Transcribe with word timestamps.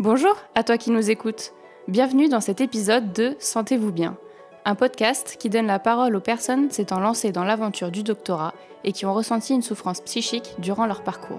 Bonjour 0.00 0.34
à 0.56 0.64
toi 0.64 0.76
qui 0.76 0.90
nous 0.90 1.08
écoutes. 1.08 1.52
Bienvenue 1.86 2.28
dans 2.28 2.40
cet 2.40 2.60
épisode 2.60 3.12
de 3.12 3.36
Sentez-vous 3.38 3.92
bien, 3.92 4.16
un 4.64 4.74
podcast 4.74 5.36
qui 5.38 5.48
donne 5.48 5.68
la 5.68 5.78
parole 5.78 6.16
aux 6.16 6.20
personnes 6.20 6.68
s'étant 6.72 6.98
lancées 6.98 7.30
dans 7.30 7.44
l'aventure 7.44 7.92
du 7.92 8.02
doctorat 8.02 8.54
et 8.82 8.90
qui 8.90 9.06
ont 9.06 9.14
ressenti 9.14 9.54
une 9.54 9.62
souffrance 9.62 10.00
psychique 10.00 10.56
durant 10.58 10.86
leur 10.86 11.04
parcours. 11.04 11.38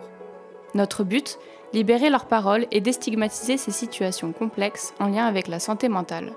Notre 0.74 1.04
but 1.04 1.38
Libérer 1.74 2.10
leur 2.10 2.28
parole 2.28 2.68
et 2.72 2.80
déstigmatiser 2.80 3.58
ces 3.58 3.72
situations 3.72 4.32
complexes 4.32 4.94
en 5.02 5.08
lien 5.08 5.26
avec 5.26 5.50
la 5.50 5.60
santé 5.60 5.90
mentale. 5.90 6.32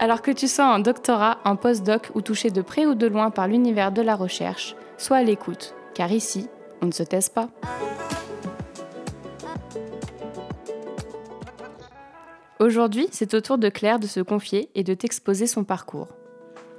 Alors 0.00 0.22
que 0.22 0.32
tu 0.32 0.48
sois 0.48 0.64
un 0.64 0.80
doctorat, 0.80 1.38
un 1.44 1.54
post-doc 1.54 2.10
ou 2.16 2.22
touché 2.22 2.50
de 2.50 2.62
près 2.62 2.86
ou 2.86 2.96
de 2.96 3.06
loin 3.06 3.30
par 3.30 3.46
l'univers 3.46 3.92
de 3.92 4.02
la 4.02 4.16
recherche, 4.16 4.74
sois 4.98 5.18
à 5.18 5.22
l'écoute, 5.22 5.76
car 5.94 6.10
ici, 6.10 6.48
on 6.82 6.86
ne 6.86 6.92
se 6.92 7.04
taise 7.04 7.28
pas. 7.28 7.48
Aujourd'hui, 12.58 13.06
c'est 13.10 13.34
au 13.34 13.42
tour 13.42 13.58
de 13.58 13.68
Claire 13.68 13.98
de 13.98 14.06
se 14.06 14.20
confier 14.20 14.70
et 14.74 14.82
de 14.82 14.94
t'exposer 14.94 15.46
son 15.46 15.62
parcours. 15.62 16.08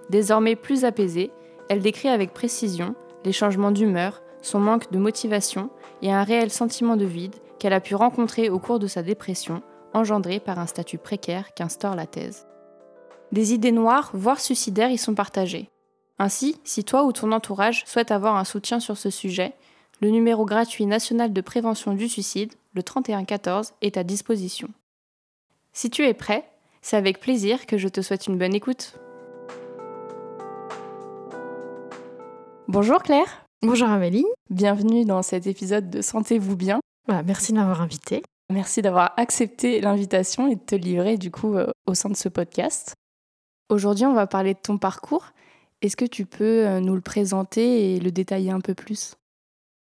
Désormais 0.10 0.56
plus 0.56 0.86
apaisée, 0.86 1.32
elle 1.70 1.82
décrit 1.82 2.10
avec 2.10 2.34
précision 2.34 2.96
les 3.26 3.32
changements 3.32 3.72
d'humeur, 3.72 4.24
son 4.42 4.60
manque 4.60 4.92
de 4.92 4.98
motivation 4.98 5.70
et 6.02 6.12
un 6.12 6.24
réel 6.24 6.50
sentiment 6.50 6.96
de 6.96 7.06
vide 7.06 7.36
qu'elle 7.60 7.74
a 7.74 7.80
pu 7.80 7.94
rencontrer 7.94 8.50
au 8.50 8.58
cours 8.58 8.80
de 8.80 8.88
sa 8.88 9.04
dépression, 9.04 9.62
engendrée 9.94 10.40
par 10.40 10.58
un 10.58 10.66
statut 10.66 10.98
précaire 10.98 11.54
qu'instaure 11.54 11.96
la 11.96 12.08
thèse. 12.08 12.48
Des 13.32 13.54
idées 13.54 13.72
noires, 13.72 14.10
voire 14.14 14.40
suicidaires, 14.40 14.90
y 14.90 14.98
sont 14.98 15.16
partagées. 15.16 15.70
Ainsi, 16.18 16.60
si 16.64 16.84
toi 16.84 17.04
ou 17.04 17.12
ton 17.12 17.32
entourage 17.32 17.84
souhaite 17.86 18.10
avoir 18.10 18.36
un 18.36 18.46
soutien 18.46 18.80
sur 18.80 18.98
ce 18.98 19.12
sujet, 19.12 19.54
le 20.02 20.10
numéro 20.10 20.46
gratuit 20.46 20.88
national 20.88 21.34
de 21.34 21.42
prévention 21.42 21.94
du 21.94 22.10
suicide, 22.10 22.54
le 22.74 22.82
3114, 22.82 23.74
est 23.82 23.98
à 23.98 24.04
disposition. 24.04 24.70
Si 25.78 25.92
tu 25.92 26.02
es 26.08 26.16
prêt, 26.16 26.44
c'est 26.82 26.98
avec 26.98 27.20
plaisir 27.20 27.68
que 27.68 27.78
je 27.78 27.88
te 27.88 28.02
souhaite 28.02 28.26
une 28.26 28.36
bonne 28.36 28.56
écoute. 28.56 28.98
Bonjour 32.68 33.04
Claire. 33.04 33.46
Bonjour 33.62 33.88
Amélie. 33.88 34.26
Bienvenue 34.50 35.06
dans 35.06 35.22
cet 35.22 35.46
épisode 35.46 35.92
de 35.92 36.02
Sentez-vous 36.02 36.56
bien. 36.56 36.80
Bah, 37.08 37.22
merci 37.22 37.52
de 37.52 37.60
m'avoir 37.60 37.84
invité. 37.84 38.24
Merci 38.52 38.82
d'avoir 38.82 39.14
accepté 39.18 39.80
l'invitation 39.80 40.48
et 40.48 40.56
de 40.56 40.62
te 40.62 40.74
livrer 40.74 41.20
du 41.20 41.30
coup 41.30 41.54
euh, 41.54 41.70
au 41.86 41.94
sein 41.94 42.10
de 42.10 42.18
ce 42.18 42.28
podcast. 42.28 42.96
Aujourd'hui, 43.70 44.08
on 44.08 44.16
va 44.16 44.26
parler 44.26 44.56
de 44.56 44.60
ton 44.60 44.80
parcours. 44.80 45.26
Est-ce 45.84 45.96
que 45.96 46.06
tu 46.06 46.26
peux 46.26 46.66
euh, 46.66 46.80
nous 46.80 46.96
le 46.96 47.02
présenter 47.02 47.94
et 47.94 48.00
le 48.00 48.10
détailler 48.10 48.50
un 48.50 48.62
peu 48.62 48.74
plus? 48.74 49.14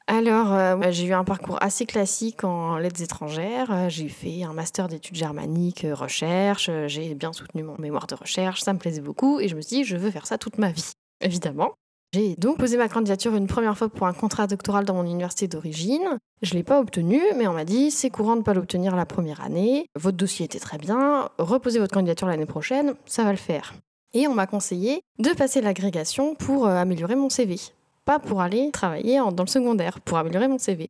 Alors, 0.09 0.53
euh, 0.53 0.77
j'ai 0.91 1.05
eu 1.05 1.13
un 1.13 1.25
parcours 1.25 1.57
assez 1.61 1.85
classique 1.85 2.45
en 2.45 2.77
lettres 2.77 3.01
étrangères. 3.01 3.69
Euh, 3.71 3.89
j'ai 3.89 4.07
fait 4.07 4.43
un 4.43 4.53
master 4.53 4.87
d'études 4.87 5.17
germaniques, 5.17 5.83
euh, 5.83 5.93
recherche. 5.93 6.71
J'ai 6.87 7.13
bien 7.13 7.33
soutenu 7.33 7.63
mon 7.63 7.75
mémoire 7.77 8.07
de 8.07 8.15
recherche. 8.15 8.61
Ça 8.61 8.71
me 8.71 8.79
plaisait 8.79 9.01
beaucoup 9.01 9.41
et 9.41 9.49
je 9.49 9.55
me 9.57 9.61
suis 9.61 9.77
dit, 9.77 9.83
je 9.83 9.97
veux 9.97 10.09
faire 10.09 10.25
ça 10.25 10.37
toute 10.37 10.59
ma 10.59 10.71
vie, 10.71 10.93
évidemment. 11.19 11.73
J'ai 12.13 12.35
donc 12.37 12.57
posé 12.57 12.77
ma 12.77 12.87
candidature 12.87 13.35
une 13.35 13.47
première 13.47 13.77
fois 13.77 13.89
pour 13.89 14.07
un 14.07 14.13
contrat 14.13 14.47
doctoral 14.47 14.85
dans 14.85 14.93
mon 14.93 15.03
université 15.03 15.49
d'origine. 15.49 16.17
Je 16.41 16.53
ne 16.53 16.59
l'ai 16.59 16.63
pas 16.63 16.79
obtenu, 16.79 17.19
mais 17.35 17.45
on 17.45 17.53
m'a 17.53 17.65
dit 17.65 17.91
c'est 17.91 18.09
courant 18.09 18.35
de 18.35 18.39
ne 18.39 18.45
pas 18.45 18.53
l'obtenir 18.53 18.95
la 18.95 19.05
première 19.05 19.41
année. 19.41 19.87
Votre 19.99 20.15
dossier 20.15 20.45
était 20.45 20.59
très 20.59 20.77
bien. 20.77 21.27
Reposez 21.37 21.79
votre 21.79 21.93
candidature 21.93 22.27
l'année 22.27 22.45
prochaine, 22.45 22.93
ça 23.05 23.25
va 23.25 23.31
le 23.31 23.37
faire. 23.37 23.73
Et 24.13 24.25
on 24.25 24.33
m'a 24.33 24.47
conseillé 24.47 25.01
de 25.19 25.31
passer 25.31 25.59
l'agrégation 25.59 26.33
pour 26.33 26.65
améliorer 26.65 27.15
mon 27.17 27.29
CV 27.29 27.59
pas 28.07 28.19
pour 28.19 28.41
aller 28.41 28.71
travailler 28.71 29.17
dans 29.17 29.43
le 29.43 29.49
secondaire, 29.49 29.99
pour 29.99 30.17
améliorer 30.17 30.47
mon 30.47 30.57
CV. 30.57 30.89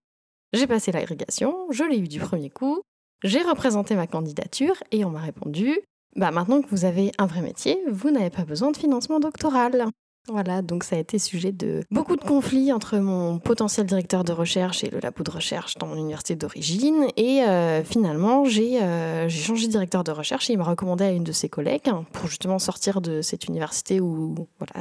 J'ai 0.53 0.67
passé 0.67 0.91
l'agrégation, 0.91 1.67
je 1.71 1.83
l'ai 1.83 1.97
eu 1.97 2.07
du 2.07 2.19
premier 2.19 2.51
coup, 2.51 2.81
j'ai 3.23 3.41
représenté 3.41 3.95
ma 3.95 4.05
candidature 4.05 4.75
et 4.91 5.03
on 5.03 5.09
m'a 5.09 5.19
répondu 5.19 5.79
bah 6.15 6.31
maintenant 6.31 6.61
que 6.61 6.69
vous 6.69 6.85
avez 6.85 7.11
un 7.17 7.25
vrai 7.25 7.41
métier, 7.41 7.77
vous 7.92 8.11
n'avez 8.11 8.30
pas 8.30 8.45
besoin 8.45 8.71
de 8.71 8.77
financement 8.77 9.19
doctoral. 9.19 9.87
Voilà, 10.30 10.61
donc 10.61 10.83
ça 10.83 10.98
a 10.98 10.99
été 10.99 11.20
sujet 11.20 11.54
de 11.54 11.83
beaucoup 11.89 12.17
de 12.17 12.23
conflits 12.23 12.73
entre 12.73 12.98
mon 12.98 13.39
potentiel 13.39 13.86
directeur 13.86 14.26
de 14.26 14.33
recherche 14.33 14.83
et 14.83 14.89
le 14.89 14.99
labo 14.99 15.23
de 15.23 15.32
recherche 15.32 15.76
dans 15.76 15.88
mon 15.88 15.95
université 15.95 16.36
d'origine. 16.36 17.08
Et 17.15 17.43
euh, 17.43 17.82
finalement, 17.83 18.43
euh, 18.45 19.30
j'ai 19.30 19.42
changé 19.42 19.67
de 19.67 19.71
directeur 19.71 20.04
de 20.04 20.11
recherche 20.11 20.49
et 20.49 20.54
il 20.54 20.60
m'a 20.60 20.66
recommandé 20.66 21.05
à 21.05 21.11
une 21.11 21.23
de 21.23 21.32
ses 21.32 21.48
collègues 21.48 21.89
pour 22.11 22.27
justement 22.27 22.60
sortir 22.60 22.99
de 22.99 23.21
cette 23.21 23.45
université 23.45 24.02
où 24.02 24.36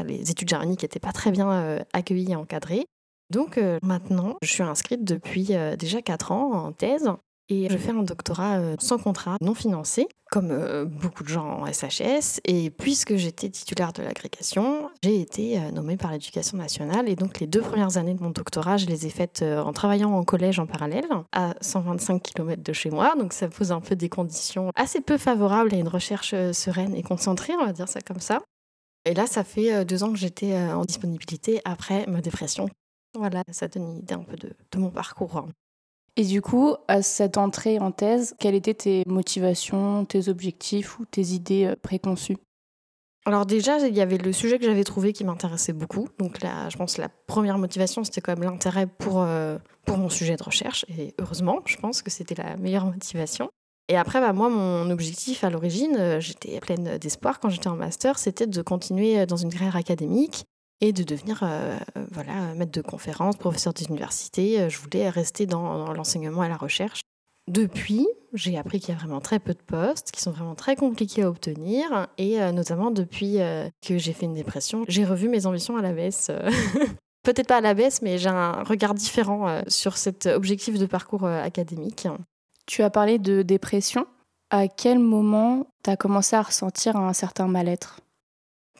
les 0.04 0.30
études 0.30 0.48
germaniques 0.48 0.82
n'étaient 0.82 0.98
pas 0.98 1.12
très 1.12 1.30
bien 1.30 1.52
euh, 1.52 1.78
accueillies 1.92 2.32
et 2.32 2.36
encadrées. 2.36 2.86
Donc 3.30 3.58
maintenant, 3.82 4.36
je 4.40 4.48
suis 4.48 4.62
inscrite 4.62 5.02
depuis 5.02 5.50
déjà 5.76 6.00
4 6.00 6.30
ans 6.30 6.52
en 6.52 6.70
thèse 6.70 7.10
et 7.48 7.68
je 7.70 7.76
fais 7.76 7.92
un 7.92 8.02
doctorat 8.02 8.58
euh, 8.58 8.76
sans 8.80 8.98
contrat, 8.98 9.36
non 9.40 9.54
financé, 9.54 10.08
comme 10.32 10.50
euh, 10.50 10.84
beaucoup 10.84 11.22
de 11.22 11.28
gens 11.28 11.60
en 11.60 11.72
SHS. 11.72 12.40
Et 12.44 12.70
puisque 12.70 13.14
j'étais 13.14 13.48
titulaire 13.48 13.92
de 13.92 14.02
l'agrégation, 14.02 14.90
j'ai 15.04 15.20
été 15.20 15.58
euh, 15.58 15.70
nommée 15.70 15.96
par 15.96 16.10
l'éducation 16.10 16.58
nationale. 16.58 17.08
Et 17.08 17.14
donc 17.14 17.38
les 17.38 17.46
deux 17.46 17.60
premières 17.60 17.98
années 17.98 18.14
de 18.14 18.22
mon 18.22 18.30
doctorat, 18.30 18.78
je 18.78 18.86
les 18.86 19.06
ai 19.06 19.10
faites 19.10 19.42
en 19.42 19.72
travaillant 19.72 20.12
en 20.12 20.24
collège 20.24 20.58
en 20.58 20.66
parallèle, 20.66 21.06
à 21.32 21.54
125 21.60 22.20
km 22.20 22.62
de 22.62 22.72
chez 22.72 22.90
moi. 22.90 23.14
Donc 23.16 23.32
ça 23.32 23.48
pose 23.48 23.70
un 23.70 23.80
peu 23.80 23.94
des 23.94 24.08
conditions 24.08 24.72
assez 24.74 25.00
peu 25.00 25.16
favorables 25.16 25.72
à 25.72 25.78
une 25.78 25.88
recherche 25.88 26.34
sereine 26.52 26.96
et 26.96 27.02
concentrée, 27.02 27.52
on 27.60 27.64
va 27.64 27.72
dire 27.72 27.88
ça 27.88 28.00
comme 28.00 28.20
ça. 28.20 28.40
Et 29.04 29.14
là, 29.14 29.28
ça 29.28 29.44
fait 29.44 29.84
deux 29.84 30.02
ans 30.02 30.10
que 30.10 30.18
j'étais 30.18 30.58
en 30.58 30.84
disponibilité 30.84 31.60
après 31.64 32.06
ma 32.08 32.20
dépression. 32.20 32.68
Voilà, 33.14 33.44
ça 33.52 33.68
donne 33.68 33.84
une 33.84 33.98
idée 33.98 34.14
un 34.14 34.24
peu 34.24 34.36
de, 34.36 34.52
de 34.72 34.78
mon 34.78 34.90
parcours. 34.90 35.46
Et 36.16 36.24
du 36.24 36.40
coup, 36.40 36.74
à 36.88 37.02
cette 37.02 37.36
entrée 37.36 37.78
en 37.78 37.92
thèse, 37.92 38.34
quelles 38.38 38.54
étaient 38.54 38.74
tes 38.74 39.02
motivations, 39.06 40.06
tes 40.06 40.28
objectifs 40.28 40.98
ou 40.98 41.04
tes 41.04 41.22
idées 41.22 41.66
euh, 41.66 41.76
préconçues? 41.80 42.38
Alors 43.26 43.44
déjà, 43.44 43.78
il 43.86 43.94
y 43.94 44.00
avait 44.00 44.16
le 44.16 44.32
sujet 44.32 44.58
que 44.58 44.64
j'avais 44.64 44.84
trouvé 44.84 45.12
qui 45.12 45.24
m'intéressait 45.24 45.74
beaucoup. 45.74 46.08
Donc 46.18 46.40
là, 46.40 46.70
je 46.70 46.76
pense 46.78 46.94
que 46.94 47.02
la 47.02 47.10
première 47.26 47.58
motivation, 47.58 48.02
c'était 48.02 48.22
quand 48.22 48.32
même 48.32 48.48
l'intérêt 48.48 48.86
pour, 48.86 49.20
euh, 49.20 49.58
pour 49.84 49.98
mon 49.98 50.08
sujet 50.08 50.36
de 50.36 50.42
recherche. 50.42 50.86
Et 50.96 51.12
heureusement, 51.18 51.60
je 51.66 51.76
pense 51.76 52.00
que 52.00 52.10
c'était 52.10 52.36
la 52.36 52.56
meilleure 52.56 52.86
motivation. 52.86 53.50
Et 53.88 53.96
après, 53.96 54.20
bah, 54.20 54.32
moi, 54.32 54.48
mon 54.48 54.88
objectif 54.90 55.44
à 55.44 55.50
l'origine, 55.50 55.96
euh, 55.98 56.20
j'étais 56.20 56.60
pleine 56.60 56.96
d'espoir 56.98 57.40
quand 57.40 57.50
j'étais 57.50 57.68
en 57.68 57.76
master, 57.76 58.18
c'était 58.18 58.46
de 58.46 58.62
continuer 58.62 59.26
dans 59.26 59.36
une 59.36 59.52
carrière 59.52 59.76
académique 59.76 60.44
et 60.80 60.92
de 60.92 61.02
devenir 61.02 61.40
euh, 61.42 61.78
voilà, 62.12 62.54
maître 62.54 62.72
de 62.72 62.82
conférence, 62.82 63.36
professeur 63.36 63.72
d'université. 63.72 64.60
Euh, 64.60 64.68
je 64.68 64.78
voulais 64.78 65.08
rester 65.08 65.46
dans, 65.46 65.92
l'enseignement 65.92 66.44
et 66.44 66.48
la 66.48 66.56
recherche. 66.56 67.00
Depuis, 67.48 68.06
j'ai 68.32 68.58
appris 68.58 68.80
qu'il 68.80 68.92
y 68.92 68.96
a 68.96 69.00
vraiment 69.00 69.20
très 69.20 69.38
peu 69.38 69.54
de 69.54 69.62
postes 69.62 70.10
qui 70.10 70.20
sont 70.20 70.32
vraiment 70.32 70.56
très 70.56 70.76
compliqués 70.76 71.22
à 71.22 71.28
obtenir. 71.28 72.08
Et 72.18 72.42
euh, 72.42 72.52
notamment 72.52 72.90
depuis 72.90 73.38
que 73.86 73.98
j'ai 73.98 74.12
fait 74.12 74.26
une 74.26 74.34
dépression, 74.34 74.84
j'ai 74.88 75.04
revu 75.04 75.28
mes 75.28 75.46
ambitions 75.46 75.76
à 75.76 75.82
la 75.82 75.92
baisse. 75.92 76.30
Peut-être 77.22 77.48
pas 77.48 77.56
à 77.56 77.60
la 77.60 77.74
baisse, 77.74 78.02
mais 78.02 78.18
j'ai 78.18 78.28
un 78.28 78.62
regard 78.62 78.94
différent 78.94 79.62
sur 79.66 79.96
cet 79.96 80.26
objectif 80.26 80.78
de 80.78 80.86
parcours 80.86 81.26
académique. 81.26 82.06
Tu 82.66 82.82
as 82.82 82.90
parlé 82.90 83.18
de 83.18 83.42
dépression. 83.42 84.06
À 84.50 84.68
quel 84.68 85.00
moment 85.00 85.66
tu 85.82 85.90
as 85.90 85.96
commencé 85.96 86.36
à 86.36 86.42
ressentir 86.42 86.96
un 86.96 87.12
certain 87.12 87.48
mal-être? 87.48 88.00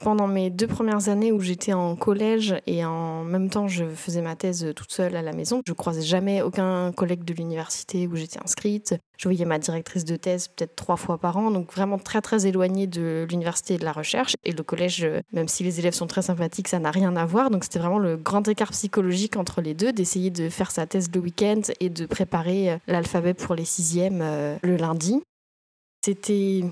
Pendant 0.00 0.26
mes 0.26 0.50
deux 0.50 0.66
premières 0.66 1.08
années 1.08 1.32
où 1.32 1.40
j'étais 1.40 1.72
en 1.72 1.96
collège 1.96 2.56
et 2.66 2.84
en 2.84 3.24
même 3.24 3.50
temps 3.50 3.68
je 3.68 3.84
faisais 3.86 4.22
ma 4.22 4.36
thèse 4.36 4.72
toute 4.74 4.92
seule 4.92 5.16
à 5.16 5.22
la 5.22 5.32
maison, 5.32 5.62
je 5.66 5.72
croisais 5.72 6.02
jamais 6.02 6.42
aucun 6.42 6.92
collègue 6.92 7.24
de 7.24 7.34
l'université 7.34 8.06
où 8.06 8.16
j'étais 8.16 8.38
inscrite. 8.42 8.94
Je 9.18 9.28
voyais 9.28 9.44
ma 9.46 9.58
directrice 9.58 10.04
de 10.04 10.16
thèse 10.16 10.48
peut-être 10.48 10.76
trois 10.76 10.96
fois 10.96 11.18
par 11.18 11.36
an, 11.36 11.50
donc 11.50 11.72
vraiment 11.72 11.98
très 11.98 12.20
très 12.20 12.46
éloignée 12.46 12.86
de 12.86 13.26
l'université 13.30 13.74
et 13.74 13.78
de 13.78 13.84
la 13.84 13.92
recherche. 13.92 14.34
Et 14.44 14.52
le 14.52 14.62
collège, 14.62 15.08
même 15.32 15.48
si 15.48 15.64
les 15.64 15.80
élèves 15.80 15.94
sont 15.94 16.06
très 16.06 16.22
sympathiques, 16.22 16.68
ça 16.68 16.78
n'a 16.78 16.90
rien 16.90 17.16
à 17.16 17.24
voir. 17.24 17.50
Donc 17.50 17.64
c'était 17.64 17.78
vraiment 17.78 17.98
le 17.98 18.16
grand 18.16 18.46
écart 18.46 18.72
psychologique 18.72 19.36
entre 19.36 19.62
les 19.62 19.74
deux, 19.74 19.92
d'essayer 19.92 20.30
de 20.30 20.48
faire 20.50 20.70
sa 20.70 20.86
thèse 20.86 21.08
le 21.14 21.20
week-end 21.20 21.62
et 21.80 21.88
de 21.88 22.04
préparer 22.04 22.78
l'alphabet 22.86 23.32
pour 23.32 23.54
les 23.54 23.64
sixièmes 23.64 24.20
euh, 24.22 24.56
le 24.62 24.76
lundi. 24.76 25.22
C'était 26.04 26.62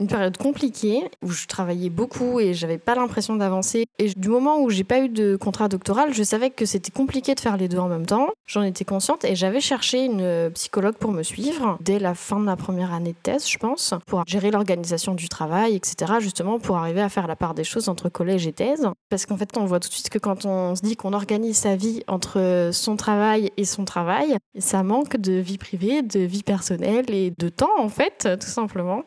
une 0.00 0.06
période 0.06 0.36
compliquée 0.36 1.02
où 1.22 1.30
je 1.30 1.46
travaillais 1.46 1.90
beaucoup 1.90 2.40
et 2.40 2.54
j'avais 2.54 2.78
pas 2.78 2.94
l'impression 2.94 3.36
d'avancer. 3.36 3.86
Et 3.98 4.08
du 4.08 4.28
moment 4.28 4.60
où 4.60 4.70
j'ai 4.70 4.84
pas 4.84 5.00
eu 5.00 5.08
de 5.08 5.36
contrat 5.36 5.68
doctoral, 5.68 6.12
je 6.12 6.22
savais 6.22 6.50
que 6.50 6.66
c'était 6.66 6.90
compliqué 6.90 7.34
de 7.34 7.40
faire 7.40 7.56
les 7.56 7.68
deux 7.68 7.78
en 7.78 7.88
même 7.88 8.06
temps. 8.06 8.28
J'en 8.46 8.62
étais 8.62 8.84
consciente 8.84 9.24
et 9.24 9.36
j'avais 9.36 9.60
cherché 9.60 10.04
une 10.04 10.50
psychologue 10.54 10.96
pour 10.96 11.12
me 11.12 11.22
suivre 11.22 11.78
dès 11.80 11.98
la 11.98 12.14
fin 12.14 12.38
de 12.38 12.44
ma 12.44 12.56
première 12.56 12.92
année 12.92 13.12
de 13.12 13.16
thèse, 13.22 13.48
je 13.48 13.58
pense, 13.58 13.94
pour 14.06 14.24
gérer 14.26 14.50
l'organisation 14.50 15.14
du 15.14 15.28
travail, 15.28 15.76
etc. 15.76 16.14
Justement 16.20 16.58
pour 16.58 16.76
arriver 16.76 17.00
à 17.00 17.08
faire 17.08 17.26
la 17.26 17.36
part 17.36 17.54
des 17.54 17.64
choses 17.64 17.88
entre 17.88 18.08
collège 18.08 18.46
et 18.46 18.52
thèse. 18.52 18.88
Parce 19.10 19.26
qu'en 19.26 19.36
fait, 19.36 19.56
on 19.56 19.64
voit 19.64 19.80
tout 19.80 19.88
de 19.88 19.94
suite 19.94 20.10
que 20.10 20.18
quand 20.18 20.44
on 20.44 20.74
se 20.74 20.82
dit 20.82 20.96
qu'on 20.96 21.12
organise 21.12 21.56
sa 21.56 21.76
vie 21.76 22.02
entre 22.08 22.70
son 22.72 22.96
travail 22.96 23.52
et 23.56 23.64
son 23.64 23.84
travail, 23.84 24.36
ça 24.58 24.82
manque 24.82 25.16
de 25.16 25.34
vie 25.34 25.58
privée, 25.58 26.02
de 26.02 26.20
vie 26.20 26.42
personnelle 26.42 27.10
et 27.10 27.32
de 27.38 27.48
temps 27.48 27.78
en 27.78 27.88
fait, 27.88 28.28
tout 28.40 28.46
simplement. 28.46 29.04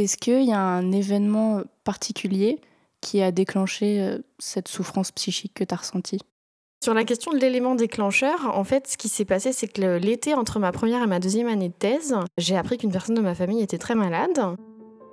Est-ce 0.00 0.16
qu'il 0.16 0.44
y 0.44 0.52
a 0.52 0.58
un 0.58 0.92
événement 0.92 1.60
particulier 1.84 2.58
qui 3.02 3.20
a 3.20 3.32
déclenché 3.32 4.00
euh, 4.00 4.18
cette 4.38 4.66
souffrance 4.66 5.12
psychique 5.12 5.52
que 5.52 5.62
tu 5.62 5.74
as 5.74 5.76
ressentie? 5.76 6.20
Sur 6.82 6.94
la 6.94 7.04
question 7.04 7.32
de 7.32 7.36
l'élément 7.36 7.74
déclencheur, 7.74 8.50
en 8.56 8.64
fait, 8.64 8.88
ce 8.88 8.96
qui 8.96 9.10
s'est 9.10 9.26
passé, 9.26 9.52
c'est 9.52 9.68
que 9.68 9.98
l'été, 9.98 10.32
entre 10.32 10.58
ma 10.58 10.72
première 10.72 11.02
et 11.02 11.06
ma 11.06 11.20
deuxième 11.20 11.48
année 11.48 11.68
de 11.68 11.74
thèse, 11.74 12.16
j'ai 12.38 12.56
appris 12.56 12.78
qu'une 12.78 12.90
personne 12.90 13.14
de 13.14 13.20
ma 13.20 13.34
famille 13.34 13.60
était 13.60 13.76
très 13.76 13.94
malade. 13.94 14.40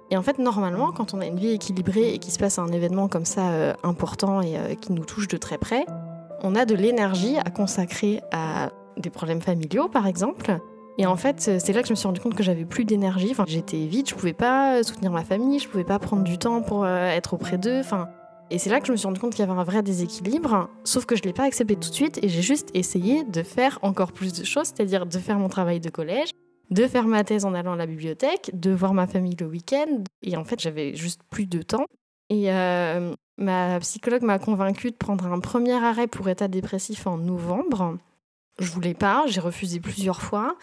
Et 0.09 0.15
en 0.15 0.23
fait, 0.23 0.39
normalement, 0.39 0.93
quand 0.93 1.13
on 1.13 1.19
a 1.19 1.25
une 1.25 1.37
vie 1.37 1.51
équilibrée 1.51 2.13
et 2.13 2.17
qu'il 2.17 2.31
se 2.31 2.39
passe 2.39 2.57
un 2.57 2.71
événement 2.71 3.09
comme 3.09 3.25
ça 3.25 3.49
euh, 3.49 3.73
important 3.83 4.41
et 4.41 4.57
euh, 4.57 4.75
qui 4.75 4.93
nous 4.93 5.03
touche 5.03 5.27
de 5.27 5.35
très 5.35 5.57
près, 5.57 5.85
on 6.43 6.55
a 6.55 6.63
de 6.63 6.75
l'énergie 6.75 7.35
à 7.43 7.49
consacrer 7.49 8.21
à 8.31 8.69
des 8.95 9.09
problèmes 9.09 9.41
familiaux, 9.41 9.89
par 9.89 10.07
exemple. 10.07 10.61
Et 10.99 11.05
en 11.05 11.15
fait, 11.15 11.39
c'est 11.59 11.73
là 11.73 11.81
que 11.81 11.87
je 11.87 11.93
me 11.93 11.95
suis 11.95 12.07
rendu 12.07 12.19
compte 12.19 12.33
que 12.33 12.43
j'avais 12.43 12.65
plus 12.65 12.83
d'énergie. 12.83 13.29
Enfin, 13.31 13.45
j'étais 13.47 13.85
vide, 13.85 14.09
je 14.09 14.15
pouvais 14.15 14.33
pas 14.33 14.81
soutenir 14.83 15.11
ma 15.11 15.23
famille, 15.23 15.59
je 15.59 15.67
pouvais 15.67 15.83
pas 15.83 15.99
prendre 15.99 16.23
du 16.23 16.37
temps 16.37 16.61
pour 16.61 16.85
euh, 16.85 17.09
être 17.09 17.33
auprès 17.35 17.57
d'eux. 17.59 17.79
Enfin, 17.79 18.09
et 18.49 18.57
c'est 18.57 18.69
là 18.69 18.79
que 18.79 18.87
je 18.87 18.91
me 18.93 18.97
suis 18.97 19.05
rendu 19.05 19.19
compte 19.19 19.33
qu'il 19.33 19.45
y 19.45 19.49
avait 19.49 19.59
un 19.59 19.63
vrai 19.63 19.83
déséquilibre, 19.83 20.69
sauf 20.85 21.05
que 21.05 21.15
je 21.15 21.21
ne 21.21 21.27
l'ai 21.27 21.33
pas 21.33 21.43
accepté 21.43 21.75
tout 21.75 21.89
de 21.89 21.93
suite 21.93 22.23
et 22.23 22.29
j'ai 22.29 22.41
juste 22.41 22.69
essayé 22.73 23.23
de 23.25 23.43
faire 23.43 23.77
encore 23.81 24.13
plus 24.13 24.33
de 24.33 24.45
choses, 24.45 24.67
c'est-à-dire 24.67 25.05
de 25.05 25.17
faire 25.19 25.37
mon 25.37 25.49
travail 25.49 25.81
de 25.81 25.89
collège, 25.89 26.29
de 26.71 26.87
faire 26.87 27.07
ma 27.07 27.23
thèse 27.23 27.45
en 27.45 27.53
allant 27.53 27.73
à 27.73 27.75
la 27.75 27.85
bibliothèque, 27.85 28.51
de 28.53 28.71
voir 28.71 28.93
ma 28.93 29.05
famille 29.05 29.35
le 29.39 29.47
week-end. 29.47 30.03
Et 30.23 30.37
en 30.37 30.45
fait, 30.45 30.61
j'avais 30.61 30.95
juste 30.95 31.21
plus 31.29 31.45
de 31.45 31.61
temps. 31.61 31.85
Et 32.29 32.51
euh, 32.51 33.13
ma 33.37 33.79
psychologue 33.81 34.23
m'a 34.23 34.39
convaincue 34.39 34.91
de 34.91 34.97
prendre 34.97 35.25
un 35.25 35.39
premier 35.39 35.73
arrêt 35.73 36.07
pour 36.07 36.27
état 36.29 36.47
dépressif 36.47 37.05
en 37.05 37.17
novembre. 37.17 37.97
Je 38.59 38.71
voulais 38.71 38.93
pas, 38.93 39.25
j'ai 39.27 39.39
refusé 39.39 39.79
plusieurs 39.79 40.21
fois. 40.21 40.57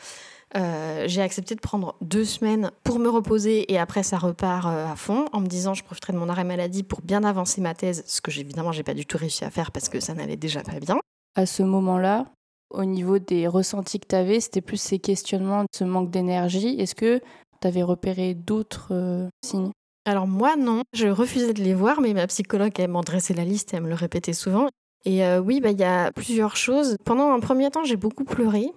Euh, 0.56 1.05
j'ai 1.08 1.20
accepté 1.20 1.56
de 1.56 1.61
prendre 1.61 1.96
deux 2.00 2.25
semaines 2.25 2.70
pour 2.85 3.00
me 3.00 3.08
reposer 3.08 3.73
et 3.73 3.79
après 3.79 4.05
ça 4.05 4.19
repart 4.19 4.67
euh, 4.67 4.93
à 4.93 4.94
fond 4.94 5.26
en 5.32 5.41
me 5.41 5.46
disant 5.46 5.75
je 5.75 5.82
profiterai 5.82 6.12
de 6.12 6.19
mon 6.19 6.29
arrêt 6.29 6.44
maladie 6.44 6.85
pour 6.85 7.00
bien 7.00 7.25
avancer 7.25 7.61
ma 7.61 7.75
thèse, 7.75 8.05
ce 8.06 8.20
que 8.20 8.31
évidemment 8.38 8.70
j'ai 8.70 8.85
pas 8.85 8.94
du 8.94 9.05
tout 9.05 9.19
réussi 9.19 9.44
à 9.44 9.50
faire 9.50 9.73
parce 9.73 9.88
que 9.88 9.99
ça 9.99 10.14
n'allait 10.14 10.37
déjà 10.37 10.62
pas 10.62 10.79
bien. 10.79 10.96
À 11.35 11.46
ce 11.46 11.64
moment-là, 11.64 12.26
au 12.70 12.85
niveau 12.85 13.19
des 13.19 13.49
ressentis 13.49 13.99
que 13.99 14.06
tu 14.06 14.14
avais, 14.14 14.38
c'était 14.38 14.61
plus 14.61 14.76
ces 14.76 15.00
questionnements, 15.00 15.64
ce 15.75 15.82
manque 15.82 16.11
d'énergie. 16.11 16.76
Est-ce 16.79 16.94
que 16.94 17.20
tu 17.61 17.67
avais 17.67 17.82
repéré 17.82 18.35
d'autres 18.35 18.88
euh, 18.93 19.29
signes? 19.44 19.73
Alors 20.05 20.29
moi 20.29 20.55
non, 20.55 20.82
je 20.93 21.08
refusais 21.08 21.52
de 21.52 21.62
les 21.62 21.75
voir, 21.75 22.00
mais 22.00 22.14
ma 22.14 22.29
psychologue 22.29 22.73
elle 22.79 22.91
m'en 22.91 23.00
dressait 23.00 23.35
la 23.35 23.44
liste 23.44 23.75
et 23.75 23.79
elle 23.79 23.82
me 23.82 23.88
le 23.88 23.94
répétait 23.96 24.35
souvent. 24.35 24.69
Et 25.05 25.23
oui, 25.39 25.61
bah, 25.61 25.71
il 25.71 25.79
y 25.79 25.85
a 25.85 26.11
plusieurs 26.12 26.56
choses. 26.56 26.97
Pendant 27.05 27.33
un 27.33 27.41
premier 27.41 27.71
temps, 27.71 27.85
j'ai 27.85 27.97
beaucoup 27.97 28.25
pleuré. 28.25 28.73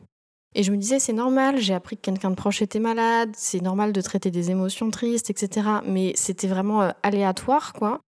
Et 0.56 0.64
je 0.64 0.72
me 0.72 0.78
disais, 0.78 0.98
c'est 0.98 1.14
normal, 1.14 1.60
j'ai 1.60 1.76
appris 1.76 1.98
que 1.98 2.02
quelqu'un 2.02 2.32
de 2.32 2.36
proche 2.36 2.64
était 2.64 2.80
malade, 2.80 3.30
c'est 3.36 3.62
normal 3.62 3.94
de 3.94 4.02
traiter 4.02 4.32
des 4.32 4.50
émotions 4.50 4.90
tristes, 4.90 5.30
etc. 5.30 5.68
Mais 5.86 6.14
c'était 6.16 6.48
vraiment 6.48 6.82
euh, 6.82 6.90
aléatoire, 7.04 7.74
quoi. 7.74 8.02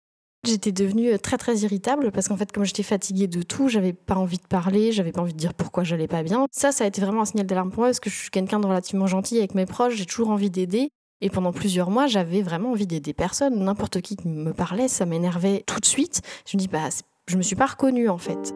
J'étais 0.47 0.71
devenue 0.71 1.13
euh, 1.13 1.17
très 1.19 1.37
très 1.37 1.57
irritable 1.57 2.11
parce 2.11 2.27
qu'en 2.27 2.37
fait, 2.37 2.51
comme 2.51 2.63
j'étais 2.63 2.81
fatiguée 2.81 3.27
de 3.27 3.43
tout, 3.43 3.67
j'avais 3.67 3.93
pas 3.93 4.15
envie 4.15 4.37
de 4.37 4.47
parler, 4.47 4.91
j'avais 4.91 5.11
pas 5.11 5.21
envie 5.21 5.33
de 5.33 5.37
dire 5.37 5.53
pourquoi 5.53 5.83
j'allais 5.83 6.07
pas 6.07 6.23
bien. 6.23 6.47
Ça, 6.51 6.71
ça 6.71 6.85
a 6.85 6.87
été 6.87 7.01
vraiment 7.01 7.21
un 7.21 7.25
signal 7.25 7.45
d'alarme 7.45 7.69
pour 7.69 7.81
moi 7.81 7.89
parce 7.89 7.99
que 7.99 8.09
je 8.09 8.15
suis 8.15 8.31
quelqu'un 8.31 8.59
de 8.59 8.65
relativement 8.65 9.05
gentil 9.05 9.37
avec 9.37 9.53
mes 9.53 9.67
proches, 9.67 9.95
j'ai 9.95 10.05
toujours 10.07 10.31
envie 10.31 10.49
d'aider. 10.49 10.89
Et 11.21 11.29
pendant 11.29 11.51
plusieurs 11.51 11.91
mois, 11.91 12.07
j'avais 12.07 12.41
vraiment 12.41 12.71
envie 12.71 12.87
d'aider 12.87 13.13
personne. 13.13 13.63
N'importe 13.63 13.99
qui 14.01 14.15
qui 14.15 14.27
me 14.29 14.53
parlait, 14.53 14.87
ça 14.87 15.05
m'énervait 15.05 15.63
tout 15.67 15.81
de 15.81 15.85
suite. 15.85 16.21
Je 16.49 16.55
me 16.55 16.61
dis, 16.61 16.69
bah, 16.69 16.89
je 17.29 17.37
me 17.37 17.43
suis 17.43 17.55
pas 17.55 17.67
reconnue 17.67 18.09
en 18.09 18.17
fait. 18.17 18.53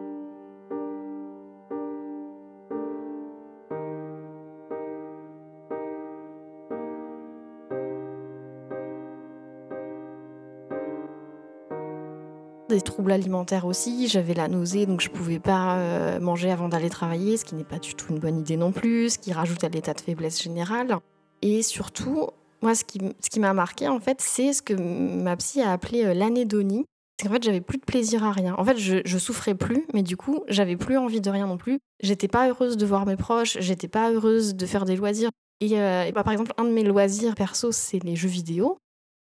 des 12.68 12.80
troubles 12.80 13.12
alimentaires 13.12 13.66
aussi. 13.66 14.08
J'avais 14.08 14.34
la 14.34 14.48
nausée, 14.48 14.86
donc 14.86 15.00
je 15.00 15.08
pouvais 15.08 15.38
pas 15.38 15.76
euh, 15.76 16.18
manger 16.18 16.50
avant 16.50 16.68
d'aller 16.68 16.90
travailler, 16.90 17.36
ce 17.36 17.44
qui 17.44 17.54
n'est 17.54 17.62
pas 17.62 17.78
du 17.78 17.94
tout 17.94 18.06
une 18.10 18.18
bonne 18.18 18.38
idée 18.38 18.56
non 18.56 18.72
plus, 18.72 19.10
ce 19.10 19.18
qui 19.18 19.32
rajoute 19.32 19.62
à 19.62 19.68
l'état 19.68 19.94
de 19.94 20.00
faiblesse 20.00 20.42
générale. 20.42 20.98
Et 21.42 21.62
surtout, 21.62 22.30
moi, 22.62 22.74
ce 22.74 22.82
qui, 22.84 22.98
ce 23.20 23.30
qui 23.30 23.38
m'a 23.38 23.52
marqué, 23.52 23.86
en 23.86 24.00
fait, 24.00 24.20
c'est 24.20 24.52
ce 24.52 24.62
que 24.62 24.74
ma 24.74 25.36
psy 25.36 25.62
a 25.62 25.70
appelé 25.70 26.04
euh, 26.04 26.14
l'anédonie. 26.14 26.84
Qu'en 27.24 27.30
fait, 27.30 27.42
j'avais 27.42 27.60
plus 27.60 27.78
de 27.78 27.84
plaisir 27.84 28.22
à 28.22 28.32
rien. 28.32 28.54
En 28.58 28.64
fait, 28.64 28.76
je, 28.76 28.98
je 29.04 29.18
souffrais 29.18 29.54
plus, 29.54 29.86
mais 29.94 30.02
du 30.02 30.16
coup, 30.16 30.44
j'avais 30.48 30.76
plus 30.76 30.98
envie 30.98 31.20
de 31.20 31.30
rien 31.30 31.46
non 31.46 31.56
plus. 31.56 31.78
J'étais 32.02 32.28
pas 32.28 32.48
heureuse 32.48 32.76
de 32.76 32.84
voir 32.84 33.06
mes 33.06 33.16
proches, 33.16 33.56
j'étais 33.60 33.88
pas 33.88 34.12
heureuse 34.12 34.54
de 34.54 34.66
faire 34.66 34.84
des 34.84 34.96
loisirs. 34.96 35.30
Et, 35.60 35.80
euh, 35.80 36.10
bah, 36.12 36.22
par 36.22 36.32
exemple, 36.32 36.52
un 36.58 36.64
de 36.64 36.70
mes 36.70 36.84
loisirs 36.84 37.34
perso, 37.34 37.72
c'est 37.72 38.02
les 38.02 38.16
jeux 38.16 38.28
vidéo. 38.28 38.76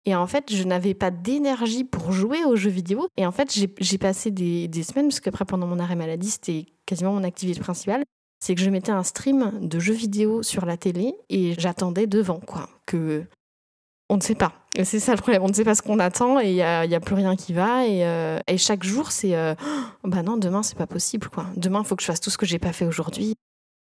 Et 0.06 0.14
en 0.14 0.26
fait, 0.26 0.54
je 0.54 0.64
n'avais 0.64 0.94
pas 0.94 1.10
d'énergie 1.10 1.84
pour 1.84 2.12
jouer 2.12 2.44
aux 2.44 2.56
jeux 2.56 2.70
vidéo. 2.70 3.06
Et 3.18 3.26
en 3.26 3.32
fait, 3.32 3.52
j'ai 3.52 3.98
passé 3.98 4.30
des, 4.30 4.66
des, 4.66 4.82
semaines, 4.82 5.08
parce 5.08 5.20
qu'après, 5.20 5.44
pendant 5.44 5.66
mon 5.66 5.78
arrêt 5.78 5.96
maladie, 5.96 6.30
c'était 6.30 6.66
quasiment 6.86 7.12
mon 7.12 7.24
activité 7.24 7.60
principale, 7.60 8.04
c'est 8.42 8.54
que 8.54 8.62
je 8.62 8.70
mettais 8.70 8.92
un 8.92 9.02
stream 9.02 9.58
de 9.60 9.78
jeux 9.78 9.92
vidéo 9.92 10.42
sur 10.42 10.64
la 10.64 10.78
télé 10.78 11.14
et 11.28 11.54
j'attendais 11.58 12.06
devant, 12.06 12.40
quoi. 12.40 12.70
Que. 12.86 13.24
On 14.10 14.16
ne 14.16 14.20
sait 14.20 14.34
pas. 14.34 14.52
C'est 14.82 14.98
ça 14.98 15.14
le 15.14 15.18
problème. 15.18 15.42
On 15.44 15.48
ne 15.48 15.52
sait 15.52 15.64
pas 15.64 15.76
ce 15.76 15.82
qu'on 15.82 16.00
attend 16.00 16.40
et 16.40 16.50
il 16.50 16.54
n'y 16.54 16.62
a, 16.62 17.00
plus 17.00 17.14
rien 17.14 17.36
qui 17.36 17.52
va. 17.52 17.86
Et, 17.86 18.04
euh, 18.04 18.38
chaque 18.56 18.82
jour, 18.82 19.12
c'est. 19.12 19.36
Euh, 19.36 19.54
bah 20.04 20.24
non, 20.24 20.36
demain, 20.36 20.64
c'est 20.64 20.76
pas 20.76 20.88
possible, 20.88 21.28
quoi. 21.28 21.46
Demain, 21.56 21.82
il 21.82 21.86
faut 21.86 21.94
que 21.94 22.02
je 22.02 22.08
fasse 22.08 22.20
tout 22.20 22.28
ce 22.28 22.36
que 22.36 22.44
j'ai 22.44 22.58
pas 22.58 22.72
fait 22.72 22.86
aujourd'hui. 22.86 23.36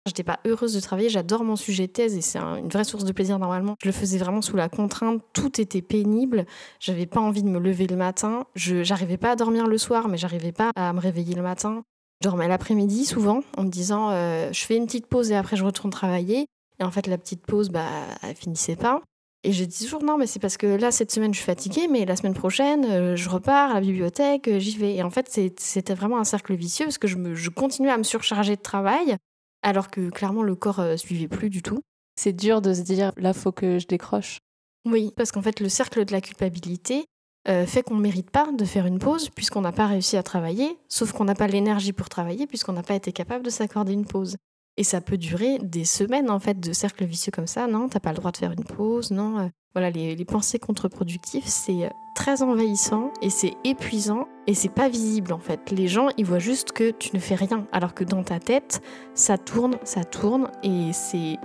J'étais 0.06 0.24
pas 0.24 0.40
heureuse 0.46 0.74
de 0.74 0.80
travailler, 0.80 1.10
j'adore 1.10 1.44
mon 1.44 1.56
sujet 1.56 1.86
de 1.86 1.92
thèse 1.92 2.18
et 2.18 2.22
c'est 2.22 2.40
une 2.40 2.70
vraie 2.70 2.84
source 2.84 3.06
de 3.06 3.12
plaisir 3.12 3.38
normalement. 3.38 3.76
Je 3.82 3.88
le 3.88 3.92
faisais 3.94 4.18
vraiment 4.18 4.42
sous 4.42 4.56
la 4.56 4.68
contrainte, 4.68 5.22
tout 5.32 5.62
était 5.62 5.84
pénible, 5.84 6.48
j'avais 6.80 7.06
pas 7.06 7.20
envie 7.20 7.44
de 7.44 7.48
me 7.48 7.60
lever 7.60 7.86
le 7.86 7.96
matin, 7.96 8.46
je 8.56 8.82
j'arrivais 8.82 9.18
pas 9.18 9.34
à 9.34 9.36
dormir 9.36 9.68
le 9.68 9.78
soir 9.78 10.08
mais 10.08 10.18
j'arrivais 10.18 10.54
pas 10.54 10.72
à 10.76 10.92
me 10.94 11.00
réveiller 11.00 11.36
le 11.36 11.44
matin. 11.44 11.84
Je 12.20 12.30
dormais 12.30 12.48
l'après-midi 12.48 13.06
souvent 13.06 13.42
en 13.58 13.64
me 13.64 13.70
disant 13.70 14.10
euh, 14.10 14.50
je 14.52 14.66
fais 14.66 14.76
une 14.76 14.88
petite 14.88 15.06
pause 15.06 15.30
et 15.30 15.36
après 15.36 15.56
je 15.56 15.64
retourne 15.64 15.92
travailler 15.92 16.48
et 16.80 16.84
en 16.84 16.90
fait 16.90 17.06
la 17.06 17.20
petite 17.20 17.46
pause 17.46 17.70
bah 17.70 17.86
elle 18.24 18.36
finissait 18.36 18.76
pas. 18.76 19.04
Et 19.44 19.54
je 19.54 19.66
dis 19.66 19.86
toujours 19.86 20.04
non, 20.04 20.18
mais 20.18 20.28
c'est 20.28 20.40
parce 20.40 20.58
que 20.58 20.68
là, 20.68 20.92
cette 20.92 21.12
semaine, 21.12 21.34
je 21.34 21.40
suis 21.40 21.46
fatiguée, 21.46 21.88
mais 21.88 22.06
la 22.06 22.16
semaine 22.16 22.36
prochaine, 22.36 22.86
euh, 22.86 23.16
je 23.16 23.28
repars 23.28 23.72
à 23.72 23.74
la 23.76 23.82
bibliothèque, 23.82 24.48
euh, 24.48 24.60
j'y 24.60 24.78
vais. 24.78 24.96
Et 24.96 25.04
en 25.04 25.10
fait, 25.10 25.28
c'était 25.58 25.96
vraiment 25.96 26.20
un 26.20 26.24
cercle 26.24 26.54
vicieux 26.54 26.86
parce 26.86 27.00
que 27.00 27.08
je, 27.08 27.18
me, 27.18 27.34
je 27.34 27.50
continuais 27.50 27.92
à 27.92 27.98
me 27.98 28.04
surcharger 28.04 28.56
de 28.56 28.62
travail 28.62 29.18
alors 29.62 29.90
que 29.90 30.10
clairement 30.10 30.44
le 30.44 30.56
corps 30.56 30.80
euh, 30.80 30.98
suivait 30.98 31.28
plus 31.28 31.50
du 31.50 31.62
tout. 31.62 31.82
C'est 32.16 32.34
dur 32.34 32.62
de 32.62 32.74
se 32.74 32.82
dire 32.82 33.12
là 33.18 33.34
faut 33.34 33.52
que 33.52 33.80
je 33.80 33.88
décroche. 33.88 34.40
Oui, 34.86 35.12
parce 35.16 35.32
qu'en 35.32 35.42
fait 35.42 35.60
le 35.60 35.70
cercle 35.70 36.06
de 36.06 36.12
la 36.12 36.22
culpabilité 36.22 37.06
euh, 37.48 37.66
fait 37.66 37.84
qu'on 37.84 37.96
ne 37.96 38.02
mérite 38.02 38.30
pas 38.30 38.52
de 38.52 38.66
faire 38.66 38.86
une 38.86 39.00
pause 39.00 39.30
puisqu'on 39.30 39.62
n'a 39.62 39.72
pas 39.72 39.88
réussi 39.88 40.18
à 40.18 40.24
travailler, 40.24 40.78
sauf 40.90 41.12
qu'on 41.12 41.26
n'a 41.26 41.36
pas 41.36 41.48
l'énergie 41.48 41.94
pour 41.94 42.10
travailler 42.10 42.48
puisqu'on 42.48 42.74
n'a 42.74 42.84
pas 42.84 42.96
été 42.96 43.12
capable 43.12 43.44
de 43.44 43.50
s'accorder 43.50 43.94
une 43.94 44.06
pause. 44.06 44.36
Et 44.82 44.84
ça 44.84 45.00
peut 45.00 45.18
durer 45.18 45.60
des 45.60 45.86
semaines 45.86 46.32
en 46.32 46.40
fait 46.40 46.60
de 46.60 46.74
cercle 46.74 47.06
vicieux 47.06 47.32
comme 47.32 47.46
ça. 47.46 47.68
Non, 47.68 47.88
t'as 47.88 48.00
pas 48.00 48.10
le 48.10 48.16
droit 48.16 48.32
de 48.32 48.38
faire 48.38 48.52
une 48.52 48.64
pause. 48.64 49.12
Non, 49.12 49.38
euh, 49.38 49.48
voilà, 49.76 49.92
les, 49.92 50.26
pensées 50.26 50.58
contre-productives, 50.58 51.46
c'est 51.46 51.92
très 52.16 52.42
envahissant 52.42 53.12
et 53.22 53.30
c'est 53.30 53.54
épuisant 53.64 54.28
et 54.48 54.56
c'est 54.56 54.74
pas 54.74 54.90
visible 54.90 55.34
en 55.34 55.38
fait. 55.38 55.70
Les 55.70 55.88
gens, 55.88 56.08
ils 56.18 56.26
voient 56.26 56.40
juste 56.40 56.72
que 56.72 56.90
tu 56.90 57.12
ne 57.14 57.20
fais 57.20 57.36
rien, 57.36 57.68
alors 57.72 57.94
que 57.94 58.04
dans 58.04 58.24
ta 58.24 58.40
tête, 58.40 58.82
ça 59.14 59.38
tourne, 59.38 59.78
ça 59.84 60.04
tourne 60.04 60.50
et 60.64 60.90
c'est 60.94 61.38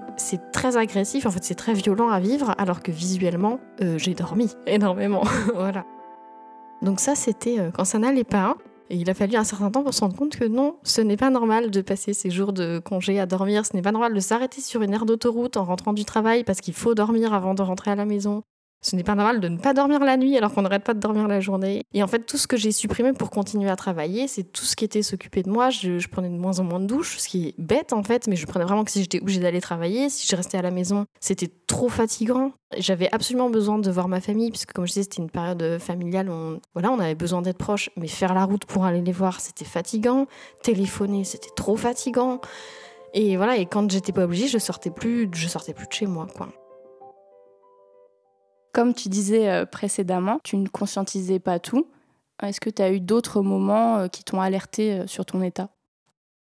très 0.50 0.78
agressif. 0.78 1.26
En 1.26 1.30
fait, 1.30 1.44
c'est 1.44 1.56
très 1.56 1.74
violent 1.74 2.08
à 2.08 2.20
vivre, 2.20 2.54
alors 2.56 2.82
que 2.82 2.90
visuellement, 2.90 3.60
euh, 3.82 3.98
j'ai 3.98 4.14
dormi 4.14 4.50
énormément. 4.66 5.24
voilà. 5.54 5.84
Donc 6.80 7.00
ça, 7.00 7.14
c'était 7.14 7.58
euh, 7.58 7.70
quand 7.70 7.84
ça 7.84 7.98
n'allait 7.98 8.24
pas. 8.24 8.56
Et 8.88 8.96
il 8.96 9.10
a 9.10 9.14
fallu 9.14 9.36
un 9.36 9.44
certain 9.44 9.70
temps 9.70 9.82
pour 9.82 9.92
se 9.92 10.00
rendre 10.00 10.16
compte 10.16 10.36
que 10.36 10.44
non, 10.44 10.76
ce 10.84 11.00
n'est 11.00 11.16
pas 11.16 11.30
normal 11.30 11.70
de 11.70 11.80
passer 11.80 12.12
ces 12.12 12.30
jours 12.30 12.52
de 12.52 12.78
congé 12.78 13.18
à 13.18 13.26
dormir, 13.26 13.66
ce 13.66 13.74
n'est 13.74 13.82
pas 13.82 13.92
normal 13.92 14.14
de 14.14 14.20
s'arrêter 14.20 14.60
sur 14.60 14.82
une 14.82 14.94
aire 14.94 15.06
d'autoroute 15.06 15.56
en 15.56 15.64
rentrant 15.64 15.92
du 15.92 16.04
travail 16.04 16.44
parce 16.44 16.60
qu'il 16.60 16.74
faut 16.74 16.94
dormir 16.94 17.34
avant 17.34 17.54
de 17.54 17.62
rentrer 17.62 17.90
à 17.90 17.96
la 17.96 18.04
maison. 18.04 18.42
Ce 18.82 18.94
n'est 18.94 19.02
pas 19.02 19.14
normal 19.14 19.40
de 19.40 19.48
ne 19.48 19.58
pas 19.58 19.74
dormir 19.74 20.00
la 20.00 20.16
nuit 20.16 20.36
alors 20.36 20.52
qu'on 20.52 20.62
n'arrête 20.62 20.84
pas 20.84 20.94
de 20.94 21.00
dormir 21.00 21.26
la 21.26 21.40
journée. 21.40 21.82
Et 21.92 22.02
en 22.02 22.06
fait, 22.06 22.20
tout 22.20 22.36
ce 22.36 22.46
que 22.46 22.56
j'ai 22.56 22.72
supprimé 22.72 23.12
pour 23.12 23.30
continuer 23.30 23.68
à 23.68 23.76
travailler, 23.76 24.28
c'est 24.28 24.44
tout 24.44 24.64
ce 24.64 24.76
qui 24.76 24.84
était 24.84 25.02
s'occuper 25.02 25.42
de 25.42 25.50
moi. 25.50 25.70
Je, 25.70 26.06
prenais 26.08 26.28
de 26.28 26.36
moins 26.36 26.60
en 26.60 26.64
moins 26.64 26.80
de 26.80 26.86
douches, 26.86 27.18
ce 27.18 27.28
qui 27.28 27.48
est 27.48 27.54
bête 27.58 27.92
en 27.92 28.02
fait, 28.02 28.28
mais 28.28 28.36
je 28.36 28.46
prenais 28.46 28.64
vraiment 28.64 28.84
que 28.84 28.90
si 28.90 29.00
j'étais 29.00 29.20
obligée 29.20 29.40
d'aller 29.40 29.60
travailler, 29.60 30.08
si 30.08 30.26
je 30.28 30.36
restais 30.36 30.58
à 30.58 30.62
la 30.62 30.70
maison, 30.70 31.06
c'était 31.20 31.50
trop 31.66 31.88
fatigant. 31.88 32.52
J'avais 32.76 33.08
absolument 33.12 33.50
besoin 33.50 33.78
de 33.78 33.90
voir 33.90 34.08
ma 34.08 34.20
famille, 34.20 34.50
puisque 34.50 34.72
comme 34.72 34.86
je 34.86 34.92
disais, 34.92 35.02
c'était 35.02 35.22
une 35.22 35.30
période 35.30 35.78
familiale 35.78 36.30
on, 36.30 36.60
voilà, 36.74 36.90
on 36.90 36.98
avait 36.98 37.14
besoin 37.14 37.42
d'être 37.42 37.58
proche, 37.58 37.90
mais 37.96 38.08
faire 38.08 38.34
la 38.34 38.44
route 38.44 38.66
pour 38.66 38.84
aller 38.84 39.00
les 39.00 39.12
voir, 39.12 39.40
c'était 39.40 39.64
fatigant. 39.64 40.26
Téléphoner, 40.62 41.24
c'était 41.24 41.50
trop 41.56 41.76
fatigant. 41.76 42.40
Et 43.14 43.36
voilà, 43.36 43.56
et 43.56 43.66
quand 43.66 43.90
j'étais 43.90 44.12
pas 44.12 44.24
obligée, 44.24 44.48
je 44.48 44.58
sortais 44.58 44.90
plus, 44.90 45.28
je 45.32 45.48
sortais 45.48 45.72
plus 45.72 45.86
de 45.86 45.92
chez 45.92 46.06
moi, 46.06 46.26
quoi. 46.36 46.48
Comme 48.76 48.92
tu 48.92 49.08
disais 49.08 49.48
euh, 49.48 49.64
précédemment, 49.64 50.38
tu 50.44 50.58
ne 50.58 50.68
conscientisais 50.68 51.38
pas 51.38 51.58
tout. 51.58 51.86
Est-ce 52.42 52.60
que 52.60 52.68
tu 52.68 52.82
as 52.82 52.92
eu 52.92 53.00
d'autres 53.00 53.40
moments 53.40 54.00
euh, 54.00 54.08
qui 54.08 54.22
t'ont 54.22 54.38
alerté 54.38 54.92
euh, 54.92 55.06
sur 55.06 55.24
ton 55.24 55.40
état? 55.40 55.70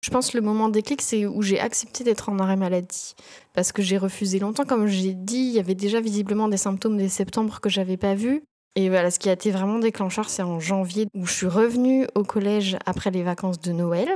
Je 0.01 0.09
pense 0.09 0.31
que 0.31 0.37
le 0.37 0.43
moment 0.43 0.67
déclic, 0.67 1.01
c'est 1.01 1.25
où 1.25 1.41
j'ai 1.41 1.61
accepté 1.61 2.03
d'être 2.03 2.27
en 2.27 2.37
arrêt 2.39 2.57
maladie. 2.57 3.15
Parce 3.53 3.71
que 3.71 3.81
j'ai 3.81 3.97
refusé 3.97 4.39
longtemps. 4.39 4.65
Comme 4.65 4.85
j'ai 4.85 5.13
dit, 5.13 5.37
il 5.37 5.53
y 5.53 5.59
avait 5.59 5.75
déjà 5.75 6.01
visiblement 6.01 6.49
des 6.49 6.57
symptômes 6.57 6.97
dès 6.97 7.07
septembre 7.07 7.61
que 7.61 7.69
j'avais 7.69 7.95
pas 7.95 8.15
vus. 8.15 8.43
Et 8.75 8.89
voilà, 8.89 9.11
ce 9.11 9.19
qui 9.19 9.29
a 9.29 9.31
été 9.31 9.49
vraiment 9.49 9.79
déclencheur, 9.79 10.27
c'est 10.27 10.43
en 10.43 10.59
janvier 10.59 11.07
où 11.15 11.25
je 11.25 11.33
suis 11.33 11.47
revenue 11.47 12.05
au 12.15 12.25
collège 12.25 12.77
après 12.85 13.11
les 13.11 13.23
vacances 13.23 13.61
de 13.61 13.71
Noël. 13.71 14.09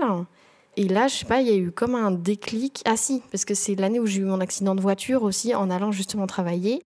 Et 0.75 0.89
là, 0.89 1.07
je 1.07 1.15
sais 1.15 1.25
pas, 1.25 1.39
il 1.39 1.47
y 1.47 1.51
a 1.51 1.55
eu 1.55 1.71
comme 1.71 1.95
un 1.95 2.11
déclic. 2.11 2.81
Ah 2.83 2.97
si, 2.97 3.23
parce 3.31 3.45
que 3.45 3.53
c'est 3.53 3.75
l'année 3.75 4.01
où 4.01 4.05
j'ai 4.05 4.19
eu 4.19 4.25
mon 4.25 4.41
accident 4.41 4.75
de 4.75 4.81
voiture 4.81 5.23
aussi 5.23 5.55
en 5.55 5.69
allant 5.69 5.93
justement 5.93 6.27
travailler. 6.27 6.81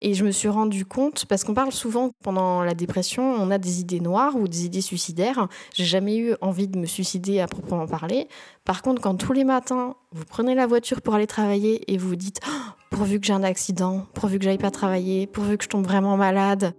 Et 0.00 0.14
je 0.14 0.24
me 0.24 0.30
suis 0.30 0.48
rendu 0.48 0.84
compte, 0.84 1.26
parce 1.26 1.42
qu'on 1.42 1.54
parle 1.54 1.72
souvent 1.72 2.12
pendant 2.22 2.62
la 2.62 2.74
dépression, 2.74 3.34
on 3.34 3.50
a 3.50 3.58
des 3.58 3.80
idées 3.80 4.00
noires 4.00 4.36
ou 4.36 4.46
des 4.46 4.64
idées 4.64 4.80
suicidaires. 4.80 5.48
J'ai 5.74 5.84
jamais 5.84 6.16
eu 6.18 6.34
envie 6.40 6.68
de 6.68 6.78
me 6.78 6.86
suicider 6.86 7.40
à 7.40 7.48
proprement 7.48 7.86
parler. 7.86 8.28
Par 8.64 8.82
contre, 8.82 9.02
quand 9.02 9.16
tous 9.16 9.32
les 9.32 9.44
matins, 9.44 9.96
vous 10.12 10.24
prenez 10.24 10.54
la 10.54 10.66
voiture 10.66 11.02
pour 11.02 11.14
aller 11.14 11.26
travailler 11.26 11.92
et 11.92 11.98
vous 11.98 12.10
vous 12.10 12.16
dites 12.16 12.40
oh, 12.46 12.70
pourvu 12.90 13.18
que 13.18 13.26
j'ai 13.26 13.32
un 13.32 13.42
accident, 13.42 14.06
pourvu 14.14 14.38
que 14.38 14.44
j'aille 14.44 14.58
pas 14.58 14.70
travailler, 14.70 15.26
pourvu 15.26 15.58
que 15.58 15.64
je 15.64 15.68
tombe 15.68 15.84
vraiment 15.84 16.16
malade, 16.16 16.74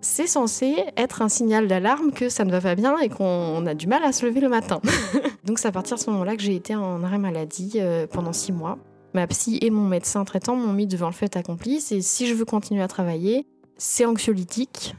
c'est 0.00 0.26
censé 0.26 0.76
être 0.96 1.22
un 1.22 1.28
signal 1.28 1.66
d'alarme 1.66 2.12
que 2.12 2.28
ça 2.28 2.44
ne 2.44 2.50
va 2.50 2.60
pas 2.60 2.74
bien 2.74 2.98
et 2.98 3.08
qu'on 3.08 3.66
a 3.66 3.74
du 3.74 3.86
mal 3.86 4.04
à 4.04 4.12
se 4.12 4.24
lever 4.26 4.40
le 4.40 4.48
matin. 4.48 4.80
Donc 5.44 5.58
c'est 5.58 5.68
à 5.68 5.72
partir 5.72 5.96
de 5.96 6.02
ce 6.02 6.10
moment-là 6.10 6.36
que 6.36 6.42
j'ai 6.42 6.54
été 6.54 6.74
en 6.74 7.02
arrêt 7.02 7.18
maladie 7.18 7.72
euh, 7.76 8.06
pendant 8.06 8.32
six 8.32 8.52
mois. 8.52 8.78
Ma 9.14 9.26
psy 9.26 9.58
et 9.62 9.70
mon 9.70 9.86
médecin 9.86 10.24
traitant 10.24 10.56
m'ont 10.56 10.72
mis 10.72 10.86
devant 10.86 11.06
le 11.06 11.12
fait 11.12 11.36
accompli. 11.36 11.80
C'est 11.80 12.00
si 12.02 12.26
je 12.26 12.34
veux 12.34 12.44
continuer 12.44 12.82
à 12.82 12.88
travailler, 12.88 13.46
c'est 13.76 14.04
anxiolytique 14.04 14.94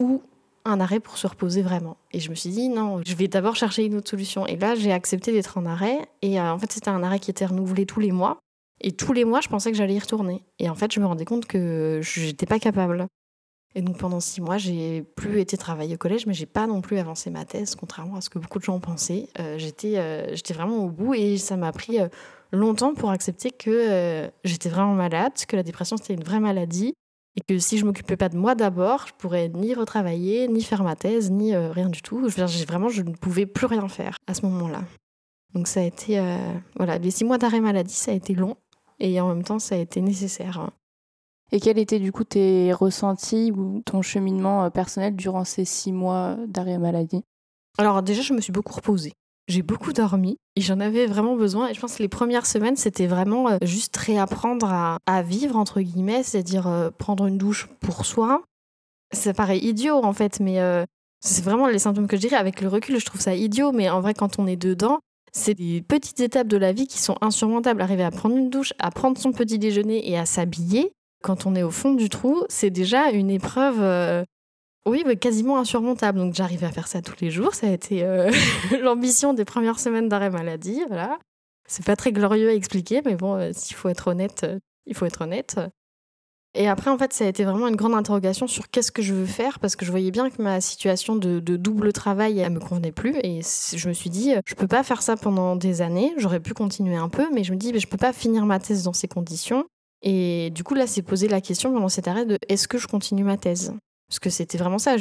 ou 0.00 0.22
un 0.64 0.80
arrêt 0.80 1.00
pour 1.00 1.18
se 1.18 1.26
reposer 1.26 1.62
vraiment. 1.62 1.96
Et 2.12 2.20
je 2.20 2.30
me 2.30 2.34
suis 2.34 2.50
dit 2.50 2.68
non, 2.68 3.00
je 3.04 3.14
vais 3.14 3.28
d'abord 3.28 3.54
chercher 3.54 3.84
une 3.84 3.96
autre 3.96 4.10
solution. 4.10 4.46
Et 4.46 4.56
là, 4.56 4.74
j'ai 4.74 4.92
accepté 4.92 5.32
d'être 5.32 5.58
en 5.58 5.66
arrêt. 5.66 5.98
Et 6.22 6.40
euh, 6.40 6.52
en 6.52 6.58
fait, 6.58 6.72
c'était 6.72 6.88
un 6.88 7.02
arrêt 7.02 7.18
qui 7.18 7.30
était 7.30 7.46
renouvelé 7.46 7.86
tous 7.86 8.00
les 8.00 8.12
mois. 8.12 8.38
Et 8.80 8.92
tous 8.92 9.12
les 9.12 9.24
mois, 9.24 9.40
je 9.40 9.48
pensais 9.48 9.70
que 9.70 9.76
j'allais 9.76 9.94
y 9.94 9.98
retourner. 9.98 10.42
Et 10.58 10.68
en 10.68 10.74
fait, 10.74 10.92
je 10.92 11.00
me 11.00 11.06
rendais 11.06 11.24
compte 11.24 11.46
que 11.46 12.00
je 12.02 12.26
n'étais 12.26 12.46
pas 12.46 12.58
capable. 12.58 13.06
Et 13.76 13.82
donc 13.82 13.98
pendant 13.98 14.20
six 14.20 14.40
mois, 14.40 14.56
j'ai 14.56 15.02
plus 15.16 15.40
été 15.40 15.56
travailler 15.56 15.94
au 15.94 15.98
collège, 15.98 16.26
mais 16.26 16.34
j'ai 16.34 16.46
pas 16.46 16.66
non 16.66 16.80
plus 16.80 16.98
avancé 16.98 17.28
ma 17.30 17.44
thèse, 17.44 17.74
contrairement 17.74 18.16
à 18.16 18.20
ce 18.20 18.30
que 18.30 18.38
beaucoup 18.38 18.60
de 18.60 18.64
gens 18.64 18.78
pensaient. 18.78 19.28
Euh, 19.40 19.58
j'étais, 19.58 19.98
euh, 19.98 20.34
j'étais 20.34 20.54
vraiment 20.54 20.84
au 20.84 20.90
bout 20.90 21.14
et 21.14 21.38
ça 21.38 21.56
m'a 21.56 21.72
pris 21.72 21.98
longtemps 22.54 22.94
pour 22.94 23.10
accepter 23.10 23.50
que 23.50 23.70
euh, 23.70 24.30
j'étais 24.44 24.68
vraiment 24.68 24.94
malade, 24.94 25.32
que 25.46 25.56
la 25.56 25.62
dépression 25.62 25.96
c'était 25.96 26.14
une 26.14 26.24
vraie 26.24 26.40
maladie 26.40 26.94
et 27.36 27.40
que 27.40 27.58
si 27.58 27.78
je 27.78 27.84
m'occupais 27.84 28.16
pas 28.16 28.28
de 28.28 28.36
moi 28.36 28.54
d'abord, 28.54 29.06
je 29.08 29.12
pourrais 29.14 29.48
ni 29.48 29.74
retravailler, 29.74 30.48
ni 30.48 30.62
faire 30.62 30.84
ma 30.84 30.96
thèse, 30.96 31.30
ni 31.30 31.54
euh, 31.54 31.72
rien 31.72 31.88
du 31.88 32.00
tout. 32.00 32.28
Je 32.28 32.64
vraiment, 32.66 32.88
je 32.88 33.02
ne 33.02 33.12
pouvais 33.12 33.46
plus 33.46 33.66
rien 33.66 33.88
faire 33.88 34.16
à 34.26 34.34
ce 34.34 34.46
moment-là. 34.46 34.84
Donc 35.52 35.66
ça 35.66 35.80
a 35.80 35.84
été, 35.84 36.18
euh, 36.18 36.36
voilà, 36.76 36.98
les 36.98 37.10
six 37.10 37.24
mois 37.24 37.38
d'arrêt 37.38 37.60
maladie, 37.60 37.94
ça 37.94 38.12
a 38.12 38.14
été 38.14 38.34
long 38.34 38.56
et 39.00 39.20
en 39.20 39.28
même 39.28 39.42
temps, 39.42 39.58
ça 39.58 39.74
a 39.74 39.78
été 39.78 40.00
nécessaire. 40.00 40.70
Et 41.52 41.60
quels 41.60 41.78
étaient 41.78 41.98
du 41.98 42.10
coup 42.10 42.24
tes 42.24 42.72
ressentis 42.72 43.52
ou 43.52 43.82
ton 43.84 44.02
cheminement 44.02 44.70
personnel 44.70 45.14
durant 45.14 45.44
ces 45.44 45.64
six 45.64 45.92
mois 45.92 46.36
d'arrêt 46.46 46.78
maladie? 46.78 47.22
Alors 47.78 48.02
déjà, 48.02 48.22
je 48.22 48.32
me 48.32 48.40
suis 48.40 48.52
beaucoup 48.52 48.74
reposée. 48.74 49.12
J'ai 49.46 49.62
beaucoup 49.62 49.92
dormi 49.92 50.38
et 50.56 50.62
j'en 50.62 50.80
avais 50.80 51.06
vraiment 51.06 51.36
besoin. 51.36 51.68
Et 51.68 51.74
je 51.74 51.80
pense 51.80 51.96
que 51.96 52.02
les 52.02 52.08
premières 52.08 52.46
semaines, 52.46 52.76
c'était 52.76 53.06
vraiment 53.06 53.50
euh, 53.50 53.58
juste 53.62 53.96
réapprendre 53.96 54.98
à, 55.06 55.22
vivre, 55.22 55.56
entre 55.56 55.82
guillemets, 55.82 56.22
c'est-à-dire 56.22 56.66
euh, 56.66 56.90
prendre 56.90 57.26
une 57.26 57.36
douche 57.36 57.68
pour 57.80 58.06
soi. 58.06 58.42
Ça 59.12 59.34
paraît 59.34 59.58
idiot 59.58 60.02
en 60.02 60.12
fait, 60.14 60.40
mais 60.40 60.60
euh, 60.60 60.84
c'est 61.20 61.44
vraiment 61.44 61.68
les 61.68 61.78
symptômes 61.78 62.08
que 62.08 62.16
je 62.16 62.22
dirais. 62.22 62.36
Avec 62.36 62.62
le 62.62 62.68
recul, 62.68 62.98
je 62.98 63.04
trouve 63.04 63.20
ça 63.20 63.34
idiot, 63.34 63.70
mais 63.72 63.90
en 63.90 64.00
vrai, 64.00 64.14
quand 64.14 64.38
on 64.38 64.46
est 64.46 64.56
dedans, 64.56 65.00
c'est 65.32 65.54
des 65.54 65.82
petites 65.82 66.20
étapes 66.20 66.48
de 66.48 66.56
la 66.56 66.72
vie 66.72 66.86
qui 66.86 66.98
sont 66.98 67.18
insurmontables. 67.20 67.82
Arriver 67.82 68.04
à 68.04 68.10
prendre 68.10 68.36
une 68.36 68.48
douche, 68.48 68.72
à 68.78 68.90
prendre 68.90 69.18
son 69.18 69.32
petit 69.32 69.58
déjeuner 69.58 70.08
et 70.10 70.16
à 70.16 70.24
s'habiller, 70.24 70.92
quand 71.22 71.44
on 71.44 71.54
est 71.54 71.62
au 71.62 71.70
fond 71.70 71.92
du 71.92 72.08
trou, 72.08 72.44
c'est 72.48 72.70
déjà 72.70 73.10
une 73.10 73.30
épreuve 73.30 74.24
oui, 74.86 75.04
quasiment 75.18 75.58
insurmontable. 75.58 76.18
Donc 76.18 76.34
j'arrivais 76.34 76.66
à 76.66 76.72
faire 76.72 76.88
ça 76.88 77.00
tous 77.00 77.16
les 77.20 77.30
jours. 77.30 77.54
Ça 77.54 77.68
a 77.68 77.70
été 77.70 78.04
euh, 78.04 78.30
l'ambition 78.82 79.32
des 79.32 79.44
premières 79.44 79.80
semaines 79.80 80.08
d'arrêt 80.08 80.30
maladie. 80.30 80.82
Voilà. 80.88 81.18
C'est 81.66 81.84
pas 81.84 81.96
très 81.96 82.12
glorieux 82.12 82.50
à 82.50 82.54
expliquer, 82.54 83.00
mais 83.04 83.14
bon, 83.14 83.34
euh, 83.36 83.50
s'il 83.54 83.76
faut 83.76 83.88
être 83.88 84.08
honnête, 84.08 84.42
euh, 84.44 84.58
il 84.86 84.94
faut 84.94 85.06
être 85.06 85.22
honnête. 85.22 85.58
Et 86.56 86.68
après, 86.68 86.90
en 86.90 86.98
fait, 86.98 87.12
ça 87.12 87.24
a 87.24 87.28
été 87.28 87.42
vraiment 87.42 87.66
une 87.66 87.74
grande 87.74 87.94
interrogation 87.94 88.46
sur 88.46 88.70
qu'est-ce 88.70 88.92
que 88.92 89.02
je 89.02 89.12
veux 89.12 89.26
faire, 89.26 89.58
parce 89.58 89.74
que 89.74 89.84
je 89.84 89.90
voyais 89.90 90.12
bien 90.12 90.30
que 90.30 90.40
ma 90.40 90.60
situation 90.60 91.16
de, 91.16 91.40
double 91.40 91.92
travail, 91.92 92.38
elle 92.38 92.52
me 92.52 92.60
convenait 92.60 92.92
plus. 92.92 93.16
Et 93.24 93.40
je 93.42 93.88
me 93.88 93.92
suis 93.92 94.10
dit, 94.10 94.34
je 94.46 94.54
peux 94.54 94.68
pas 94.68 94.84
faire 94.84 95.02
ça 95.02 95.16
pendant 95.16 95.56
des 95.56 95.82
années. 95.82 96.12
J'aurais 96.16 96.38
pu 96.38 96.54
continuer 96.54 96.94
un 96.94 97.08
peu, 97.08 97.26
mais 97.34 97.42
je 97.42 97.52
me 97.52 97.56
dis, 97.56 97.76
je 97.76 97.88
peux 97.88 97.96
pas 97.96 98.12
finir 98.12 98.46
ma 98.46 98.60
thèse 98.60 98.84
dans 98.84 98.92
ces 98.92 99.08
conditions. 99.08 99.64
Et 100.02 100.50
du 100.50 100.62
coup, 100.62 100.74
là, 100.74 100.86
c'est 100.86 101.02
posé 101.02 101.26
la 101.26 101.40
question 101.40 101.72
pendant 101.72 101.88
cet 101.88 102.06
arrêt 102.06 102.26
de 102.26 102.38
est-ce 102.48 102.68
que 102.68 102.78
je 102.78 102.86
continue 102.86 103.24
ma 103.24 103.36
thèse? 103.36 103.74
Parce 104.08 104.18
que 104.18 104.30
c'était 104.30 104.58
vraiment 104.58 104.78
ça. 104.78 104.96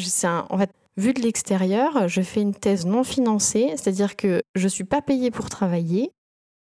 en 0.50 0.58
fait, 0.58 0.72
vu 0.98 1.14
de 1.14 1.22
l'extérieur, 1.22 2.08
je 2.08 2.22
fais 2.22 2.42
une 2.42 2.54
thèse 2.54 2.86
non 2.86 3.04
financée, 3.04 3.70
c'est-à-dire 3.76 4.16
que 4.16 4.42
je 4.56 4.64
ne 4.64 4.70
suis 4.70 4.84
pas 4.84 5.02
payée 5.02 5.32
pour 5.32 5.50
travailler, 5.50 6.12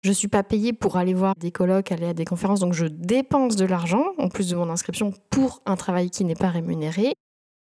je 0.01 0.09
ne 0.09 0.13
suis 0.13 0.27
pas 0.27 0.43
payée 0.43 0.71
pour 0.73 0.97
aller 0.97 1.13
voir 1.13 1.35
des 1.35 1.51
colloques, 1.51 1.91
aller 1.91 2.07
à 2.07 2.13
des 2.13 2.25
conférences, 2.25 2.61
donc 2.61 2.73
je 2.73 2.85
dépense 2.85 3.55
de 3.55 3.65
l'argent, 3.65 4.05
en 4.17 4.29
plus 4.29 4.49
de 4.49 4.55
mon 4.55 4.69
inscription, 4.69 5.13
pour 5.29 5.61
un 5.65 5.75
travail 5.75 6.09
qui 6.09 6.23
n'est 6.23 6.35
pas 6.35 6.49
rémunéré, 6.49 7.13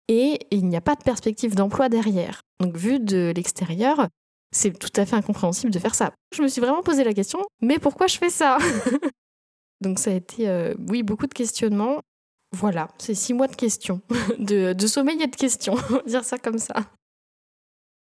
et 0.07 0.39
il 0.51 0.67
n'y 0.67 0.75
a 0.75 0.81
pas 0.81 0.95
de 0.95 1.03
perspective 1.03 1.55
d'emploi 1.55 1.89
derrière. 1.89 2.41
Donc 2.59 2.77
vu 2.77 2.99
de 2.99 3.33
l'extérieur, 3.35 4.07
c'est 4.51 4.77
tout 4.77 4.91
à 4.95 5.05
fait 5.05 5.15
incompréhensible 5.15 5.71
de 5.71 5.79
faire 5.79 5.95
ça. 5.95 6.13
Je 6.35 6.41
me 6.41 6.47
suis 6.47 6.61
vraiment 6.61 6.83
posé 6.83 7.03
la 7.03 7.13
question, 7.13 7.39
mais 7.61 7.79
pourquoi 7.79 8.07
je 8.07 8.17
fais 8.17 8.29
ça? 8.29 8.57
Donc 9.81 9.99
ça 9.99 10.11
a 10.11 10.13
été, 10.13 10.47
euh, 10.47 10.73
oui, 10.89 11.03
beaucoup 11.03 11.27
de 11.27 11.33
questionnements. 11.33 12.01
Voilà, 12.53 12.89
c'est 12.97 13.15
six 13.15 13.33
mois 13.33 13.47
de 13.47 13.55
questions, 13.55 14.01
de, 14.39 14.87
sommeil 14.87 15.21
et 15.21 15.27
de 15.27 15.35
questions, 15.35 15.75
dire 16.05 16.25
ça 16.25 16.37
comme 16.37 16.57
ça. 16.57 16.75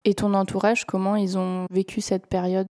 Et 0.04 0.14
ton 0.14 0.34
entourage, 0.36 0.86
comment 0.86 1.16
ils 1.16 1.38
ont 1.38 1.66
vécu 1.72 2.00
cette 2.00 2.28
période? 2.28 2.68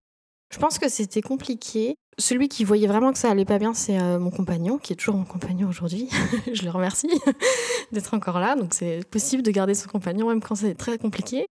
Je 0.53 0.57
pense 0.57 0.79
que 0.79 0.87
c'était 0.87 1.21
compliqué. 1.21 1.95
Celui 2.17 2.47
qui 2.47 2.63
voyait 2.63 2.87
vraiment 2.87 3.11
que 3.11 3.17
ça 3.17 3.29
allait 3.29 3.43
pas 3.43 3.59
bien, 3.59 3.73
c'est 3.73 3.99
euh, 3.99 4.19
mon 4.19 4.31
compagnon, 4.31 4.77
qui 4.77 4.93
est 4.93 4.95
toujours 4.95 5.15
mon 5.15 5.25
compagnon 5.25 5.67
aujourd'hui. 5.67 6.07
Je 6.53 6.63
le 6.63 6.69
remercie 6.69 7.09
d'être 7.91 8.13
encore 8.13 8.39
là. 8.39 8.55
Donc 8.55 8.73
c'est 8.73 9.05
possible 9.09 9.43
de 9.43 9.51
garder 9.51 9.73
son 9.73 9.89
compagnon 9.89 10.29
même 10.29 10.41
quand 10.41 10.55
c'est 10.55 10.75
très 10.75 10.97
compliqué. 10.97 11.45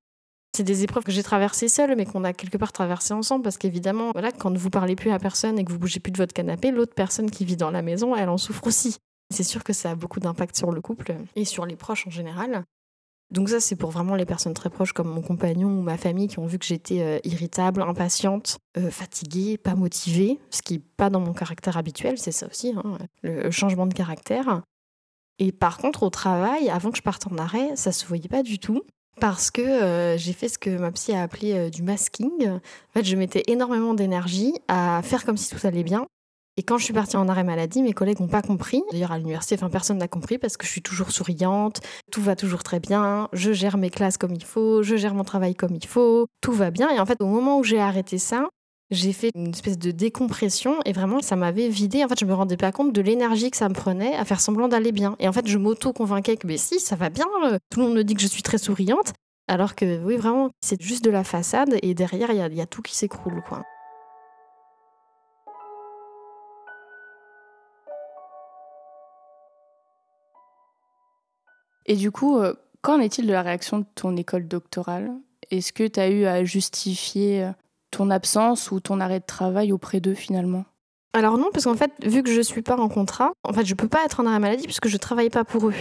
C'est 0.57 0.63
des 0.63 0.85
épreuves 0.85 1.03
que 1.03 1.11
j'ai 1.11 1.25
traversées 1.25 1.69
seule, 1.69 1.97
mais 1.97 2.07
qu'on 2.07 2.23
a 2.23 2.33
quelque 2.33 2.57
part 2.57 2.73
traversées 2.73 3.13
ensemble, 3.13 3.43
parce 3.43 3.59
qu'évidemment, 3.59 4.13
voilà, 4.13 4.31
quand 4.31 4.57
vous 4.57 4.71
parlez 4.71 4.95
plus 4.95 5.11
à 5.11 5.19
personne 5.19 5.59
et 5.59 5.65
que 5.65 5.73
vous 5.73 5.81
bougez 5.81 5.99
plus 5.99 6.13
de 6.13 6.17
votre 6.17 6.33
canapé, 6.33 6.71
l'autre 6.71 6.95
personne 6.95 7.29
qui 7.29 7.45
vit 7.45 7.57
dans 7.57 7.73
la 7.73 7.83
maison, 7.83 8.15
elle 8.15 8.29
en 8.29 8.39
souffre 8.39 8.65
aussi. 8.69 8.99
C'est 9.31 9.43
sûr 9.43 9.65
que 9.65 9.73
ça 9.73 9.91
a 9.91 9.95
beaucoup 9.95 10.21
d'impact 10.21 10.57
sur 10.57 10.71
le 10.71 10.81
couple 10.81 11.17
et 11.35 11.45
sur 11.45 11.67
les 11.67 11.77
proches 11.77 12.07
en 12.07 12.11
général. 12.11 12.65
Donc 13.31 13.49
ça, 13.49 13.59
c'est 13.59 13.77
pour 13.77 13.91
vraiment 13.91 14.15
les 14.15 14.27
personnes 14.27 14.55
très 14.55 14.71
proches 14.71 14.93
comme 14.93 15.09
mon 15.09 15.23
compagnon 15.23 15.69
ou 15.69 15.83
ma 15.83 15.97
famille 15.97 16.29
qui 16.29 16.39
ont 16.39 16.47
vu 16.47 16.59
que 16.59 16.65
j'étais 16.65 17.01
euh, 17.01 17.19
irritable, 17.25 17.83
impatiente, 17.83 18.59
euh, 18.77 18.91
fatiguée, 18.91 19.59
pas 19.59 19.75
motivée, 19.75 20.39
ce 20.51 20.63
qui 20.63 20.75
n'est 20.75 20.83
pas 20.97 21.11
dans 21.11 21.21
mon 21.21 21.33
caractère 21.33 21.77
habituel, 21.77 22.19
c'est 22.19 22.33
ça 22.33 22.47
aussi, 22.47 22.75
hein, 22.77 22.99
le 23.23 23.51
changement 23.51 23.87
de 23.87 23.95
caractère. 23.95 24.63
Et 25.39 25.51
par 25.51 25.79
contre, 25.79 26.05
au 26.05 26.11
travail, 26.11 26.69
avant 26.69 26.91
que 26.91 26.99
je 26.99 27.03
parte 27.03 27.27
en 27.27 27.37
arrêt, 27.39 27.75
ça 27.75 27.91
se 27.91 28.07
voyait 28.07 28.29
pas 28.29 28.43
du 28.43 28.59
tout. 28.59 28.83
Parce 29.21 29.53
que 29.53 29.63
euh, 29.63 30.17
j'ai 30.17 30.33
fait 30.33 30.49
ce 30.49 30.59
que 30.59 30.71
ma 30.71 30.91
psy 30.91 31.13
a 31.13 31.23
appelé 31.23 31.71
du 31.71 31.83
masking. 31.83 32.49
En 32.49 32.61
fait, 32.93 33.05
je 33.05 33.17
mettais 33.17 33.45
énormément 33.47 33.95
d'énergie 33.95 34.55
à 34.67 35.03
faire 35.03 35.25
comme 35.25 35.37
si 35.37 35.55
tout 35.55 35.67
allait 35.67 35.85
bien, 35.85 36.07
et 36.57 36.63
quand 36.63 36.79
je 36.79 36.85
suis 36.85 36.93
partie 36.93 37.17
en 37.17 37.29
arrêt 37.29 37.43
maladie, 37.43 37.83
mes 37.83 37.93
collègues 37.93 38.21
n'ont 38.21 38.29
pas 38.29 38.43
compris. 38.43 38.83
D'ailleurs, 38.93 39.11
à 39.11 39.19
l'université, 39.19 39.57
enfin, 39.57 39.71
personne 39.71 39.99
n'a 39.99 40.07
compris 40.07 40.39
parce 40.39 40.57
que 40.57 40.65
je 40.67 40.71
suis 40.71 40.83
toujours 40.83 41.11
souriante, 41.11 41.81
tout 42.13 42.23
va 42.23 42.37
toujours 42.37 42.63
très 42.63 42.79
bien, 42.79 43.29
je 43.33 43.53
gère 43.53 43.77
mes 43.77 43.91
classes 43.91 44.19
comme 44.19 44.35
il 44.35 44.45
faut, 44.45 44.83
je 44.83 44.97
gère 44.97 45.15
mon 45.15 45.25
travail 45.25 45.55
comme 45.57 45.75
il 45.75 45.87
faut, 45.87 46.27
tout 46.41 46.53
va 46.53 46.71
bien. 46.71 46.91
Et 46.91 47.01
en 47.01 47.07
fait, 47.07 47.21
au 47.21 47.27
moment 47.27 47.59
où 47.59 47.65
j'ai 47.65 47.81
arrêté 47.81 48.19
ça, 48.19 48.49
j'ai 48.91 49.13
fait 49.13 49.31
une 49.35 49.49
espèce 49.49 49.79
de 49.79 49.91
décompression 49.91 50.77
et 50.85 50.93
vraiment, 50.93 51.21
ça 51.21 51.35
m'avait 51.35 51.69
vidé. 51.69 52.05
En 52.05 52.09
fait, 52.09 52.21
je 52.21 52.25
me 52.25 52.35
rendais 52.35 52.57
pas 52.57 52.71
compte 52.71 52.93
de 52.93 53.01
l'énergie 53.01 53.51
que 53.51 53.57
ça 53.57 53.69
me 53.69 53.75
prenait 53.75 54.15
à 54.15 54.25
faire 54.25 54.41
semblant 54.41 54.69
d'aller 54.69 54.93
bien. 54.93 55.17
Et 55.19 55.27
en 55.27 55.33
fait, 55.33 55.49
je 55.49 55.59
m'auto-convainquais 55.59 56.37
que, 56.37 56.47
mais 56.47 56.59
si, 56.59 56.79
ça 56.79 56.95
va 56.95 57.11
bien, 57.11 57.27
euh, 57.45 57.59
tout 57.71 57.81
le 57.81 57.87
monde 57.87 57.97
me 57.97 58.05
dit 58.05 58.15
que 58.15 58.23
je 58.23 58.29
suis 58.29 58.43
très 58.43 58.59
souriante. 58.59 59.13
Alors 59.49 59.75
que, 59.75 60.03
oui, 60.05 60.17
vraiment, 60.17 60.51
c'est 60.65 60.81
juste 60.81 61.05
de 61.05 61.11
la 61.11 61.25
façade 61.25 61.77
et 61.83 61.95
derrière, 61.95 62.31
il 62.31 62.53
y, 62.53 62.57
y 62.57 62.61
a 62.61 62.67
tout 62.67 62.83
qui 62.83 62.95
s'écroule, 62.95 63.43
quoi. 63.49 63.63
Et 71.87 71.97
du 71.97 72.11
coup, 72.11 72.39
euh, 72.39 72.55
qu'en 72.83 73.01
est-il 73.01 73.27
de 73.27 73.33
la 73.33 73.43
réaction 73.43 73.79
de 73.79 73.87
ton 73.95 74.17
école 74.17 74.49
doctorale? 74.49 75.13
Est-ce 75.51 75.73
que 75.73 75.87
tu 75.87 76.01
as 76.01 76.09
eu 76.09 76.25
à 76.25 76.45
justifier 76.45 77.45
euh, 77.45 77.51
ton 77.91 78.11
absence 78.11 78.71
ou 78.71 78.81
ton 78.81 79.01
arrêt 79.01 79.21
de 79.21 79.27
travail 79.27 79.73
auprès 79.73 80.01
d'eux 80.01 80.15
finalement? 80.15 80.65
Alors 81.13 81.39
non, 81.39 81.51
parce 81.53 81.65
qu'en 81.65 81.77
fait, 81.77 81.93
vu 82.05 82.23
que 82.23 82.31
je 82.31 82.39
ne 82.39 82.43
suis 82.43 82.63
pas 82.63 82.77
en 82.77 82.89
contrat, 82.89 83.33
en 83.45 83.53
fait, 83.53 83.65
je 83.65 83.75
peux 83.75 83.89
pas 83.89 84.05
être 84.05 84.21
en 84.21 84.27
arrêt 84.27 84.41
maladie 84.41 84.65
puisque 84.65 84.89
je 84.89 84.95
ne 84.95 84.99
travaille 84.99 85.31
pas 85.31 85.45
pour 85.45 85.69
eux. 85.69 85.75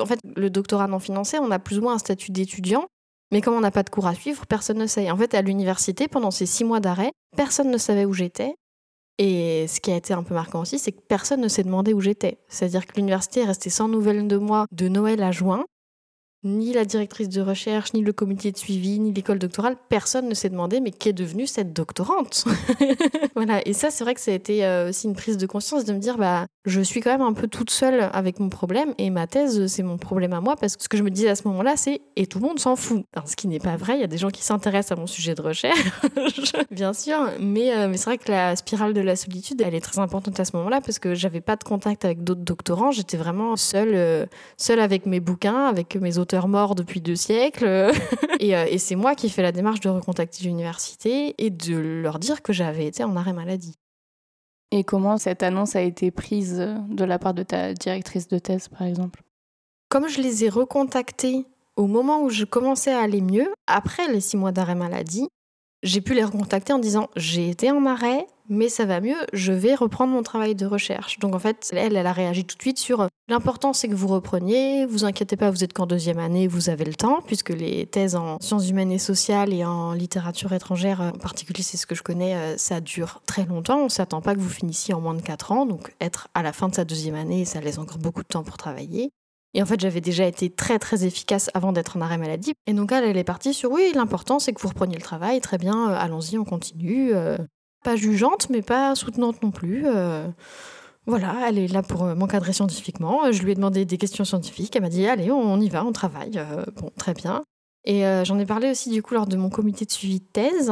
En 0.00 0.06
fait, 0.06 0.20
le 0.36 0.48
doctorat 0.48 0.86
non 0.86 0.98
financé, 0.98 1.38
on 1.38 1.50
a 1.50 1.58
plus 1.58 1.78
ou 1.78 1.82
moins 1.82 1.94
un 1.94 1.98
statut 1.98 2.30
d'étudiant, 2.30 2.86
mais 3.30 3.42
comme 3.42 3.54
on 3.54 3.60
n'a 3.60 3.70
pas 3.70 3.82
de 3.82 3.90
cours 3.90 4.06
à 4.06 4.14
suivre, 4.14 4.46
personne 4.46 4.78
ne 4.78 4.86
sait. 4.86 5.10
En 5.10 5.16
fait, 5.16 5.34
à 5.34 5.42
l'université, 5.42 6.08
pendant 6.08 6.30
ces 6.30 6.46
six 6.46 6.64
mois 6.64 6.80
d'arrêt, 6.80 7.12
personne 7.36 7.70
ne 7.70 7.76
savait 7.76 8.06
où 8.06 8.14
j'étais. 8.14 8.54
Et 9.18 9.66
ce 9.66 9.80
qui 9.80 9.90
a 9.90 9.96
été 9.96 10.14
un 10.14 10.22
peu 10.22 10.34
marquant 10.34 10.60
aussi, 10.60 10.78
c'est 10.78 10.92
que 10.92 11.00
personne 11.00 11.40
ne 11.40 11.48
s'est 11.48 11.64
demandé 11.64 11.92
où 11.92 12.00
j'étais. 12.00 12.38
C'est-à-dire 12.48 12.86
que 12.86 12.92
l'université 12.96 13.40
est 13.40 13.46
restée 13.46 13.70
sans 13.70 13.88
nouvelles 13.88 14.28
de 14.28 14.36
moi 14.36 14.66
de 14.70 14.88
Noël 14.88 15.22
à 15.22 15.32
juin. 15.32 15.64
Ni 16.44 16.72
la 16.72 16.84
directrice 16.84 17.28
de 17.28 17.40
recherche, 17.40 17.92
ni 17.94 18.00
le 18.00 18.12
comité 18.12 18.52
de 18.52 18.56
suivi, 18.56 19.00
ni 19.00 19.12
l'école 19.12 19.40
doctorale, 19.40 19.76
personne 19.88 20.28
ne 20.28 20.34
s'est 20.34 20.48
demandé 20.48 20.78
mais 20.78 20.92
qui 20.92 21.08
est 21.08 21.12
devenue 21.12 21.48
cette 21.48 21.72
doctorante? 21.72 22.44
Voilà, 23.34 23.66
et 23.66 23.72
ça 23.72 23.90
c'est 23.90 24.04
vrai 24.04 24.14
que 24.14 24.20
ça 24.20 24.30
a 24.30 24.34
été 24.34 24.64
euh, 24.64 24.90
aussi 24.90 25.08
une 25.08 25.14
prise 25.14 25.36
de 25.36 25.46
conscience 25.46 25.84
de 25.84 25.92
me 25.92 25.98
dire 25.98 26.16
bah 26.16 26.46
je 26.68 26.80
suis 26.80 27.00
quand 27.00 27.10
même 27.10 27.22
un 27.22 27.32
peu 27.32 27.48
toute 27.48 27.70
seule 27.70 28.08
avec 28.12 28.40
mon 28.40 28.48
problème 28.48 28.94
et 28.98 29.10
ma 29.10 29.26
thèse 29.26 29.66
c'est 29.66 29.82
mon 29.82 29.98
problème 29.98 30.32
à 30.32 30.40
moi 30.40 30.56
parce 30.56 30.76
que 30.76 30.82
ce 30.82 30.88
que 30.88 30.96
je 30.96 31.02
me 31.02 31.10
disais 31.10 31.28
à 31.28 31.34
ce 31.34 31.46
moment-là 31.48 31.76
c'est 31.76 32.00
et 32.16 32.26
tout 32.26 32.38
le 32.38 32.46
monde 32.46 32.58
s'en 32.58 32.76
fout. 32.76 33.04
ce 33.26 33.36
qui 33.36 33.48
n'est 33.48 33.58
pas 33.58 33.76
vrai, 33.76 33.94
il 33.94 34.00
y 34.00 34.04
a 34.04 34.08
des 34.08 34.18
gens 34.18 34.30
qui 34.30 34.42
s'intéressent 34.42 34.96
à 34.96 35.00
mon 35.00 35.06
sujet 35.06 35.34
de 35.34 35.42
recherche, 35.42 35.78
bien 36.70 36.92
sûr, 36.92 37.18
mais, 37.40 37.74
euh, 37.74 37.88
mais 37.88 37.96
c'est 37.96 38.04
vrai 38.04 38.18
que 38.18 38.30
la 38.30 38.56
spirale 38.56 38.92
de 38.92 39.00
la 39.00 39.16
solitude 39.16 39.60
elle 39.60 39.74
est 39.74 39.80
très 39.80 39.98
importante 39.98 40.38
à 40.38 40.44
ce 40.44 40.56
moment-là 40.56 40.80
parce 40.80 40.98
que 40.98 41.14
j'avais 41.14 41.40
pas 41.40 41.56
de 41.56 41.64
contact 41.64 42.04
avec 42.04 42.22
d'autres 42.24 42.42
doctorants, 42.42 42.90
j'étais 42.90 43.16
vraiment 43.16 43.56
seule, 43.56 43.94
euh, 43.94 44.26
seule 44.56 44.80
avec 44.80 45.06
mes 45.06 45.20
bouquins, 45.20 45.66
avec 45.66 45.96
mes 45.96 46.18
auteurs 46.18 46.48
mort 46.48 46.74
depuis 46.74 47.00
deux 47.00 47.16
siècles. 47.16 47.90
et, 48.40 48.56
euh, 48.56 48.66
et 48.68 48.78
c'est 48.78 48.96
moi 48.96 49.14
qui 49.14 49.26
ai 49.26 49.28
fait 49.30 49.42
la 49.42 49.52
démarche 49.52 49.80
de 49.80 49.88
recontacter 49.88 50.44
l'université 50.44 51.34
et 51.38 51.50
de 51.50 51.76
leur 51.76 52.18
dire 52.18 52.42
que 52.42 52.52
j'avais 52.52 52.86
été 52.86 53.04
en 53.04 53.16
arrêt 53.16 53.32
maladie. 53.32 53.74
Et 54.70 54.84
comment 54.84 55.16
cette 55.16 55.42
annonce 55.42 55.76
a 55.76 55.80
été 55.80 56.10
prise 56.10 56.58
de 56.58 57.04
la 57.04 57.18
part 57.18 57.34
de 57.34 57.42
ta 57.42 57.72
directrice 57.72 58.28
de 58.28 58.38
thèse, 58.38 58.68
par 58.68 58.82
exemple? 58.82 59.22
Comme 59.88 60.08
je 60.08 60.20
les 60.20 60.44
ai 60.44 60.48
recontactés 60.50 61.46
au 61.76 61.86
moment 61.86 62.22
où 62.22 62.28
je 62.28 62.44
commençais 62.44 62.92
à 62.92 63.00
aller 63.00 63.20
mieux, 63.22 63.48
après 63.66 64.12
les 64.12 64.20
six 64.20 64.36
mois 64.36 64.52
d'arrêt 64.52 64.74
maladie, 64.74 65.28
j'ai 65.82 66.00
pu 66.00 66.14
les 66.14 66.24
recontacter 66.24 66.72
en 66.72 66.78
disant 66.78 67.08
j'ai 67.16 67.48
été 67.50 67.70
en 67.70 67.86
arrêt, 67.86 68.26
mais 68.48 68.68
ça 68.68 68.84
va 68.84 69.00
mieux, 69.00 69.16
je 69.32 69.52
vais 69.52 69.74
reprendre 69.74 70.12
mon 70.12 70.22
travail 70.22 70.54
de 70.54 70.66
recherche. 70.66 71.18
Donc 71.18 71.34
en 71.34 71.38
fait, 71.38 71.70
elle, 71.72 71.96
a 71.96 72.12
réagi 72.12 72.44
tout 72.44 72.56
de 72.56 72.62
suite 72.62 72.78
sur 72.78 73.06
l'important 73.28 73.72
c'est 73.72 73.88
que 73.88 73.94
vous 73.94 74.08
repreniez, 74.08 74.86
vous 74.86 75.04
inquiétez 75.04 75.36
pas, 75.36 75.50
vous 75.50 75.62
êtes 75.62 75.72
qu'en 75.72 75.86
deuxième 75.86 76.18
année, 76.18 76.48
vous 76.48 76.70
avez 76.70 76.84
le 76.84 76.94
temps, 76.94 77.20
puisque 77.26 77.50
les 77.50 77.86
thèses 77.86 78.16
en 78.16 78.38
sciences 78.40 78.68
humaines 78.68 78.92
et 78.92 78.98
sociales 78.98 79.52
et 79.52 79.64
en 79.64 79.92
littérature 79.92 80.52
étrangère 80.52 81.00
en 81.00 81.12
particulier, 81.12 81.62
c'est 81.62 81.76
ce 81.76 81.86
que 81.86 81.94
je 81.94 82.02
connais, 82.02 82.34
euh, 82.34 82.56
ça 82.56 82.80
dure 82.80 83.22
très 83.26 83.44
longtemps, 83.44 83.80
on 83.80 83.88
s'attend 83.88 84.22
pas 84.22 84.34
que 84.34 84.40
vous 84.40 84.48
finissiez 84.48 84.94
en 84.94 85.00
moins 85.00 85.14
de 85.14 85.22
quatre 85.22 85.52
ans, 85.52 85.66
donc 85.66 85.94
être 86.00 86.28
à 86.34 86.42
la 86.42 86.52
fin 86.52 86.68
de 86.68 86.74
sa 86.74 86.84
deuxième 86.84 87.14
année, 87.14 87.44
ça 87.44 87.60
laisse 87.60 87.78
encore 87.78 87.98
beaucoup 87.98 88.22
de 88.22 88.28
temps 88.28 88.44
pour 88.44 88.56
travailler. 88.56 89.12
Et 89.54 89.62
en 89.62 89.66
fait, 89.66 89.80
j'avais 89.80 90.00
déjà 90.00 90.26
été 90.26 90.50
très 90.50 90.78
très 90.78 91.04
efficace 91.04 91.50
avant 91.54 91.72
d'être 91.72 91.96
en 91.96 92.00
arrêt 92.00 92.18
maladie. 92.18 92.52
Et 92.66 92.72
donc 92.72 92.92
elle, 92.92 93.16
est 93.16 93.24
partie 93.24 93.54
sur 93.54 93.70
oui, 93.70 93.92
l'important 93.94 94.38
c'est 94.38 94.52
que 94.52 94.60
vous 94.60 94.68
repreniez 94.68 94.96
le 94.96 95.02
travail, 95.02 95.40
très 95.40 95.58
bien, 95.58 95.86
allons-y, 95.86 96.38
on 96.38 96.44
continue. 96.44 97.12
Pas 97.84 97.96
jugeante, 97.96 98.50
mais 98.50 98.62
pas 98.62 98.94
soutenante 98.94 99.42
non 99.42 99.50
plus. 99.50 99.84
Euh, 99.86 100.26
voilà, 101.06 101.48
elle 101.48 101.58
est 101.58 101.68
là 101.68 101.82
pour 101.82 102.04
euh, 102.04 102.14
m'encadrer 102.14 102.52
scientifiquement. 102.52 103.30
Je 103.30 103.42
lui 103.42 103.52
ai 103.52 103.54
demandé 103.54 103.84
des 103.84 103.98
questions 103.98 104.24
scientifiques. 104.24 104.74
Elle 104.74 104.82
m'a 104.82 104.88
dit 104.88 105.06
Allez, 105.06 105.30
on 105.30 105.60
y 105.60 105.68
va, 105.68 105.84
on 105.84 105.92
travaille. 105.92 106.38
Euh, 106.38 106.64
bon, 106.76 106.90
très 106.98 107.14
bien. 107.14 107.44
Et 107.84 108.02
j'en 108.24 108.38
ai 108.38 108.44
parlé 108.44 108.70
aussi 108.70 108.90
du 108.90 109.02
coup 109.02 109.14
lors 109.14 109.26
de 109.26 109.36
mon 109.36 109.48
comité 109.48 109.86
de 109.86 109.90
suivi 109.90 110.20
de 110.20 110.26
thèse. 110.26 110.70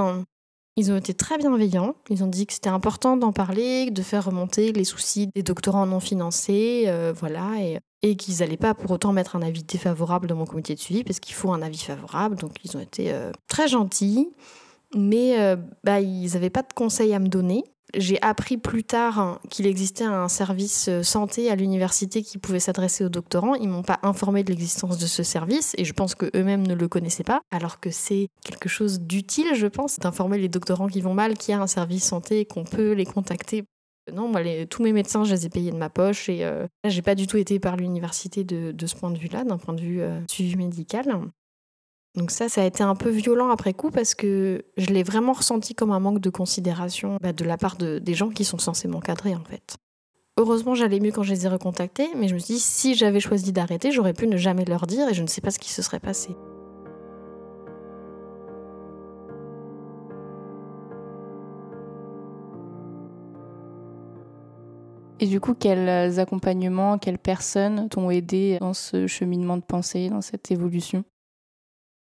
Ils 0.77 0.93
ont 0.93 0.97
été 0.97 1.15
très 1.15 1.39
bienveillants. 1.39 1.95
Ils 2.11 2.23
ont 2.23 2.27
dit 2.27 2.47
que 2.47 2.53
c'était 2.53 2.69
important 2.69 3.17
d'en 3.17 3.33
parler, 3.33 3.91
de 3.91 4.03
faire 4.03 4.27
remonter 4.27 4.73
les 4.73 4.85
soucis 4.85 5.31
des 5.35 5.43
doctorants 5.43 5.87
non 5.87 6.01
financés, 6.01 6.93
voilà, 7.15 7.53
et, 7.59 7.79
et 8.03 8.17
qu'ils 8.17 8.39
n'allaient 8.39 8.57
pas 8.57 8.75
pour 8.75 8.91
autant 8.91 9.13
mettre 9.13 9.37
un 9.37 9.43
avis 9.43 9.63
défavorable 9.63 10.27
dans 10.27 10.37
mon 10.37 10.45
comité 10.45 10.75
de 10.75 10.81
suivi, 10.81 11.05
parce 11.05 11.21
qu'il 11.21 11.35
faut 11.35 11.53
un 11.53 11.63
avis 11.63 11.79
favorable. 11.79 12.37
Donc 12.37 12.53
ils 12.65 12.77
ont 12.77 12.81
été 12.81 13.13
très 13.49 13.69
gentils 13.69 14.29
mais 14.95 15.39
euh, 15.39 15.57
bah, 15.85 16.01
ils 16.01 16.33
n'avaient 16.33 16.51
pas 16.51 16.63
de 16.63 16.73
conseils 16.75 17.15
à 17.15 17.19
me 17.19 17.29
donner. 17.29 17.65
J'ai 17.95 18.21
appris 18.21 18.59
plus 18.59 18.83
tard 18.83 19.41
qu'il 19.49 19.67
existait 19.67 20.05
un 20.05 20.29
service 20.29 20.89
euh, 20.89 21.03
santé 21.03 21.51
à 21.51 21.55
l'université 21.55 22.23
qui 22.23 22.37
pouvait 22.37 22.61
s'adresser 22.61 23.05
aux 23.05 23.09
doctorants. 23.09 23.55
Ils 23.55 23.69
m'ont 23.69 23.85
pas 23.85 24.01
informé 24.03 24.43
de 24.43 24.51
l'existence 24.51 24.99
de 24.99 25.07
ce 25.07 25.23
service 25.23 25.75
et 25.79 25.85
je 25.85 25.93
pense 25.93 26.15
qu'eux-mêmes 26.15 26.67
ne 26.67 26.75
le 26.75 26.89
connaissaient 26.89 27.25
pas, 27.25 27.41
alors 27.51 27.81
que 27.81 27.91
c'est 27.91 28.29
quelque 28.45 28.69
chose 28.69 29.01
d'utile, 29.01 29.55
je 29.55 29.67
pense, 29.67 29.99
d'informer 29.99 30.39
les 30.39 30.49
doctorants 30.49 30.89
qui 30.89 31.01
vont 31.01 31.15
mal 31.15 31.39
qu'il 31.39 31.53
y 31.53 31.55
a 31.55 31.61
un 31.61 31.69
service 31.69 32.05
santé 32.05 32.41
et 32.41 32.45
qu'on 32.45 32.65
peut 32.65 32.93
les 32.93 33.07
contacter. 33.07 33.65
Non, 34.13 34.29
moi, 34.29 34.41
tous 34.71 34.83
mes 34.83 34.93
médecins, 34.93 35.25
je 35.25 35.35
les 35.35 35.47
ai 35.47 35.49
payés 35.49 35.73
de 35.73 35.77
ma 35.77 35.91
poche 35.91 36.29
et 36.29 36.45
euh, 36.45 36.67
j'ai 36.85 37.03
pas 37.03 37.15
du 37.15 37.27
tout 37.27 37.37
été 37.37 37.59
par 37.59 37.77
l'université 37.77 38.45
de, 38.45 38.87
ce 38.87 38.95
point 38.95 39.11
de 39.11 39.19
vue-là, 39.19 39.45
d'un 39.45 39.59
point 39.59 39.75
de 39.75 39.81
vue 39.81 40.01
suivi 40.29 40.57
médical. 40.57 41.21
Donc 42.17 42.31
ça, 42.31 42.49
ça 42.49 42.63
a 42.63 42.65
été 42.65 42.83
un 42.83 42.95
peu 42.95 43.11
violent 43.11 43.51
après 43.51 43.75
coup 43.75 43.91
parce 43.91 44.15
que 44.15 44.65
je 44.79 44.87
l'ai 44.87 45.03
vraiment 45.03 45.35
ressenti 45.35 45.75
comme 45.75 45.93
un 45.93 46.01
manque 46.01 46.21
de 46.21 46.31
considération 46.31 47.19
bah, 47.21 47.35
de 47.35 47.45
la 47.45 47.59
part 47.59 47.77
de, 47.77 47.99
des 47.99 48.15
gens 48.15 48.31
qui 48.31 48.45
sont 48.45 48.59
censés 48.59 48.89
m'encadrer 48.89 49.35
en 49.35 49.45
fait. 49.45 49.77
Heureusement, 50.39 50.75
j'allais 50.75 51.01
mieux 51.01 51.13
quand 51.13 51.23
je 51.23 51.33
les 51.33 51.47
ai 51.47 51.49
recontactés, 51.49 52.09
mais 52.15 52.29
je 52.29 52.35
me 52.35 52.39
suis 52.39 52.55
dit, 52.55 52.61
si 52.61 52.95
j'avais 52.95 53.21
choisi 53.21 53.53
d'arrêter, 53.53 53.91
j'aurais 53.91 54.13
pu 54.13 54.27
ne 54.27 54.37
jamais 54.37 54.65
leur 54.65 54.87
dire 54.87 55.09
et 55.09 55.15
je 55.15 55.23
ne 55.23 55.27
sais 55.27 55.41
pas 55.41 55.51
ce 55.51 55.59
qui 55.59 55.73
se 55.73 55.83
serait 55.83 56.01
passé. 56.01 56.37
Et 65.19 65.27
du 65.27 65.41
coup, 65.41 65.55
quels 65.55 66.21
accompagnements, 66.21 66.99
quelles 66.99 67.19
personnes 67.19 67.89
t'ont 67.89 68.11
aidé 68.11 68.59
dans 68.61 68.75
ce 68.75 69.07
cheminement 69.07 69.57
de 69.57 69.63
pensée, 69.63 70.11
dans 70.11 70.21
cette 70.21 70.51
évolution? 70.51 71.05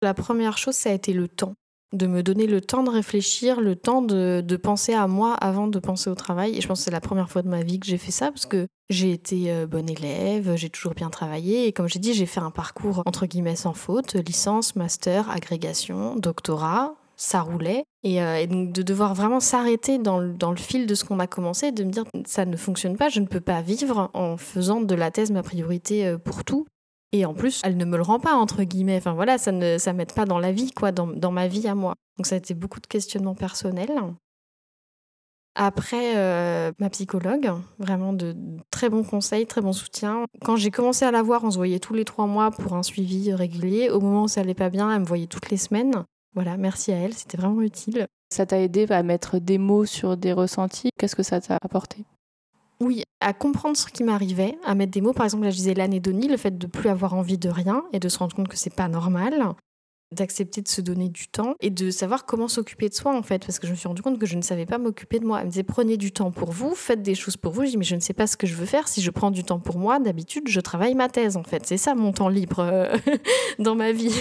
La 0.02 0.14
première 0.14 0.58
chose, 0.58 0.76
ça 0.76 0.90
a 0.90 0.94
été 0.94 1.14
le 1.14 1.28
temps. 1.28 1.54
De 1.94 2.06
me 2.06 2.22
donner 2.22 2.48
le 2.48 2.60
temps 2.60 2.84
de 2.84 2.90
réfléchir, 2.90 3.62
le 3.62 3.78
temps 3.78 4.02
de, 4.02 4.44
penser 4.62 4.94
à 4.94 5.08
moi 5.08 5.34
avant 5.36 5.68
de 5.68 5.80
penser 5.80 6.10
au 6.10 6.16
travail. 6.16 6.58
Et 6.58 6.62
je 6.62 6.68
pense 6.68 6.80
que 6.80 6.86
c'est 6.86 6.92
la 6.92 7.00
première 7.00 7.30
fois 7.30 7.44
de 7.44 7.48
ma 7.48 7.64
vie 7.64 7.80
que 7.80 7.88
j'ai 7.88 7.98
fait 7.98 8.12
ça 8.12 8.30
parce 8.30 8.46
que 8.46 8.68
j'ai 8.90 9.12
été 9.12 9.52
euh, 9.52 9.68
bonne 9.68 9.90
élève, 9.90 10.56
j'ai 10.56 10.70
toujours 10.70 10.94
bien 10.94 11.10
travaillé. 11.10 11.66
Et 11.66 11.72
comme 11.72 11.88
j'ai 11.88 12.00
dit, 12.00 12.14
j'ai 12.14 12.26
fait 12.26 12.42
un 12.42 12.52
parcours 12.52 13.04
entre 13.06 13.26
guillemets 13.26 13.56
sans 13.56 13.74
faute 13.74 14.16
licence, 14.16 14.76
master, 14.76 15.30
agrégation, 15.30 16.18
doctorat. 16.18 16.94
Ça 17.16 17.42
roulait. 17.42 17.86
Et, 18.08 18.22
euh, 18.22 18.48
donc 18.48 18.72
de 18.72 18.84
devoir 18.84 19.14
vraiment 19.14 19.42
s'arrêter 19.42 19.98
dans, 19.98 20.22
dans, 20.22 20.52
le 20.52 20.58
fil 20.58 20.88
de 20.88 20.96
ce 20.96 21.04
qu'on 21.04 21.20
a 21.20 21.28
commencé, 21.28 21.74
de 21.74 21.84
me 21.84 21.92
dire 21.92 22.06
ça 22.26 22.46
ne 22.46 22.56
fonctionne 22.56 22.96
pas, 22.96 23.10
je 23.10 23.20
ne 23.20 23.26
peux 23.26 23.42
pas 23.42 23.62
vivre 23.62 24.10
en 24.14 24.38
faisant 24.38 24.80
de 24.80 24.96
la 24.96 25.12
thèse 25.12 25.30
ma 25.30 25.44
priorité 25.44 26.08
euh, 26.08 26.18
pour 26.18 26.46
tout. 26.46 26.66
Et 27.12 27.26
en 27.26 27.34
plus, 27.34 27.60
elle 27.66 27.76
ne 27.76 27.84
me 27.84 27.98
le 27.98 28.04
rend 28.04 28.22
pas, 28.22 28.34
entre 28.34 28.64
guillemets. 28.64 28.96
Enfin 28.96 29.14
voilà, 29.14 29.38
ça 29.38 29.52
ne 29.52 29.78
ça 29.78 29.92
m'aide 29.92 30.14
pas 30.14 30.24
dans 30.24 30.40
la 30.40 30.54
vie, 30.54 30.72
quoi, 30.72 30.94
dans, 30.94 31.08
dans, 31.08 31.34
ma 31.34 31.50
vie 31.50 31.68
à 31.68 31.76
moi. 31.76 31.96
Donc 32.18 32.28
ça 32.28 32.36
a 32.36 32.38
été 32.38 32.54
beaucoup 32.54 32.80
de 32.80 32.88
questionnements 32.88 33.36
personnels. 33.36 33.92
Après, 35.56 36.16
euh, 36.16 36.72
ma 36.80 36.90
psychologue, 36.90 37.52
vraiment 37.78 38.14
de 38.14 38.38
très 38.72 38.90
bons 38.90 39.04
conseils, 39.04 39.48
très 39.48 39.60
bons 39.60 39.74
soutiens. 39.74 40.24
Quand 40.46 40.56
j'ai 40.56 40.72
commencé 40.72 41.04
à 41.04 41.12
la 41.12 41.22
voir, 41.24 41.44
on 41.44 41.52
se 41.52 41.58
voyait 41.58 41.80
tous 41.80 41.94
les 41.94 42.06
trois 42.06 42.28
mois 42.28 42.52
pour 42.52 42.74
un 42.74 42.84
suivi 42.84 43.34
régulier. 43.34 43.90
Au 43.90 44.00
moment 44.00 44.24
où 44.24 44.28
ça 44.30 44.42
allait 44.42 44.54
pas 44.54 44.70
bien, 44.70 44.94
elle 44.94 45.02
me 45.02 45.06
voyait 45.06 45.28
toutes 45.28 45.50
les 45.50 45.58
semaines. 45.58 46.06
Voilà, 46.34 46.58
merci 46.58 46.92
à 46.92 46.98
elle, 46.98 47.14
c'était 47.14 47.38
vraiment 47.38 47.62
utile. 47.62 48.08
Ça 48.30 48.46
t'a 48.46 48.60
aidé 48.60 48.86
à 48.90 49.04
mettre 49.04 49.40
des 49.40 49.58
mots 49.58 49.86
sur 49.86 50.18
des 50.18 50.34
ressentis? 50.34 50.90
Qu'est-ce 50.98 51.16
que 51.16 51.24
ça 51.24 51.42
t'a 51.42 51.58
apporté? 51.62 52.06
Oui, 52.80 53.04
à 53.22 53.34
comprendre 53.34 53.76
ce 53.76 53.88
qui 53.88 54.04
m'arrivait, 54.04 54.58
à 54.64 54.76
mettre 54.76 54.92
des 54.92 55.02
mots. 55.02 55.14
Par 55.14 55.26
exemple, 55.26 55.46
là, 55.46 55.50
je 55.50 55.56
disais 55.56 55.74
l'anédonie, 55.74 56.28
le 56.28 56.38
fait 56.38 56.58
de 56.58 56.68
plus 56.68 56.90
avoir 56.90 57.16
envie 57.16 57.38
de 57.38 57.50
rien 57.50 57.84
et 57.92 58.00
de 58.00 58.10
se 58.10 58.20
rendre 58.20 58.36
compte 58.36 58.50
que 58.50 58.58
c'est 58.58 58.74
pas 58.74 58.88
normal, 58.88 59.56
d'accepter 60.16 60.62
de 60.62 60.68
se 60.68 60.82
donner 60.82 61.10
du 61.10 61.28
temps 61.28 61.56
et 61.60 61.70
de 61.70 61.90
savoir 61.90 62.26
comment 62.26 62.48
s'occuper 62.48 62.88
de 62.88 62.94
soi 62.94 63.16
en 63.16 63.24
fait, 63.24 63.46
parce 63.46 63.60
que 63.60 63.68
je 63.68 63.72
me 63.72 63.78
suis 63.78 63.88
rendu 63.88 64.02
compte 64.02 64.20
que 64.20 64.26
je 64.26 64.38
ne 64.38 64.42
savais 64.42 64.66
pas 64.66 64.78
m'occuper 64.78 65.20
de 65.20 65.26
moi. 65.26 65.40
Elle 65.40 65.48
me 65.48 65.52
disait 65.52 65.64
prenez 65.64 65.98
du 65.98 66.12
temps 66.12 66.32
pour 66.32 66.52
vous, 66.52 66.76
faites 66.76 67.02
des 67.02 67.16
choses 67.16 67.36
pour 67.36 67.52
vous. 67.52 67.66
Je 67.66 67.72
dis 67.72 67.78
mais 67.78 67.84
je 67.84 67.96
ne 67.96 68.00
sais 68.00 68.14
pas 68.14 68.28
ce 68.28 68.38
que 68.38 68.48
je 68.48 68.56
veux 68.56 68.66
faire. 68.66 68.88
Si 68.88 69.02
je 69.02 69.12
prends 69.12 69.32
du 69.32 69.44
temps 69.44 69.60
pour 69.60 69.80
moi, 69.80 70.00
d'habitude 70.00 70.48
je 70.48 70.60
travaille 70.60 70.94
ma 70.94 71.10
thèse 71.10 71.36
en 71.36 71.44
fait. 71.44 71.66
C'est 71.66 71.78
ça 71.78 71.96
mon 71.96 72.12
temps 72.14 72.30
libre 72.30 72.60
euh, 72.60 72.96
dans 73.60 73.76
ma 73.76 73.92
vie 73.92 74.14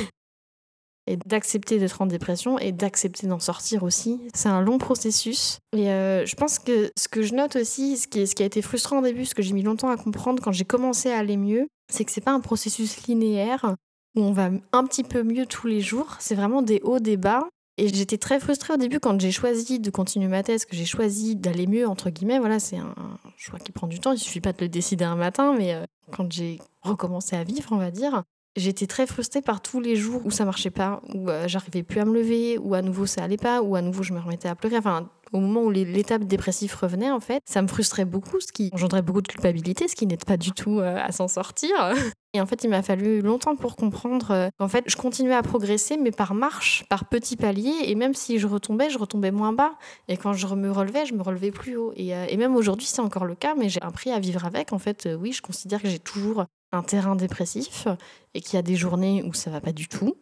et 1.07 1.17
d'accepter 1.17 1.79
d'être 1.79 2.01
en 2.03 2.07
dépression 2.07 2.59
et 2.59 2.73
d'accepter 2.73 3.27
d'en 3.27 3.39
sortir 3.39 3.83
aussi. 3.83 4.21
C'est 4.35 4.49
un 4.49 4.61
long 4.61 4.79
processus. 4.79 5.59
Et 5.77 5.91
euh, 5.91 6.27
je 6.27 6.35
pense 6.35 6.59
que 6.59 6.91
ce 6.97 7.09
que 7.09 7.23
je 7.23 7.35
note 7.35 7.57
aussi, 7.57 7.97
ce 7.97 8.07
qui, 8.09 8.43
a 8.43 8.47
été 8.47 8.63
frustrant 8.63 8.99
au 8.99 9.03
début, 9.03 9.25
ce 9.25 9.35
que 9.35 9.43
j'ai 9.43 9.53
mis 9.53 9.63
longtemps 9.63 9.89
à 9.89 9.97
comprendre 9.97 10.43
quand 10.43 10.53
j'ai 10.53 10.65
commencé 10.65 11.11
à 11.11 11.19
aller 11.19 11.37
mieux, 11.37 11.69
c'est 11.93 12.05
que 12.05 12.11
c'est 12.11 12.21
pas 12.21 12.33
un 12.33 12.41
processus 12.41 13.07
linéaire 13.07 13.75
où 14.17 14.23
on 14.23 14.33
va 14.33 14.51
un 14.73 14.85
petit 14.85 15.05
peu 15.05 15.23
mieux 15.23 15.47
tous 15.47 15.67
les 15.67 15.81
jours. 15.81 16.17
C'est 16.19 16.35
vraiment 16.35 16.63
des 16.63 16.81
hauts, 16.83 16.99
des 16.99 17.17
bas. 17.17 17.47
Et 17.79 17.89
j'étais 17.89 18.17
très 18.17 18.41
frustrée 18.41 18.73
au 18.73 18.79
début 18.79 19.01
quand 19.01 19.21
j'ai 19.21 19.31
choisi 19.31 19.79
de 19.79 19.91
continuer 19.91 20.29
ma 20.29 20.43
thèse, 20.43 20.65
que 20.65 20.75
j'ai 20.75 20.87
choisi 20.87 21.37
d'aller 21.37 21.67
mieux, 21.67 21.87
entre 21.87 22.09
guillemets. 22.09 22.39
Voilà, 22.39 22.59
c'est 22.59 22.79
un 22.79 22.95
choix 23.37 23.59
qui 23.59 23.71
prend 23.71 23.87
du 23.87 24.01
temps. 24.01 24.13
Il 24.13 24.19
suffit 24.19 24.41
pas 24.41 24.55
de 24.55 24.63
le 24.63 24.69
décider 24.69 25.05
un 25.05 25.15
matin, 25.15 25.55
mais 25.57 25.75
euh, 25.75 25.85
quand 26.11 26.33
j'ai 26.33 26.59
recommencé 26.81 27.37
à 27.37 27.45
vivre, 27.45 27.69
on 27.73 27.77
va 27.77 27.91
dire, 27.91 28.23
J'étais 28.57 28.87
très 28.87 29.07
frustrée 29.07 29.43
par 29.43 29.61
tous 29.61 29.81
les 29.81 29.97
jours 29.97 30.23
où 30.25 30.31
ça 30.31 30.47
marchait 30.47 30.71
pas, 30.71 31.03
où 31.15 31.29
euh, 31.29 31.47
j'arrivais 31.47 31.83
plus 31.83 32.01
à 32.01 32.07
me 32.07 32.15
lever, 32.15 32.57
où 32.57 32.75
à 32.75 32.81
nouveau 32.81 33.05
ça 33.05 33.23
allait 33.23 33.37
pas, 33.37 33.61
où 33.61 33.77
à 33.77 33.83
nouveau 33.83 34.03
je 34.03 34.15
me 34.15 34.19
remettais 34.19 34.49
à 34.49 34.55
pleurer. 34.55 34.79
Enfin, 34.79 35.11
au 35.33 35.41
moment 35.41 35.63
où 35.63 35.71
l'étape 35.71 36.25
dépressive 36.25 36.77
revenait, 36.81 37.11
en 37.11 37.21
fait, 37.21 37.43
ça 37.47 37.63
me 37.63 37.69
frustrait 37.69 38.05
beaucoup, 38.05 38.41
ce 38.41 38.53
qui 38.53 38.71
engendrait 38.73 39.03
beaucoup 39.03 39.23
de 39.23 39.29
culpabilité, 39.29 39.89
ce 39.89 39.97
qui 39.97 40.07
n'aide 40.07 40.25
pas 40.25 40.37
du 40.37 40.53
tout 40.53 40.81
euh, 40.81 40.99
à 40.99 41.13
s'en 41.13 41.29
sortir. 41.29 41.71
Et 42.35 42.41
en 42.41 42.47
fait, 42.47 42.65
il 42.65 42.71
m'a 42.71 42.83
fallu 42.83 43.23
longtemps 43.23 43.57
pour 43.57 43.77
comprendre 43.77 44.31
euh, 44.31 44.49
qu'en 44.59 44.69
fait, 44.69 44.85
je 44.87 44.97
continuais 44.97 45.35
à 45.35 45.43
progresser, 45.43 45.97
mais 45.97 46.11
par 46.11 46.35
marche, 46.35 46.85
par 46.91 47.09
petits 47.09 47.37
paliers. 47.37 47.85
Et 47.85 47.95
même 47.95 48.15
si 48.15 48.39
je 48.39 48.47
retombais, 48.47 48.91
je 48.91 48.99
retombais 48.99 49.31
moins 49.31 49.53
bas. 49.53 49.73
Et 50.09 50.17
quand 50.17 50.35
je 50.35 50.47
me 50.55 50.71
relevais, 50.71 51.07
je 51.07 51.15
me 51.15 51.23
relevais 51.23 51.51
plus 51.51 51.77
haut. 51.77 51.93
Et, 51.97 52.15
euh, 52.15 52.27
et 52.29 52.37
même 52.37 52.55
aujourd'hui, 52.55 52.87
c'est 52.87 53.01
encore 53.01 53.25
le 53.25 53.35
cas, 53.35 53.55
mais 53.55 53.69
j'ai 53.69 53.81
appris 53.83 54.11
à 54.11 54.19
vivre 54.19 54.45
avec. 54.45 54.73
En 54.73 54.79
fait, 54.79 55.09
oui, 55.19 55.33
je 55.33 55.41
considère 55.41 55.81
que 55.81 55.89
j'ai 55.89 55.99
toujours 55.99 56.45
un 56.73 56.83
terrain 56.83 57.17
dépressif 57.17 57.89
et 58.35 58.41
qu'il 58.41 58.55
y 58.55 58.59
a 58.59 58.63
des 58.63 58.77
journées 58.77 59.23
où 59.25 59.33
ça 59.33 59.51
va 59.51 59.61
pas 59.61 59.73
du 59.73 59.89
tout 59.89 60.15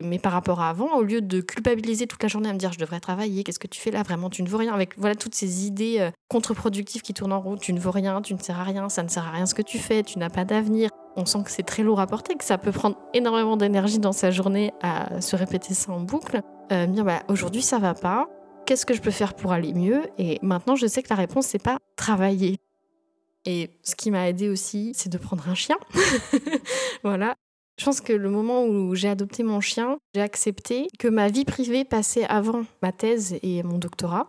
mais 0.00 0.18
par 0.18 0.32
rapport 0.32 0.60
à 0.60 0.68
avant, 0.68 0.96
au 0.96 1.02
lieu 1.02 1.20
de 1.20 1.40
culpabiliser 1.40 2.06
toute 2.06 2.22
la 2.22 2.28
journée 2.28 2.48
à 2.48 2.52
me 2.52 2.58
dire 2.58 2.72
je 2.72 2.78
devrais 2.78 3.00
travailler, 3.00 3.42
qu'est-ce 3.42 3.58
que 3.58 3.66
tu 3.66 3.80
fais 3.80 3.90
là? 3.90 4.02
Vraiment, 4.02 4.30
tu 4.30 4.42
ne 4.42 4.48
vaux 4.48 4.58
rien. 4.58 4.72
Avec 4.74 4.98
voilà 4.98 5.14
toutes 5.14 5.34
ces 5.34 5.66
idées 5.66 5.96
euh, 5.98 6.10
contre-productives 6.28 7.02
qui 7.02 7.14
tournent 7.14 7.32
en 7.32 7.40
route, 7.40 7.60
tu 7.60 7.72
ne 7.72 7.80
vaux 7.80 7.90
rien, 7.90 8.22
tu 8.22 8.34
ne 8.34 8.38
sers 8.38 8.58
à 8.58 8.64
rien, 8.64 8.88
ça 8.88 9.02
ne 9.02 9.08
sert 9.08 9.26
à 9.26 9.30
rien 9.30 9.46
ce 9.46 9.54
que 9.54 9.62
tu 9.62 9.78
fais, 9.78 10.02
tu 10.02 10.18
n'as 10.18 10.30
pas 10.30 10.44
d'avenir. 10.44 10.90
On 11.16 11.26
sent 11.26 11.42
que 11.44 11.50
c'est 11.50 11.64
très 11.64 11.82
lourd 11.82 12.00
à 12.00 12.06
porter, 12.06 12.34
que 12.36 12.44
ça 12.44 12.58
peut 12.58 12.72
prendre 12.72 12.96
énormément 13.12 13.56
d'énergie 13.56 13.98
dans 13.98 14.12
sa 14.12 14.30
journée 14.30 14.72
à 14.82 15.20
se 15.20 15.34
répéter 15.36 15.74
ça 15.74 15.90
en 15.92 16.00
boucle. 16.00 16.40
Euh, 16.70 16.86
dire 16.86 17.04
bah, 17.04 17.22
aujourd'hui 17.28 17.62
ça 17.62 17.78
va 17.78 17.94
pas, 17.94 18.28
qu'est-ce 18.66 18.86
que 18.86 18.94
je 18.94 19.00
peux 19.00 19.10
faire 19.10 19.34
pour 19.34 19.52
aller 19.52 19.72
mieux? 19.72 20.02
Et 20.18 20.38
maintenant 20.42 20.76
je 20.76 20.86
sais 20.86 21.02
que 21.02 21.08
la 21.10 21.16
réponse 21.16 21.46
c'est 21.46 21.62
pas 21.62 21.78
travailler. 21.96 22.60
Et 23.46 23.70
ce 23.82 23.94
qui 23.94 24.10
m'a 24.10 24.28
aidé 24.28 24.48
aussi, 24.48 24.92
c'est 24.94 25.08
de 25.08 25.16
prendre 25.16 25.48
un 25.48 25.54
chien. 25.54 25.76
voilà, 27.02 27.36
je 27.78 27.84
pense 27.84 28.00
que 28.00 28.12
le 28.12 28.28
moment 28.28 28.64
où 28.64 28.94
j'ai 28.94 29.08
adopté 29.08 29.42
mon 29.42 29.60
chien, 29.60 29.98
j'ai 30.14 30.20
accepté 30.20 30.88
que 30.98 31.08
ma 31.08 31.28
vie 31.28 31.44
privée 31.44 31.84
passait 31.84 32.24
avant 32.26 32.64
ma 32.82 32.92
thèse 32.92 33.38
et 33.42 33.62
mon 33.62 33.78
doctorat. 33.78 34.28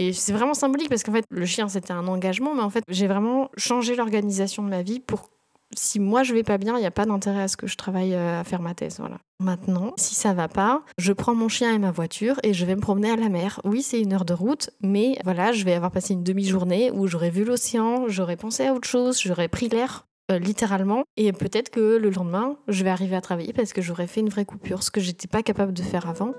Et 0.00 0.12
c'est 0.12 0.32
vraiment 0.32 0.54
symbolique 0.54 0.88
parce 0.88 1.02
qu'en 1.02 1.12
fait, 1.12 1.24
le 1.30 1.46
chien, 1.46 1.68
c'était 1.68 1.92
un 1.92 2.06
engagement, 2.06 2.54
mais 2.54 2.62
en 2.62 2.70
fait, 2.70 2.84
j'ai 2.88 3.06
vraiment 3.06 3.50
changé 3.56 3.96
l'organisation 3.96 4.62
de 4.62 4.68
ma 4.68 4.82
vie 4.82 5.00
pour 5.00 5.30
si 5.76 6.00
moi 6.00 6.22
je 6.22 6.32
vais 6.32 6.42
pas 6.42 6.56
bien, 6.56 6.76
il 6.76 6.80
n'y 6.80 6.86
a 6.86 6.90
pas 6.90 7.04
d'intérêt 7.04 7.42
à 7.42 7.48
ce 7.48 7.56
que 7.56 7.66
je 7.66 7.76
travaille 7.76 8.14
euh, 8.14 8.40
à 8.40 8.44
faire 8.44 8.62
ma 8.62 8.74
thèse. 8.74 8.96
Voilà. 8.98 9.18
Maintenant, 9.40 9.92
si 9.96 10.14
ça 10.14 10.32
va 10.32 10.48
pas, 10.48 10.82
je 10.96 11.12
prends 11.12 11.34
mon 11.34 11.48
chien 11.48 11.74
et 11.74 11.78
ma 11.78 11.90
voiture 11.90 12.36
et 12.42 12.54
je 12.54 12.64
vais 12.64 12.74
me 12.74 12.80
promener 12.80 13.10
à 13.10 13.16
la 13.16 13.28
mer. 13.28 13.60
Oui, 13.64 13.82
c'est 13.82 14.00
une 14.00 14.12
heure 14.12 14.24
de 14.24 14.34
route, 14.34 14.70
mais 14.80 15.18
voilà, 15.24 15.52
je 15.52 15.64
vais 15.64 15.74
avoir 15.74 15.90
passé 15.90 16.14
une 16.14 16.24
demi-journée 16.24 16.90
où 16.90 17.06
j'aurais 17.06 17.30
vu 17.30 17.44
l'océan, 17.44 18.08
j'aurais 18.08 18.36
pensé 18.36 18.66
à 18.66 18.72
autre 18.72 18.88
chose, 18.88 19.20
j'aurais 19.20 19.48
pris 19.48 19.68
l'air 19.68 20.07
euh, 20.30 20.38
littéralement. 20.38 21.04
Et 21.16 21.32
peut-être 21.32 21.70
que 21.70 21.96
le 21.96 22.10
lendemain, 22.10 22.56
je 22.68 22.84
vais 22.84 22.90
arriver 22.90 23.16
à 23.16 23.20
travailler 23.20 23.52
parce 23.52 23.72
que 23.72 23.80
j'aurais 23.80 24.06
fait 24.06 24.20
une 24.20 24.28
vraie 24.28 24.44
coupure, 24.44 24.82
ce 24.82 24.90
que 24.90 25.00
j'étais 25.00 25.28
pas 25.28 25.42
capable 25.42 25.72
de 25.72 25.82
faire 25.82 26.08
avant. 26.08 26.34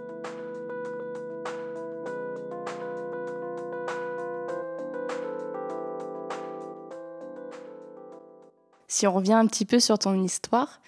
Si 8.87 9.07
on 9.07 9.13
revient 9.13 9.33
un 9.33 9.47
petit 9.47 9.65
peu 9.65 9.79
sur 9.79 9.97
ton 9.97 10.21
histoire, 10.21 10.81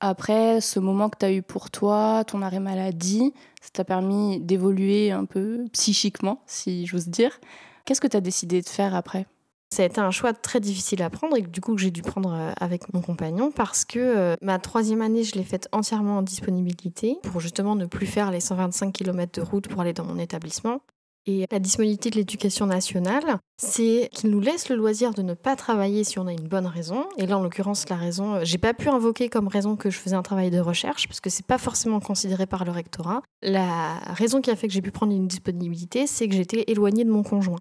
après 0.00 0.60
ce 0.60 0.78
moment 0.78 1.10
que 1.10 1.18
tu 1.18 1.26
as 1.26 1.32
eu 1.32 1.42
pour 1.42 1.70
toi, 1.70 2.24
ton 2.26 2.42
arrêt 2.42 2.60
maladie, 2.60 3.34
ça 3.60 3.70
t'a 3.72 3.84
permis 3.84 4.40
d'évoluer 4.40 5.10
un 5.10 5.24
peu 5.26 5.64
psychiquement, 5.72 6.42
si 6.46 6.86
j'ose 6.86 7.08
dire. 7.08 7.38
Qu'est-ce 7.84 8.00
que 8.00 8.06
tu 8.06 8.16
as 8.16 8.20
décidé 8.20 8.62
de 8.62 8.68
faire 8.68 8.94
après? 8.94 9.26
Ça 9.72 9.84
a 9.84 9.86
été 9.86 10.00
un 10.00 10.10
choix 10.10 10.32
très 10.32 10.60
difficile 10.60 11.02
à 11.02 11.10
prendre 11.10 11.36
et 11.36 11.42
du 11.42 11.60
coup 11.60 11.74
que 11.74 11.80
j'ai 11.80 11.92
dû 11.92 12.02
prendre 12.02 12.32
euh, 12.32 12.52
avec 12.60 12.92
mon 12.92 13.00
compagnon 13.00 13.52
parce 13.52 13.84
que 13.84 13.98
euh, 13.98 14.34
ma 14.42 14.58
troisième 14.58 15.00
année, 15.00 15.22
je 15.22 15.36
l'ai 15.36 15.44
faite 15.44 15.68
entièrement 15.72 16.18
en 16.18 16.22
disponibilité 16.22 17.18
pour 17.22 17.40
justement 17.40 17.76
ne 17.76 17.86
plus 17.86 18.06
faire 18.06 18.30
les 18.30 18.40
125 18.40 18.92
km 18.92 19.40
de 19.40 19.46
route 19.46 19.68
pour 19.68 19.80
aller 19.80 19.92
dans 19.92 20.04
mon 20.04 20.18
établissement. 20.18 20.80
Et 21.26 21.46
la 21.50 21.58
disponibilité 21.58 22.08
de 22.10 22.16
l'éducation 22.16 22.66
nationale, 22.66 23.38
c'est 23.60 24.08
qu'il 24.12 24.30
nous 24.30 24.40
laisse 24.40 24.70
le 24.70 24.76
loisir 24.76 25.12
de 25.12 25.20
ne 25.22 25.34
pas 25.34 25.54
travailler 25.54 26.02
si 26.02 26.18
on 26.18 26.26
a 26.26 26.32
une 26.32 26.48
bonne 26.48 26.66
raison. 26.66 27.04
Et 27.18 27.26
là, 27.26 27.38
en 27.38 27.42
l'occurrence, 27.42 27.88
la 27.90 27.96
raison, 27.96 28.36
euh, 28.36 28.40
j'ai 28.42 28.58
pas 28.58 28.74
pu 28.74 28.88
invoquer 28.88 29.28
comme 29.28 29.46
raison 29.46 29.76
que 29.76 29.90
je 29.90 29.98
faisais 29.98 30.16
un 30.16 30.22
travail 30.22 30.50
de 30.50 30.58
recherche 30.58 31.06
parce 31.06 31.20
que 31.20 31.30
c'est 31.30 31.46
pas 31.46 31.58
forcément 31.58 32.00
considéré 32.00 32.46
par 32.46 32.64
le 32.64 32.72
rectorat. 32.72 33.22
La 33.42 33.98
raison 34.14 34.40
qui 34.40 34.50
a 34.50 34.56
fait 34.56 34.66
que 34.66 34.72
j'ai 34.72 34.82
pu 34.82 34.90
prendre 34.90 35.12
une 35.12 35.28
disponibilité, 35.28 36.06
c'est 36.06 36.26
que 36.26 36.34
j'étais 36.34 36.64
éloignée 36.68 37.04
de 37.04 37.10
mon 37.10 37.22
conjoint. 37.22 37.58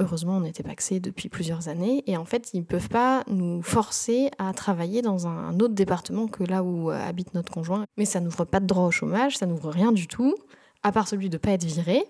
Heureusement, 0.00 0.38
on 0.38 0.40
n'était 0.40 0.62
paxé 0.62 0.98
depuis 0.98 1.28
plusieurs 1.28 1.68
années 1.68 2.02
et 2.06 2.16
en 2.16 2.24
fait, 2.24 2.54
ils 2.54 2.60
ne 2.60 2.64
peuvent 2.64 2.88
pas 2.88 3.22
nous 3.26 3.60
forcer 3.60 4.30
à 4.38 4.54
travailler 4.54 5.02
dans 5.02 5.26
un 5.26 5.60
autre 5.60 5.74
département 5.74 6.26
que 6.26 6.42
là 6.42 6.62
où 6.64 6.90
euh, 6.90 6.98
habite 6.98 7.34
notre 7.34 7.52
conjoint. 7.52 7.84
Mais 7.98 8.06
ça 8.06 8.20
n'ouvre 8.20 8.46
pas 8.46 8.60
de 8.60 8.66
droit 8.66 8.84
au 8.84 8.90
chômage, 8.90 9.36
ça 9.36 9.44
n'ouvre 9.44 9.68
rien 9.68 9.92
du 9.92 10.06
tout, 10.06 10.34
à 10.82 10.90
part 10.90 11.06
celui 11.06 11.28
de 11.28 11.34
ne 11.34 11.38
pas 11.38 11.50
être 11.50 11.64
viré. 11.64 12.02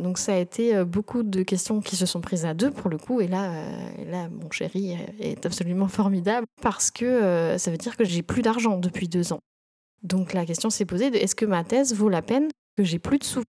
Donc 0.00 0.16
ça 0.16 0.34
a 0.34 0.36
été 0.36 0.76
euh, 0.76 0.84
beaucoup 0.84 1.24
de 1.24 1.42
questions 1.42 1.80
qui 1.80 1.96
se 1.96 2.06
sont 2.06 2.20
prises 2.20 2.44
à 2.44 2.54
deux 2.54 2.70
pour 2.70 2.88
le 2.88 2.98
coup. 2.98 3.20
Et 3.20 3.26
là, 3.26 3.50
euh, 3.50 4.28
mon 4.30 4.48
chéri 4.52 4.96
est 5.18 5.44
absolument 5.44 5.88
formidable 5.88 6.46
parce 6.62 6.92
que 6.92 7.56
ça 7.58 7.72
veut 7.72 7.78
dire 7.78 7.96
que 7.96 8.04
j'ai 8.04 8.22
plus 8.22 8.42
d'argent 8.42 8.78
depuis 8.78 9.08
deux 9.08 9.32
ans. 9.32 9.40
Donc 10.04 10.34
la 10.34 10.46
question 10.46 10.70
s'est 10.70 10.84
posée 10.84 11.06
est-ce 11.06 11.34
que 11.34 11.46
ma 11.46 11.64
thèse 11.64 11.94
vaut 11.94 12.08
la 12.08 12.22
peine 12.22 12.48
que 12.76 12.84
j'ai 12.84 13.00
plus 13.00 13.18
de 13.18 13.24
sous? 13.24 13.42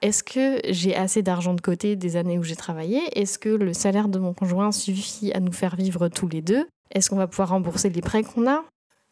Est-ce 0.00 0.22
que 0.22 0.60
j'ai 0.68 0.94
assez 0.94 1.22
d'argent 1.22 1.54
de 1.54 1.60
côté 1.60 1.96
des 1.96 2.16
années 2.16 2.38
où 2.38 2.44
j'ai 2.44 2.56
travaillé? 2.56 3.00
Est-ce 3.18 3.38
que 3.38 3.48
le 3.48 3.72
salaire 3.72 4.08
de 4.08 4.18
mon 4.18 4.32
conjoint 4.32 4.70
suffit 4.70 5.32
à 5.32 5.40
nous 5.40 5.52
faire 5.52 5.74
vivre 5.74 6.08
tous 6.08 6.28
les 6.28 6.40
deux? 6.42 6.68
Est-ce 6.92 7.10
qu'on 7.10 7.16
va 7.16 7.26
pouvoir 7.26 7.50
rembourser 7.50 7.90
les 7.90 8.00
prêts 8.00 8.22
qu'on 8.22 8.48
a? 8.48 8.64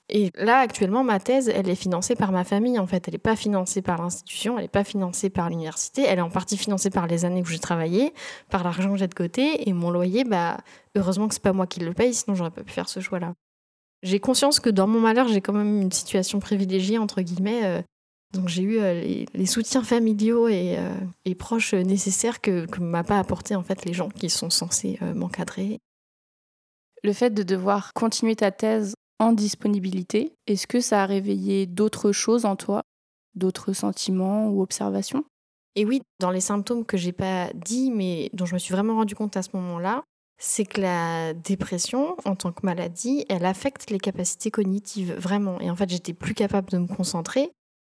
Et 0.09 0.31
là, 0.37 0.59
actuellement, 0.59 1.03
ma 1.03 1.19
thèse, 1.19 1.49
elle 1.49 1.69
est 1.69 1.75
financée 1.75 2.15
par 2.15 2.31
ma 2.31 2.45
famille, 2.45 2.79
en 2.79 2.87
fait. 2.87 3.09
Elle 3.09 3.15
n'est 3.15 3.19
pas 3.19 3.35
financée 3.35 3.83
par 3.83 4.01
l'institution, 4.01 4.57
elle 4.57 4.65
n'est 4.65 4.69
pas 4.69 4.85
financée 4.85 5.31
par 5.31 5.51
l'université. 5.51 6.05
Elle 6.07 6.21
est 6.21 6.23
en 6.23 6.31
partie 6.31 6.57
financée 6.57 6.91
par 6.91 7.09
les 7.09 7.25
années 7.25 7.43
où 7.43 7.47
j'ai 7.47 7.59
travaillé, 7.59 8.15
par 8.49 8.63
l'argent 8.63 8.93
que 8.93 8.99
j'ai 8.99 9.09
de 9.09 9.15
côté. 9.15 9.69
Et 9.69 9.73
mon 9.73 9.91
loyer, 9.91 10.23
bah, 10.23 10.59
heureusement 10.95 11.27
que 11.27 11.35
c'est 11.35 11.43
pas 11.43 11.53
moi 11.53 11.67
qui 11.67 11.81
le 11.81 11.93
paye, 11.93 12.15
sinon 12.15 12.37
j'aurais 12.37 12.53
pas 12.53 12.63
pu 12.63 12.73
faire 12.73 12.89
ce 12.89 13.01
choix-là. 13.01 13.35
J'ai 14.05 14.21
conscience 14.21 14.61
que 14.61 14.71
dans 14.71 14.87
mon 14.87 15.01
malheur, 15.01 15.27
j'ai 15.27 15.41
quand 15.41 15.53
même 15.53 15.83
une 15.83 15.91
situation 15.91 16.39
privilégiée, 16.39 16.99
entre 16.99 17.23
guillemets. 17.23 17.83
Donc 18.37 18.49
j'ai 18.49 18.63
eu 18.63 18.79
euh, 18.79 19.25
les, 19.35 19.47
soutiens 19.47 19.83
familiaux 19.83 20.49
et, 20.49 20.77
euh, 20.79 21.35
proches 21.39 21.75
nécessaires 21.75 22.41
que 22.41 22.67
ne 22.79 22.87
m'a 22.87 23.05
pas 23.05 23.19
apporté 23.19 23.55
en 23.55 23.63
fait 23.63 23.85
les 23.85 23.93
gens 23.93 24.09
qui 24.09 24.31
sont 24.31 24.51
censés 24.51 24.99
euh, 25.03 25.15
m'encadrer. 25.15 25.79
Le 27.03 27.13
fait 27.13 27.31
de 27.31 27.43
devoir 27.43 27.93
continuer 27.95 28.37
ta 28.37 28.51
thèse 28.51 28.95
en 29.19 29.33
disponibilité, 29.33 30.35
est-ce 30.47 30.67
que 30.67 30.81
ça 30.81 31.03
a 31.03 31.07
réveillé 31.07 31.67
d'autres 31.67 32.13
choses 32.13 32.45
en 32.45 32.57
toi, 32.57 32.83
d'autres 33.35 33.73
sentiments 33.73 34.49
ou 34.49 34.63
observations? 34.63 35.25
Et 35.75 35.85
oui, 35.85 36.03
dans 36.21 36.31
les 36.31 36.41
symptômes 36.41 36.85
que 36.85 36.97
j'ai 36.97 37.13
pas 37.13 37.51
dit 37.55 37.91
mais 37.91 38.31
dont 38.33 38.47
je 38.47 38.55
me 38.55 38.59
suis 38.59 38.73
vraiment 38.73 38.97
rendu 38.97 39.15
compte 39.15 39.37
à 39.37 39.43
ce 39.43 39.51
moment-là, 39.55 40.03
c'est 40.39 40.65
que 40.65 40.81
la 40.81 41.33
dépression, 41.33 42.17
en 42.25 42.35
tant 42.35 42.53
que 42.53 42.65
maladie, 42.65 43.25
elle 43.29 43.47
affecte 43.47 43.91
les 43.91 43.99
capacités 43.99 44.51
cognitives, 44.51 45.15
vraiment. 45.15 45.61
Et 45.61 45.71
en 45.71 45.77
fait, 45.77 45.89
j'étais 45.89 46.13
plus 46.13 46.35
capable 46.35 46.69
de 46.71 46.79
me 46.79 46.87
concentrer. 46.87 47.51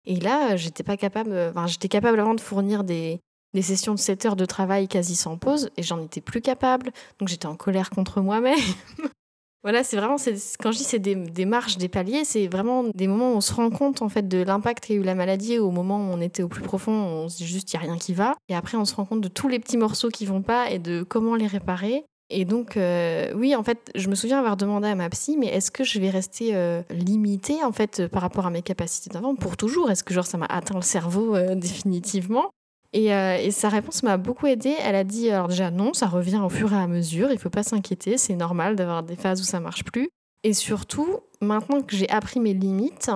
Et 0.06 0.16
là, 0.16 0.56
j'étais 0.56 0.82
pas 0.82 0.96
capable, 0.96 1.32
enfin, 1.50 1.66
j'étais 1.66 1.88
capable 1.88 2.18
avant 2.20 2.34
de 2.34 2.40
fournir 2.40 2.84
des, 2.84 3.20
des 3.54 3.62
sessions 3.62 3.94
de 3.94 3.98
7 3.98 4.26
heures 4.26 4.36
de 4.36 4.44
travail 4.44 4.88
quasi 4.88 5.16
sans 5.16 5.36
pause, 5.36 5.70
et 5.76 5.82
j'en 5.82 6.02
étais 6.02 6.20
plus 6.20 6.40
capable. 6.40 6.90
Donc 7.18 7.28
j'étais 7.28 7.46
en 7.46 7.56
colère 7.56 7.90
contre 7.90 8.20
moi-même. 8.20 8.58
voilà, 9.62 9.82
c'est 9.84 9.96
vraiment, 9.96 10.16
quand 10.60 10.72
je 10.72 10.78
dis 10.78 10.84
c'est 10.84 10.98
des, 10.98 11.14
des, 11.14 11.44
marches, 11.44 11.76
des 11.76 11.88
paliers, 11.88 12.24
c'est 12.24 12.46
vraiment 12.46 12.84
des 12.94 13.06
moments 13.06 13.32
où 13.32 13.36
on 13.36 13.40
se 13.40 13.52
rend 13.52 13.70
compte 13.70 14.02
en 14.02 14.08
fait 14.08 14.26
de 14.28 14.42
l'impact 14.42 14.86
qu'a 14.86 14.94
eu 14.94 15.02
la 15.02 15.14
maladie. 15.14 15.58
Au 15.58 15.70
moment 15.70 15.98
où 15.98 16.12
on 16.12 16.20
était 16.20 16.42
au 16.42 16.48
plus 16.48 16.62
profond, 16.62 16.92
on 16.92 17.28
se 17.28 17.38
dit 17.38 17.46
juste 17.46 17.72
il 17.72 17.78
n'y 17.78 17.84
a 17.84 17.86
rien 17.86 17.98
qui 17.98 18.14
va. 18.14 18.34
Et 18.48 18.54
après, 18.54 18.76
on 18.76 18.84
se 18.84 18.94
rend 18.94 19.04
compte 19.04 19.20
de 19.20 19.28
tous 19.28 19.48
les 19.48 19.58
petits 19.58 19.76
morceaux 19.76 20.08
qui 20.08 20.26
vont 20.26 20.42
pas 20.42 20.70
et 20.70 20.78
de 20.78 21.02
comment 21.02 21.34
les 21.34 21.46
réparer. 21.46 22.04
Et 22.30 22.44
donc, 22.44 22.76
euh, 22.76 23.32
oui, 23.34 23.56
en 23.56 23.64
fait, 23.64 23.90
je 23.96 24.08
me 24.08 24.14
souviens 24.14 24.38
avoir 24.38 24.56
demandé 24.56 24.86
à 24.86 24.94
ma 24.94 25.10
psy, 25.10 25.36
mais 25.36 25.48
est-ce 25.48 25.72
que 25.72 25.82
je 25.82 25.98
vais 25.98 26.10
rester 26.10 26.54
euh, 26.54 26.82
limitée, 26.90 27.64
en 27.64 27.72
fait, 27.72 28.06
par 28.06 28.22
rapport 28.22 28.46
à 28.46 28.50
mes 28.50 28.62
capacités 28.62 29.10
d'avant 29.10 29.34
pour 29.34 29.56
toujours? 29.56 29.90
Est-ce 29.90 30.04
que, 30.04 30.14
genre, 30.14 30.26
ça 30.26 30.38
m'a 30.38 30.46
atteint 30.46 30.76
le 30.76 30.82
cerveau 30.82 31.34
euh, 31.34 31.54
définitivement? 31.56 32.50
Et, 32.92 33.10
sa 33.50 33.68
réponse 33.68 34.02
m'a 34.02 34.16
beaucoup 34.16 34.46
aidée. 34.46 34.74
Elle 34.80 34.94
a 34.94 35.04
dit, 35.04 35.30
alors 35.30 35.48
déjà, 35.48 35.70
non, 35.70 35.92
ça 35.92 36.06
revient 36.06 36.40
au 36.44 36.48
fur 36.48 36.72
et 36.72 36.76
à 36.76 36.86
mesure, 36.86 37.30
il 37.30 37.38
faut 37.38 37.50
pas 37.50 37.62
s'inquiéter, 37.62 38.16
c'est 38.16 38.34
normal 38.34 38.74
d'avoir 38.74 39.02
des 39.02 39.16
phases 39.16 39.40
où 39.40 39.44
ça 39.44 39.60
marche 39.60 39.84
plus. 39.84 40.08
Et 40.42 40.54
surtout, 40.54 41.20
maintenant 41.40 41.82
que 41.82 41.94
j'ai 41.94 42.08
appris 42.08 42.40
mes 42.40 42.54
limites, 42.54 43.10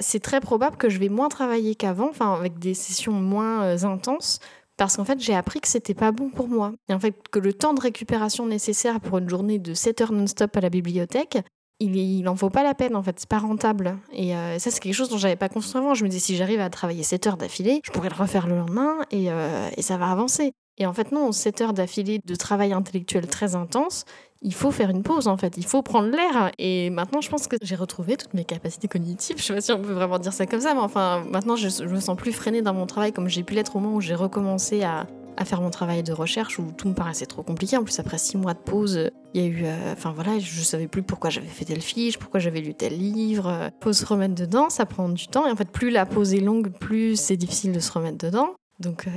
c'est 0.00 0.20
très 0.20 0.40
probable 0.40 0.76
que 0.76 0.88
je 0.88 0.98
vais 0.98 1.08
moins 1.08 1.28
travailler 1.28 1.76
qu'avant, 1.76 2.08
enfin, 2.08 2.34
avec 2.34 2.58
des 2.58 2.74
sessions 2.74 3.12
moins 3.12 3.84
intenses, 3.84 4.40
parce 4.78 4.96
qu'en 4.96 5.04
fait, 5.04 5.20
j'ai 5.20 5.34
appris 5.34 5.60
que 5.60 5.68
c'était 5.68 5.92
pas 5.92 6.12
bon 6.12 6.30
pour 6.30 6.48
moi. 6.48 6.72
Et 6.88 6.94
en 6.94 7.00
fait, 7.00 7.14
que 7.30 7.38
le 7.38 7.52
temps 7.52 7.74
de 7.74 7.80
récupération 7.80 8.46
nécessaire 8.46 9.00
pour 9.00 9.18
une 9.18 9.28
journée 9.28 9.58
de 9.58 9.74
7 9.74 10.00
heures 10.00 10.12
non-stop 10.12 10.56
à 10.56 10.60
la 10.60 10.70
bibliothèque, 10.70 11.38
il, 11.80 11.96
il 11.96 12.28
en 12.28 12.34
vaut 12.34 12.48
pas 12.48 12.62
la 12.62 12.74
peine, 12.74 12.96
en 12.96 13.02
fait, 13.02 13.18
c'est 13.18 13.28
pas 13.28 13.38
rentable. 13.38 13.98
Et 14.12 14.34
euh, 14.34 14.58
ça, 14.58 14.70
c'est 14.70 14.80
quelque 14.80 14.94
chose 14.94 15.08
dont 15.08 15.18
j'avais 15.18 15.36
pas 15.36 15.48
conscience 15.48 15.76
avant. 15.76 15.94
Je 15.94 16.04
me 16.04 16.08
disais, 16.08 16.20
si 16.24 16.36
j'arrive 16.36 16.60
à 16.60 16.70
travailler 16.70 17.02
7 17.02 17.26
heures 17.26 17.36
d'affilée, 17.36 17.80
je 17.84 17.90
pourrais 17.90 18.08
le 18.08 18.14
refaire 18.14 18.46
le 18.46 18.56
lendemain 18.56 18.98
et, 19.10 19.30
euh, 19.32 19.68
et 19.76 19.82
ça 19.82 19.96
va 19.96 20.10
avancer. 20.10 20.52
Et 20.78 20.86
en 20.86 20.92
fait, 20.92 21.12
non, 21.12 21.32
7 21.32 21.60
heures 21.60 21.72
d'affilée 21.72 22.20
de 22.24 22.34
travail 22.34 22.72
intellectuel 22.72 23.26
très 23.26 23.56
intense, 23.56 24.04
il 24.42 24.54
faut 24.54 24.70
faire 24.70 24.90
une 24.90 25.02
pause 25.02 25.26
en 25.26 25.36
fait, 25.36 25.56
il 25.56 25.66
faut 25.66 25.82
prendre 25.82 26.08
l'air. 26.08 26.52
Et 26.58 26.90
maintenant, 26.90 27.20
je 27.20 27.28
pense 27.28 27.48
que 27.48 27.56
j'ai 27.60 27.74
retrouvé 27.74 28.16
toutes 28.16 28.34
mes 28.34 28.44
capacités 28.44 28.88
cognitives. 28.88 29.36
Je 29.38 29.42
sais 29.42 29.54
pas 29.54 29.60
si 29.60 29.72
on 29.72 29.80
peut 29.80 29.92
vraiment 29.92 30.18
dire 30.18 30.32
ça 30.32 30.46
comme 30.46 30.60
ça, 30.60 30.74
mais 30.74 30.80
enfin, 30.80 31.24
maintenant, 31.30 31.56
je, 31.56 31.84
me 31.84 32.00
sens 32.00 32.16
plus 32.16 32.32
freinée 32.32 32.62
dans 32.62 32.74
mon 32.74 32.86
travail 32.86 33.12
comme 33.12 33.28
j'ai 33.28 33.42
pu 33.42 33.54
l'être 33.54 33.76
au 33.76 33.80
moment 33.80 33.96
où 33.96 34.00
j'ai 34.00 34.14
recommencé 34.14 34.82
à, 34.84 35.06
faire 35.44 35.60
mon 35.60 35.70
travail 35.70 36.02
de 36.02 36.12
recherche 36.12 36.58
où 36.58 36.72
tout 36.76 36.88
me 36.88 36.94
paraissait 36.94 37.26
trop 37.26 37.44
compliqué. 37.44 37.76
En 37.76 37.84
plus, 37.84 37.98
après 38.00 38.18
six 38.18 38.36
mois 38.36 38.54
de 38.54 38.58
pause, 38.58 39.10
il 39.34 39.40
y 39.40 39.44
a 39.44 39.46
eu. 39.46 39.62
euh, 39.66 39.94
voilà, 40.12 40.40
je 40.40 40.62
savais 40.62 40.88
plus 40.88 41.04
pourquoi 41.04 41.30
j'avais 41.30 41.46
fait 41.46 41.64
telle 41.64 41.80
fiche, 41.80 42.18
pourquoi 42.18 42.40
j'avais 42.40 42.60
lu 42.60 42.74
tel 42.74 42.98
livre. 42.98 43.46
Euh, 43.46 43.70
Faut 43.80 43.92
se 43.92 44.04
remettre 44.04 44.34
dedans, 44.34 44.68
ça 44.68 44.84
prend 44.84 45.08
du 45.08 45.28
temps. 45.28 45.46
Et 45.46 45.50
en 45.52 45.54
fait, 45.54 45.70
plus 45.70 45.90
la 45.90 46.06
pause 46.06 46.34
est 46.34 46.40
longue, 46.40 46.70
plus 46.70 47.14
c'est 47.14 47.36
difficile 47.36 47.70
de 47.70 47.78
se 47.78 47.92
remettre 47.92 48.18
dedans. 48.18 48.56
Donc 48.80 49.06
euh, 49.08 49.10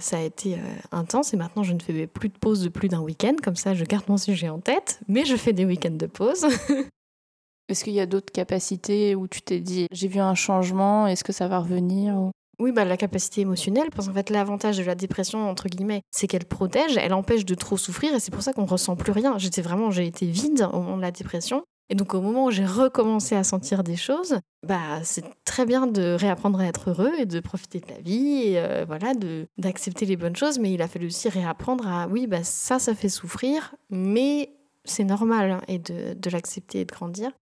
ça 0.00 0.18
a 0.18 0.20
été 0.20 0.54
euh, 0.54 0.58
intense 0.92 1.32
et 1.32 1.36
maintenant 1.38 1.62
je 1.62 1.72
ne 1.72 1.80
fais 1.80 2.06
plus 2.06 2.28
de 2.28 2.36
pause 2.38 2.62
de 2.62 2.68
plus 2.68 2.88
d'un 2.88 3.00
week-end, 3.00 3.34
comme 3.42 3.56
ça 3.56 3.74
je 3.74 3.84
garde 3.84 4.04
mon 4.08 4.18
sujet 4.18 4.48
en 4.50 4.60
tête, 4.60 5.00
mais 5.08 5.24
je 5.24 5.36
fais 5.36 5.52
des 5.54 5.64
week-ends 5.64 5.90
de 5.96 6.06
pause. 6.06 6.44
Est-ce 7.68 7.84
qu'il 7.84 7.92
y 7.92 8.00
a 8.00 8.06
d'autres 8.06 8.32
capacités 8.32 9.14
où 9.14 9.28
tu 9.28 9.42
t'es 9.42 9.60
dit 9.60 9.86
j'ai 9.92 10.08
vu 10.08 10.18
un 10.20 10.34
changement, 10.34 11.06
est-ce 11.06 11.22
que 11.24 11.32
ça 11.32 11.46
va 11.48 11.60
revenir 11.60 12.16
ou- 12.16 12.30
Oui, 12.58 12.72
bah, 12.72 12.84
la 12.84 12.96
capacité 12.96 13.42
émotionnelle, 13.42 13.90
parce 13.94 14.08
qu'en 14.08 14.12
fait, 14.14 14.28
l'avantage 14.28 14.76
de 14.76 14.82
la 14.82 14.96
dépression, 14.96 15.48
entre 15.48 15.68
guillemets, 15.68 16.02
c'est 16.10 16.26
qu'elle 16.26 16.44
protège, 16.46 16.96
elle 16.96 17.14
empêche 17.14 17.44
de 17.44 17.54
trop 17.54 17.76
souffrir, 17.76 18.12
et 18.12 18.18
c'est 18.20 18.32
pour 18.32 18.42
ça 18.42 18.52
qu'on 18.52 18.66
ressent 18.66 18.96
plus 18.96 19.12
rien. 19.12 19.38
J'étais 19.38 19.62
vraiment, 19.62 19.90
j'ai 19.92 20.04
été 20.04 20.26
vide 20.26 20.68
au 20.72 20.80
moment 20.80 20.96
de 20.96 21.02
la 21.02 21.12
dépression. 21.12 21.62
Et 21.90 21.96
donc, 21.96 22.14
au 22.14 22.20
moment 22.20 22.46
où 22.46 22.50
j'ai 22.52 22.64
recommencé 22.64 23.34
à 23.34 23.42
sentir 23.42 23.82
des 23.82 23.96
choses, 23.96 24.38
bah, 24.66 25.02
c'est 25.02 25.24
très 25.44 25.66
bien 25.66 25.88
de 25.88 26.16
réapprendre 26.18 26.60
à 26.60 26.66
être 26.66 26.90
heureux 26.90 27.12
et 27.18 27.26
de 27.26 27.40
profiter 27.40 27.80
de 27.80 27.88
la 27.88 28.00
vie, 28.00 28.42
et 28.44 28.60
euh, 28.60 28.84
voilà, 28.86 29.12
de, 29.12 29.48
d'accepter 29.58 30.06
les 30.06 30.16
bonnes 30.16 30.36
choses. 30.36 30.60
Mais 30.60 30.72
il 30.72 30.82
a 30.82 30.88
fallu 30.88 31.06
aussi 31.06 31.28
réapprendre 31.28 31.88
à, 31.88 32.06
oui, 32.06 32.28
bah, 32.28 32.44
ça, 32.44 32.78
ça 32.78 32.94
fait 32.94 33.08
souffrir, 33.08 33.74
mais 33.90 34.52
c'est 34.84 35.02
normal, 35.02 35.50
hein, 35.50 35.60
et 35.66 35.80
de, 35.80 36.14
de 36.14 36.30
l'accepter 36.30 36.80
et 36.80 36.84
de 36.84 36.92
grandir. 36.92 37.32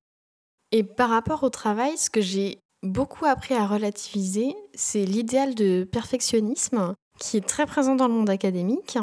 Et 0.73 0.83
par 0.83 1.11
rapport 1.11 1.43
au 1.43 1.51
travail, 1.51 1.99
ce 1.99 2.09
que 2.09 2.23
j'ai 2.23 2.59
beaucoup 2.83 3.27
appris 3.27 3.55
à 3.55 3.67
relativiser, 3.67 4.55
c'est 4.75 5.05
l'idéal 5.05 5.55
de 5.55 5.85
perfectionnisme 5.85 6.95
qui 7.19 7.37
est 7.37 7.47
très 7.47 7.67
présent 7.67 7.97
dans 7.97 8.09
le 8.09 8.15
monde 8.15 8.31
académique. 8.31 8.97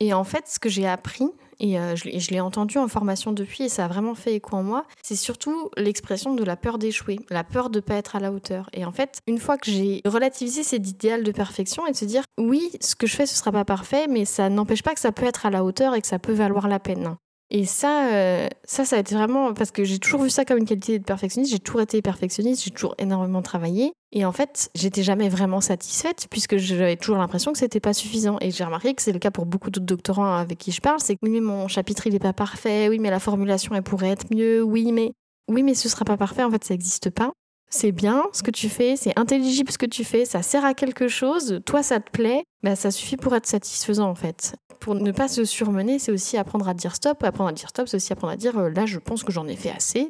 Et 0.00 0.14
en 0.14 0.24
fait, 0.24 0.46
ce 0.46 0.58
que 0.58 0.68
j'ai 0.68 0.86
appris, 0.86 1.28
et 1.60 1.78
euh, 1.78 1.96
je 1.96 2.30
l'ai- 2.30 2.40
entendu 2.40 2.78
en 2.78 2.88
formation 2.88 3.32
depuis, 3.32 3.64
et 3.64 3.68
ça 3.68 3.84
a 3.84 3.88
vraiment 3.88 4.14
fait 4.14 4.34
écho 4.34 4.56
en 4.56 4.62
moi, 4.62 4.84
c'est 5.02 5.16
surtout 5.16 5.70
l'expression 5.76 6.34
de 6.34 6.44
la 6.44 6.56
peur 6.56 6.78
d'échouer, 6.78 7.18
la 7.30 7.42
peur 7.44 7.68
de 7.70 7.80
pas 7.80 7.94
être 7.94 8.16
à 8.16 8.20
la 8.20 8.32
hauteur. 8.32 8.70
Et 8.72 8.84
en 8.84 8.92
fait, 8.92 9.20
une 9.26 9.38
fois 9.38 9.58
que 9.58 9.70
j'ai 9.70 10.00
relativisé 10.04 10.62
cet 10.62 10.88
idéal 10.88 11.24
de 11.24 11.32
perfection 11.32 11.86
et 11.86 11.92
de 11.92 11.96
se 11.96 12.04
dire, 12.04 12.22
oui, 12.38 12.70
ce 12.80 12.94
que 12.94 13.06
je 13.06 13.16
fais, 13.16 13.26
ce 13.26 13.36
sera 13.36 13.50
pas 13.52 13.64
parfait, 13.64 14.06
mais 14.08 14.24
ça 14.24 14.48
n'empêche 14.48 14.82
pas 14.82 14.94
que 14.94 15.00
ça 15.00 15.12
peut 15.12 15.26
être 15.26 15.46
à 15.46 15.50
la 15.50 15.64
hauteur 15.64 15.94
et 15.94 16.00
que 16.00 16.06
ça 16.06 16.18
peut 16.18 16.32
valoir 16.32 16.68
la 16.68 16.78
peine. 16.78 17.16
Et 17.50 17.64
ça, 17.64 18.12
euh, 18.12 18.46
ça, 18.64 18.84
ça 18.84 18.96
a 18.96 18.98
été 18.98 19.14
vraiment 19.14 19.54
parce 19.54 19.70
que 19.70 19.82
j'ai 19.82 19.98
toujours 19.98 20.22
vu 20.22 20.28
ça 20.28 20.44
comme 20.44 20.58
une 20.58 20.66
qualité 20.66 20.98
de 20.98 21.04
perfectionniste. 21.04 21.52
J'ai 21.52 21.58
toujours 21.58 21.80
été 21.80 22.02
perfectionniste, 22.02 22.62
j'ai 22.62 22.70
toujours 22.70 22.94
énormément 22.98 23.40
travaillé. 23.40 23.92
Et 24.12 24.26
en 24.26 24.32
fait, 24.32 24.70
j'étais 24.74 25.02
jamais 25.02 25.30
vraiment 25.30 25.62
satisfaite 25.62 26.26
puisque 26.30 26.58
j'avais 26.58 26.96
toujours 26.96 27.16
l'impression 27.16 27.52
que 27.52 27.58
c'était 27.58 27.80
pas 27.80 27.94
suffisant. 27.94 28.36
Et 28.42 28.50
j'ai 28.50 28.64
remarqué 28.64 28.94
que 28.94 29.00
c'est 29.00 29.12
le 29.12 29.18
cas 29.18 29.30
pour 29.30 29.46
beaucoup 29.46 29.70
d'autres 29.70 29.86
doctorants 29.86 30.34
avec 30.34 30.58
qui 30.58 30.72
je 30.72 30.82
parle. 30.82 31.00
C'est 31.00 31.14
que 31.14 31.20
oui, 31.22 31.30
mais 31.30 31.40
mon 31.40 31.68
chapitre 31.68 32.06
il 32.06 32.14
est 32.14 32.18
pas 32.18 32.34
parfait. 32.34 32.88
Oui, 32.90 32.98
mais 32.98 33.10
la 33.10 33.20
formulation 33.20 33.74
elle 33.74 33.82
pourrait 33.82 34.10
être 34.10 34.26
mieux. 34.30 34.62
Oui, 34.62 34.92
mais 34.92 35.12
oui, 35.48 35.62
mais 35.62 35.74
ce 35.74 35.88
sera 35.88 36.04
pas 36.04 36.18
parfait. 36.18 36.44
En 36.44 36.50
fait, 36.50 36.64
ça 36.64 36.74
n'existe 36.74 37.08
pas. 37.08 37.32
C'est 37.70 37.92
bien 37.92 38.24
ce 38.32 38.42
que 38.42 38.50
tu 38.50 38.68
fais, 38.68 38.96
c'est 38.96 39.18
intelligible 39.18 39.70
ce 39.70 39.78
que 39.78 39.86
tu 39.86 40.04
fais, 40.04 40.24
ça 40.24 40.42
sert 40.42 40.64
à 40.64 40.72
quelque 40.72 41.06
chose, 41.08 41.60
toi 41.66 41.82
ça 41.82 42.00
te 42.00 42.10
plaît, 42.10 42.44
bah, 42.62 42.76
ça 42.76 42.90
suffit 42.90 43.18
pour 43.18 43.34
être 43.34 43.46
satisfaisant 43.46 44.08
en 44.08 44.14
fait. 44.14 44.54
Pour 44.80 44.94
ne 44.94 45.10
pas 45.12 45.28
se 45.28 45.44
surmener, 45.44 45.98
c'est 45.98 46.12
aussi 46.12 46.36
apprendre 46.36 46.68
à 46.68 46.72
dire 46.72 46.94
stop. 46.94 47.22
Apprendre 47.24 47.50
à 47.50 47.52
dire 47.52 47.68
stop, 47.68 47.88
c'est 47.88 47.96
aussi 47.96 48.12
apprendre 48.12 48.32
à 48.32 48.36
dire 48.36 48.56
euh, 48.58 48.70
là 48.70 48.86
je 48.86 48.98
pense 48.98 49.24
que 49.24 49.32
j'en 49.32 49.46
ai 49.46 49.56
fait 49.56 49.70
assez. 49.70 50.08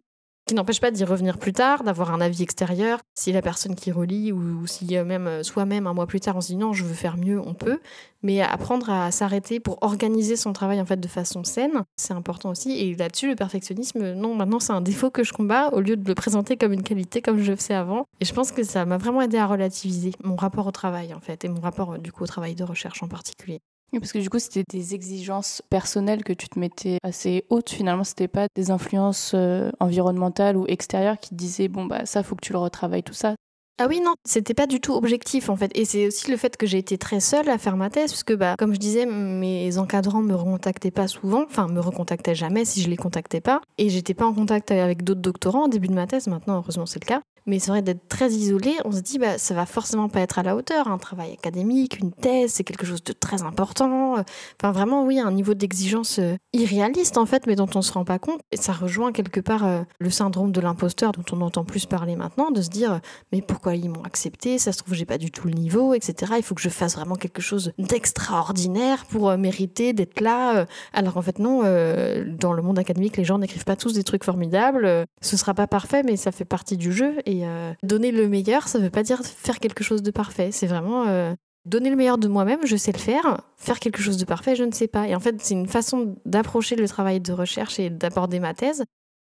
Qui 0.48 0.54
n'empêche 0.54 0.80
pas 0.80 0.90
d'y 0.90 1.04
revenir 1.04 1.36
plus 1.36 1.52
tard, 1.52 1.84
d'avoir 1.84 2.10
un 2.10 2.22
avis 2.22 2.42
extérieur. 2.42 3.00
Si 3.14 3.32
la 3.32 3.42
personne 3.42 3.74
qui 3.74 3.92
relit 3.92 4.32
ou, 4.32 4.62
ou 4.62 4.66
si 4.66 4.96
euh, 4.96 5.04
même 5.04 5.26
euh, 5.26 5.42
soi-même 5.42 5.86
un 5.86 5.92
mois 5.92 6.06
plus 6.06 6.20
tard 6.20 6.36
on 6.36 6.40
se 6.40 6.46
dit 6.46 6.56
non 6.56 6.72
je 6.72 6.84
veux 6.84 6.94
faire 6.94 7.18
mieux, 7.18 7.38
on 7.38 7.52
peut. 7.52 7.80
Mais 8.22 8.40
apprendre 8.40 8.88
à 8.88 9.10
s'arrêter 9.10 9.60
pour 9.60 9.76
organiser 9.82 10.36
son 10.36 10.54
travail 10.54 10.80
en 10.80 10.86
fait 10.86 10.98
de 10.98 11.06
façon 11.06 11.44
saine, 11.44 11.82
c'est 11.96 12.14
important 12.14 12.48
aussi. 12.48 12.72
Et 12.72 12.94
là-dessus, 12.94 13.28
le 13.28 13.36
perfectionnisme, 13.36 14.14
non, 14.14 14.34
maintenant 14.34 14.58
c'est 14.58 14.72
un 14.72 14.80
défaut 14.80 15.10
que 15.10 15.22
je 15.22 15.34
combats 15.34 15.68
au 15.74 15.80
lieu 15.80 15.96
de 15.96 16.08
le 16.08 16.14
présenter 16.14 16.56
comme 16.56 16.72
une 16.72 16.82
qualité 16.82 17.20
comme 17.20 17.38
je 17.38 17.50
le 17.50 17.56
faisais 17.56 17.74
avant. 17.74 18.06
Et 18.20 18.24
je 18.24 18.32
pense 18.32 18.50
que 18.50 18.62
ça 18.62 18.86
m'a 18.86 18.96
vraiment 18.96 19.20
aidé 19.20 19.36
à 19.36 19.46
relativiser 19.46 20.12
mon 20.24 20.36
rapport 20.36 20.66
au 20.66 20.72
travail 20.72 21.12
en 21.12 21.20
fait 21.20 21.44
et 21.44 21.50
mon 21.50 21.60
rapport 21.60 21.92
euh, 21.92 21.98
du 21.98 22.10
coup 22.10 22.24
au 22.24 22.26
travail 22.26 22.54
de 22.54 22.64
recherche 22.64 23.02
en 23.02 23.08
particulier. 23.08 23.60
Parce 23.92 24.12
que 24.12 24.18
du 24.18 24.28
coup, 24.28 24.38
c'était 24.38 24.64
des 24.70 24.94
exigences 24.94 25.62
personnelles 25.70 26.22
que 26.22 26.32
tu 26.32 26.48
te 26.48 26.58
mettais 26.58 26.98
assez 27.02 27.44
hautes. 27.48 27.70
Finalement, 27.70 28.04
c'était 28.04 28.28
pas 28.28 28.46
des 28.54 28.70
influences 28.70 29.32
euh, 29.34 29.70
environnementales 29.80 30.56
ou 30.56 30.66
extérieures 30.66 31.18
qui 31.18 31.30
te 31.30 31.34
disaient 31.34 31.68
bon 31.68 31.86
bah 31.86 32.04
ça 32.04 32.22
faut 32.22 32.34
que 32.34 32.44
tu 32.44 32.52
le 32.52 32.58
retravailles 32.58 33.02
tout 33.02 33.14
ça. 33.14 33.34
Ah 33.80 33.86
oui, 33.88 34.00
non, 34.00 34.14
c'était 34.24 34.54
pas 34.54 34.66
du 34.66 34.80
tout 34.80 34.92
objectif 34.92 35.48
en 35.48 35.56
fait. 35.56 35.70
Et 35.76 35.84
c'est 35.84 36.08
aussi 36.08 36.28
le 36.32 36.36
fait 36.36 36.56
que 36.56 36.66
j'ai 36.66 36.78
été 36.78 36.98
très 36.98 37.20
seule 37.20 37.48
à 37.48 37.58
faire 37.58 37.76
ma 37.76 37.90
thèse, 37.90 38.10
parce 38.10 38.24
que 38.24 38.34
bah, 38.34 38.56
comme 38.58 38.74
je 38.74 38.78
disais, 38.80 39.06
mes 39.06 39.78
encadrants 39.78 40.20
me 40.20 40.34
recontactaient 40.34 40.90
pas 40.90 41.06
souvent, 41.06 41.44
enfin 41.44 41.68
me 41.68 41.78
recontactaient 41.78 42.34
jamais 42.34 42.64
si 42.64 42.82
je 42.82 42.90
les 42.90 42.96
contactais 42.96 43.40
pas. 43.40 43.60
Et 43.78 43.88
j'étais 43.88 44.14
pas 44.14 44.26
en 44.26 44.34
contact 44.34 44.72
avec 44.72 45.04
d'autres 45.04 45.20
doctorants 45.20 45.66
au 45.66 45.68
début 45.68 45.86
de 45.86 45.94
ma 45.94 46.08
thèse, 46.08 46.26
maintenant 46.26 46.56
heureusement 46.56 46.86
c'est 46.86 47.00
le 47.00 47.06
cas. 47.06 47.22
Mais 47.48 47.58
c'est 47.58 47.70
vrai 47.70 47.82
d'être 47.82 48.06
très 48.08 48.30
isolé, 48.30 48.76
on 48.84 48.92
se 48.92 49.00
dit 49.00 49.18
bah 49.18 49.38
ça 49.38 49.54
va 49.54 49.64
forcément 49.66 50.08
pas 50.08 50.20
être 50.20 50.38
à 50.38 50.42
la 50.42 50.54
hauteur. 50.54 50.86
Un 50.88 50.98
travail 50.98 51.32
académique, 51.32 51.98
une 51.98 52.12
thèse, 52.12 52.52
c'est 52.52 52.62
quelque 52.64 52.86
chose 52.86 53.02
de 53.02 53.12
très 53.12 53.42
important. 53.42 54.16
Enfin 54.60 54.72
vraiment 54.72 55.04
oui, 55.04 55.18
un 55.18 55.32
niveau 55.32 55.54
d'exigence 55.54 56.18
euh, 56.18 56.36
irréaliste 56.52 57.16
en 57.16 57.26
fait, 57.26 57.46
mais 57.46 57.56
dont 57.56 57.68
on 57.74 57.82
se 57.82 57.90
rend 57.92 58.04
pas 58.04 58.18
compte. 58.18 58.40
Et 58.52 58.56
ça 58.58 58.72
rejoint 58.72 59.12
quelque 59.12 59.40
part 59.40 59.66
euh, 59.66 59.80
le 59.98 60.10
syndrome 60.10 60.52
de 60.52 60.60
l'imposteur 60.60 61.12
dont 61.12 61.24
on 61.32 61.40
entend 61.40 61.64
plus 61.64 61.86
parler 61.86 62.16
maintenant, 62.16 62.50
de 62.50 62.60
se 62.60 62.68
dire 62.68 63.00
mais 63.32 63.40
pourquoi 63.40 63.74
ils 63.74 63.88
m'ont 63.88 64.04
accepté? 64.04 64.58
Ça 64.58 64.72
se 64.72 64.78
trouve 64.78 64.94
j'ai 64.94 65.06
pas 65.06 65.18
du 65.18 65.30
tout 65.30 65.46
le 65.48 65.54
niveau, 65.54 65.94
etc. 65.94 66.34
Il 66.36 66.42
faut 66.42 66.54
que 66.54 66.60
je 66.60 66.68
fasse 66.68 66.96
vraiment 66.96 67.16
quelque 67.16 67.40
chose 67.40 67.72
d'extraordinaire 67.78 69.06
pour 69.06 69.30
euh, 69.30 69.36
mériter 69.38 69.92
d'être 69.94 70.20
là. 70.20 70.58
euh. 70.58 70.66
Alors 70.92 71.16
en 71.16 71.22
fait 71.22 71.38
non, 71.38 71.62
euh, 71.64 72.24
dans 72.38 72.52
le 72.52 72.60
monde 72.62 72.78
académique, 72.78 73.16
les 73.16 73.24
gens 73.24 73.38
n'écrivent 73.38 73.64
pas 73.64 73.76
tous 73.76 73.94
des 73.94 74.04
trucs 74.04 74.24
formidables. 74.24 74.84
Euh, 74.84 75.04
Ce 75.22 75.36
sera 75.36 75.54
pas 75.54 75.66
parfait, 75.66 76.02
mais 76.04 76.16
ça 76.16 76.30
fait 76.32 76.44
partie 76.44 76.76
du 76.76 76.92
jeu. 76.92 77.14
Euh, 77.44 77.72
donner 77.82 78.12
le 78.12 78.28
meilleur, 78.28 78.68
ça 78.68 78.78
veut 78.78 78.90
pas 78.90 79.02
dire 79.02 79.20
faire 79.24 79.58
quelque 79.60 79.84
chose 79.84 80.02
de 80.02 80.10
parfait. 80.10 80.50
C'est 80.52 80.66
vraiment 80.66 81.06
euh, 81.06 81.34
donner 81.64 81.90
le 81.90 81.96
meilleur 81.96 82.18
de 82.18 82.28
moi-même, 82.28 82.60
je 82.64 82.76
sais 82.76 82.92
le 82.92 82.98
faire. 82.98 83.42
Faire 83.56 83.78
quelque 83.78 84.02
chose 84.02 84.16
de 84.16 84.24
parfait, 84.24 84.56
je 84.56 84.64
ne 84.64 84.72
sais 84.72 84.88
pas. 84.88 85.08
Et 85.08 85.14
en 85.14 85.20
fait, 85.20 85.36
c'est 85.40 85.54
une 85.54 85.68
façon 85.68 86.16
d'approcher 86.24 86.76
le 86.76 86.88
travail 86.88 87.20
de 87.20 87.32
recherche 87.32 87.78
et 87.78 87.90
d'aborder 87.90 88.40
ma 88.40 88.54
thèse. 88.54 88.84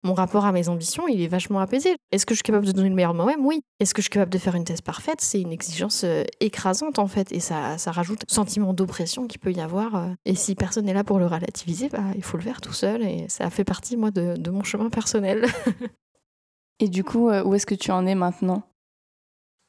Mon 0.04 0.14
rapport 0.14 0.46
à 0.46 0.54
mes 0.54 0.70
ambitions, 0.70 1.10
il 1.10 1.22
est 1.22 1.28
vachement 1.28 1.60
apaisé. 1.60 1.98
Est-ce 2.14 2.26
que 2.26 2.34
je 2.34 2.38
suis 2.38 2.44
capable 2.44 2.66
de 2.66 2.72
donner 2.72 2.88
le 2.88 2.96
meilleur 2.96 3.12
de 3.12 3.18
moi-même? 3.18 3.46
Oui. 3.46 3.62
Est-ce 3.82 3.94
que 3.94 4.02
je 4.02 4.04
suis 4.04 4.12
capable 4.12 4.32
de 4.32 4.38
faire 4.38 4.56
une 4.56 4.64
thèse 4.64 4.80
parfaite? 4.80 5.20
C'est 5.20 5.42
une 5.42 5.52
exigence 5.52 6.04
euh, 6.06 6.24
écrasante 6.40 7.00
en 7.00 7.08
fait, 7.08 7.34
et 7.34 7.42
ça, 7.42 7.78
ça 7.78 7.92
rajoute 7.92 8.24
un 8.30 8.34
sentiment 8.34 8.74
d'oppression 8.74 9.28
qu'il 9.28 9.42
peut 9.42 9.52
y 9.52 9.60
avoir. 9.60 10.14
Et 10.24 10.36
si 10.36 10.56
personne 10.56 10.86
n'est 10.86 10.94
là 10.94 11.04
pour 11.04 11.20
le 11.20 11.28
relativiser, 11.28 11.90
bah, 11.90 12.04
il 12.16 12.24
faut 12.24 12.38
le 12.38 12.44
faire 12.44 12.62
tout 12.62 12.72
seul, 12.72 13.04
et 13.04 13.26
ça 13.28 13.50
fait 13.50 13.66
partie 13.66 13.98
moi 13.98 14.10
de 14.12 14.50
mon 14.50 14.64
chemin 14.64 14.90
personnel. 14.90 15.46
Et 16.80 16.88
du 16.88 17.04
coup, 17.04 17.30
euh, 17.30 17.44
où 17.44 17.54
est-ce 17.56 17.65
que 17.65 17.76
tu 17.76 17.92
en 17.92 18.06
es 18.06 18.15
maintenant? 18.15 18.63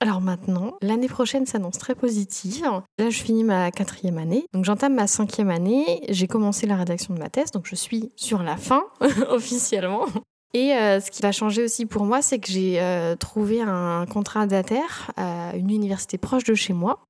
Alors 0.02 0.22
maintenant, 0.22 0.76
l'année 0.80 1.08
prochaine 1.08 1.44
s'annonce 1.44 1.76
très 1.76 1.94
positive. 1.94 2.64
Là, 2.98 3.10
je 3.10 3.22
finis 3.22 3.44
ma 3.44 3.70
quatrième 3.70 4.16
année. 4.16 4.46
Donc 4.54 4.64
j'entame 4.64 4.94
ma 4.94 5.06
cinquième 5.06 5.50
année. 5.50 6.02
J'ai 6.08 6.26
commencé 6.26 6.66
la 6.66 6.76
rédaction 6.76 7.12
de 7.12 7.18
ma 7.18 7.28
thèse, 7.28 7.50
donc 7.50 7.66
je 7.66 7.74
suis 7.74 8.10
sur 8.16 8.42
la 8.42 8.56
fin 8.56 8.82
officiellement. 9.28 10.06
Et 10.54 10.72
euh, 10.72 11.00
ce 11.00 11.10
qui 11.10 11.20
va 11.20 11.32
changer 11.32 11.64
aussi 11.64 11.84
pour 11.84 12.04
moi, 12.04 12.22
c'est 12.22 12.38
que 12.38 12.50
j'ai 12.50 12.80
euh, 12.80 13.14
trouvé 13.14 13.60
un 13.60 14.06
contrat 14.06 14.46
d'ATER 14.46 15.10
à 15.16 15.54
une 15.54 15.70
université 15.70 16.16
proche 16.16 16.44
de 16.44 16.54
chez 16.54 16.72
moi. 16.72 17.00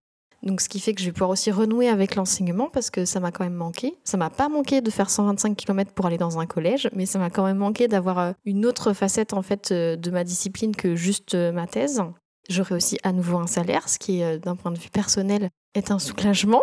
Donc, 0.43 0.61
ce 0.61 0.69
qui 0.69 0.81
fait 0.81 0.95
que 0.95 1.01
je 1.01 1.07
vais 1.07 1.13
pouvoir 1.13 1.31
aussi 1.31 1.51
renouer 1.51 1.89
avec 1.89 2.15
l'enseignement 2.15 2.71
parce 2.73 2.91
que 2.91 3.05
ça 3.05 3.21
m'a 3.21 3.31
quand 3.31 3.45
même 3.45 3.55
manqué. 3.55 3.95
Ça 4.05 4.17
m'a 4.17 4.31
pas 4.31 4.49
manqué 4.49 4.81
de 4.81 4.91
faire 4.91 5.11
125 5.11 5.57
km 5.57 5.93
pour 5.93 6.07
aller 6.07 6.19
dans 6.19 6.39
un 6.39 6.47
collège, 6.47 6.89
mais 6.95 7.07
ça 7.07 7.19
m'a 7.19 7.31
quand 7.31 7.45
même 7.45 7.59
manqué 7.59 7.89
d'avoir 7.89 8.19
euh, 8.19 8.33
une 8.45 8.65
autre 8.65 8.93
facette 8.93 9.35
en 9.35 9.43
fait 9.43 9.71
euh, 9.71 9.97
de 9.97 10.11
ma 10.11 10.25
discipline 10.25 10.75
que 10.75 10.97
juste 10.97 11.35
euh, 11.35 11.53
ma 11.53 11.67
thèse. 11.67 12.03
J'aurai 12.49 12.75
aussi 12.75 12.99
à 13.03 13.13
nouveau 13.13 13.39
un 13.39 13.47
salaire, 13.47 13.89
ce 13.89 13.99
qui, 13.99 14.23
d'un 14.41 14.57
point 14.57 14.73
de 14.73 14.79
vue 14.79 14.89
personnel, 14.91 15.51
est 15.75 15.93
un 15.93 16.01
soulagement. 16.01 16.63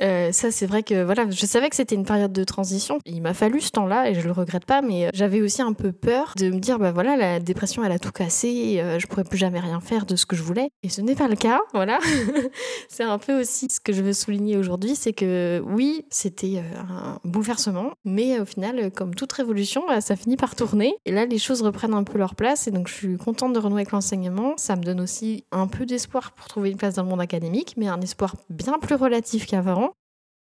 Euh, 0.00 0.32
ça, 0.32 0.50
c'est 0.50 0.66
vrai 0.66 0.82
que 0.82 1.02
voilà, 1.02 1.28
je 1.30 1.46
savais 1.46 1.68
que 1.68 1.76
c'était 1.76 1.94
une 1.94 2.04
période 2.04 2.32
de 2.32 2.44
transition. 2.44 2.98
Il 3.06 3.22
m'a 3.22 3.34
fallu 3.34 3.60
ce 3.60 3.70
temps-là 3.70 4.10
et 4.10 4.14
je 4.14 4.20
le 4.20 4.32
regrette 4.32 4.64
pas, 4.64 4.82
mais 4.82 5.06
euh, 5.06 5.10
j'avais 5.14 5.40
aussi 5.40 5.62
un 5.62 5.72
peu 5.72 5.92
peur 5.92 6.34
de 6.36 6.50
me 6.50 6.58
dire, 6.58 6.78
bah 6.78 6.92
voilà, 6.92 7.16
la 7.16 7.40
dépression, 7.40 7.84
elle 7.84 7.92
a 7.92 7.98
tout 7.98 8.12
cassé, 8.12 8.80
euh, 8.80 8.98
je 8.98 9.06
pourrais 9.06 9.24
plus 9.24 9.38
jamais 9.38 9.60
rien 9.60 9.80
faire 9.80 10.06
de 10.06 10.16
ce 10.16 10.26
que 10.26 10.36
je 10.36 10.42
voulais. 10.42 10.70
Et 10.82 10.88
ce 10.88 11.00
n'est 11.00 11.14
pas 11.14 11.28
le 11.28 11.36
cas, 11.36 11.60
voilà. 11.74 11.98
c'est 12.88 13.04
un 13.04 13.18
peu 13.18 13.40
aussi 13.40 13.68
ce 13.70 13.80
que 13.80 13.92
je 13.92 14.02
veux 14.02 14.12
souligner 14.12 14.56
aujourd'hui, 14.56 14.94
c'est 14.94 15.12
que 15.12 15.62
oui, 15.66 16.04
c'était 16.10 16.62
un 16.76 17.18
bouleversement, 17.24 17.92
mais 18.04 18.40
au 18.40 18.44
final, 18.44 18.90
comme 18.92 19.14
toute 19.14 19.32
révolution, 19.32 19.84
bah, 19.86 20.00
ça 20.00 20.16
finit 20.16 20.36
par 20.36 20.54
tourner. 20.54 20.94
Et 21.04 21.12
là, 21.12 21.26
les 21.26 21.38
choses 21.38 21.62
reprennent 21.62 21.94
un 21.94 22.04
peu 22.04 22.18
leur 22.18 22.34
place, 22.34 22.66
et 22.66 22.70
donc 22.70 22.88
je 22.88 22.94
suis 22.94 23.16
contente 23.16 23.52
de 23.52 23.58
renouer 23.58 23.82
avec 23.82 23.92
l'enseignement. 23.92 24.54
Ça 24.56 24.76
me 24.76 24.82
donne 24.82 25.00
aussi 25.00 25.44
un 25.52 25.66
peu 25.66 25.86
d'espoir 25.86 26.32
pour 26.32 26.48
trouver 26.48 26.70
une 26.70 26.76
place 26.76 26.94
dans 26.94 27.02
le 27.02 27.08
monde 27.08 27.20
académique, 27.20 27.74
mais 27.76 27.88
un 27.88 28.00
espoir 28.00 28.36
bien 28.50 28.78
plus 28.80 28.94
relatif 28.94 29.46
qu'avant. 29.46 29.87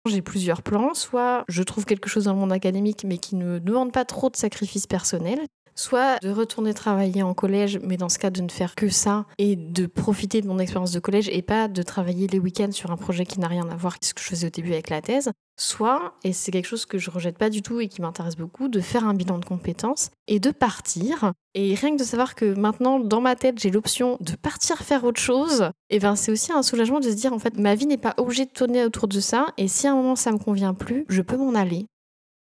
J'ai 0.06 0.22
plusieurs 0.22 0.62
plans. 0.62 0.94
Soit 0.94 1.44
je 1.48 1.62
trouve 1.62 1.84
quelque 1.84 2.08
chose 2.08 2.24
dans 2.24 2.32
le 2.32 2.38
monde 2.38 2.52
académique, 2.52 3.04
mais 3.04 3.18
qui 3.18 3.36
ne 3.36 3.58
demande 3.58 3.92
pas 3.92 4.04
trop 4.04 4.30
de 4.30 4.36
sacrifices 4.36 4.86
personnels. 4.86 5.46
Soit 5.78 6.18
de 6.22 6.30
retourner 6.30 6.74
travailler 6.74 7.22
en 7.22 7.34
collège, 7.34 7.78
mais 7.82 7.96
dans 7.96 8.08
ce 8.08 8.18
cas 8.18 8.30
de 8.30 8.42
ne 8.42 8.48
faire 8.48 8.74
que 8.74 8.88
ça 8.88 9.26
et 9.38 9.54
de 9.56 9.86
profiter 9.86 10.40
de 10.40 10.48
mon 10.48 10.58
expérience 10.58 10.92
de 10.92 10.98
collège 10.98 11.28
et 11.28 11.42
pas 11.42 11.68
de 11.68 11.82
travailler 11.82 12.26
les 12.26 12.40
week-ends 12.40 12.72
sur 12.72 12.90
un 12.90 12.96
projet 12.96 13.24
qui 13.24 13.38
n'a 13.38 13.46
rien 13.46 13.68
à 13.68 13.76
voir 13.76 13.94
avec 13.94 14.04
ce 14.04 14.12
que 14.12 14.20
je 14.20 14.26
faisais 14.26 14.48
au 14.48 14.50
début 14.50 14.72
avec 14.72 14.90
la 14.90 15.00
thèse. 15.00 15.30
Soit, 15.60 16.14
et 16.24 16.32
c'est 16.32 16.52
quelque 16.52 16.66
chose 16.66 16.86
que 16.86 16.98
je 16.98 17.10
rejette 17.10 17.38
pas 17.38 17.50
du 17.50 17.62
tout 17.62 17.80
et 17.80 17.88
qui 17.88 18.00
m'intéresse 18.00 18.36
beaucoup, 18.36 18.68
de 18.68 18.80
faire 18.80 19.06
un 19.06 19.14
bilan 19.14 19.38
de 19.38 19.44
compétences 19.44 20.10
et 20.26 20.40
de 20.40 20.50
partir. 20.50 21.32
Et 21.54 21.74
rien 21.74 21.92
que 21.92 22.00
de 22.00 22.04
savoir 22.04 22.34
que 22.34 22.54
maintenant, 22.54 23.00
dans 23.00 23.20
ma 23.20 23.34
tête, 23.34 23.58
j'ai 23.58 23.70
l'option 23.70 24.18
de 24.20 24.36
partir 24.36 24.78
faire 24.78 25.04
autre 25.04 25.20
chose, 25.20 25.62
et 25.90 25.96
eh 25.96 25.98
ben 25.98 26.14
c'est 26.14 26.30
aussi 26.30 26.52
un 26.52 26.62
soulagement 26.62 27.00
de 27.00 27.10
se 27.10 27.14
dire 27.14 27.32
en 27.32 27.38
fait, 27.38 27.56
ma 27.58 27.74
vie 27.74 27.86
n'est 27.86 27.96
pas 27.96 28.14
obligée 28.18 28.44
de 28.44 28.50
tourner 28.50 28.84
autour 28.84 29.08
de 29.08 29.20
ça. 29.20 29.46
Et 29.56 29.68
si 29.68 29.86
à 29.86 29.92
un 29.92 29.96
moment 29.96 30.16
ça 30.16 30.30
me 30.30 30.38
convient 30.38 30.74
plus, 30.74 31.04
je 31.08 31.22
peux 31.22 31.36
m'en 31.36 31.54
aller. 31.54 31.86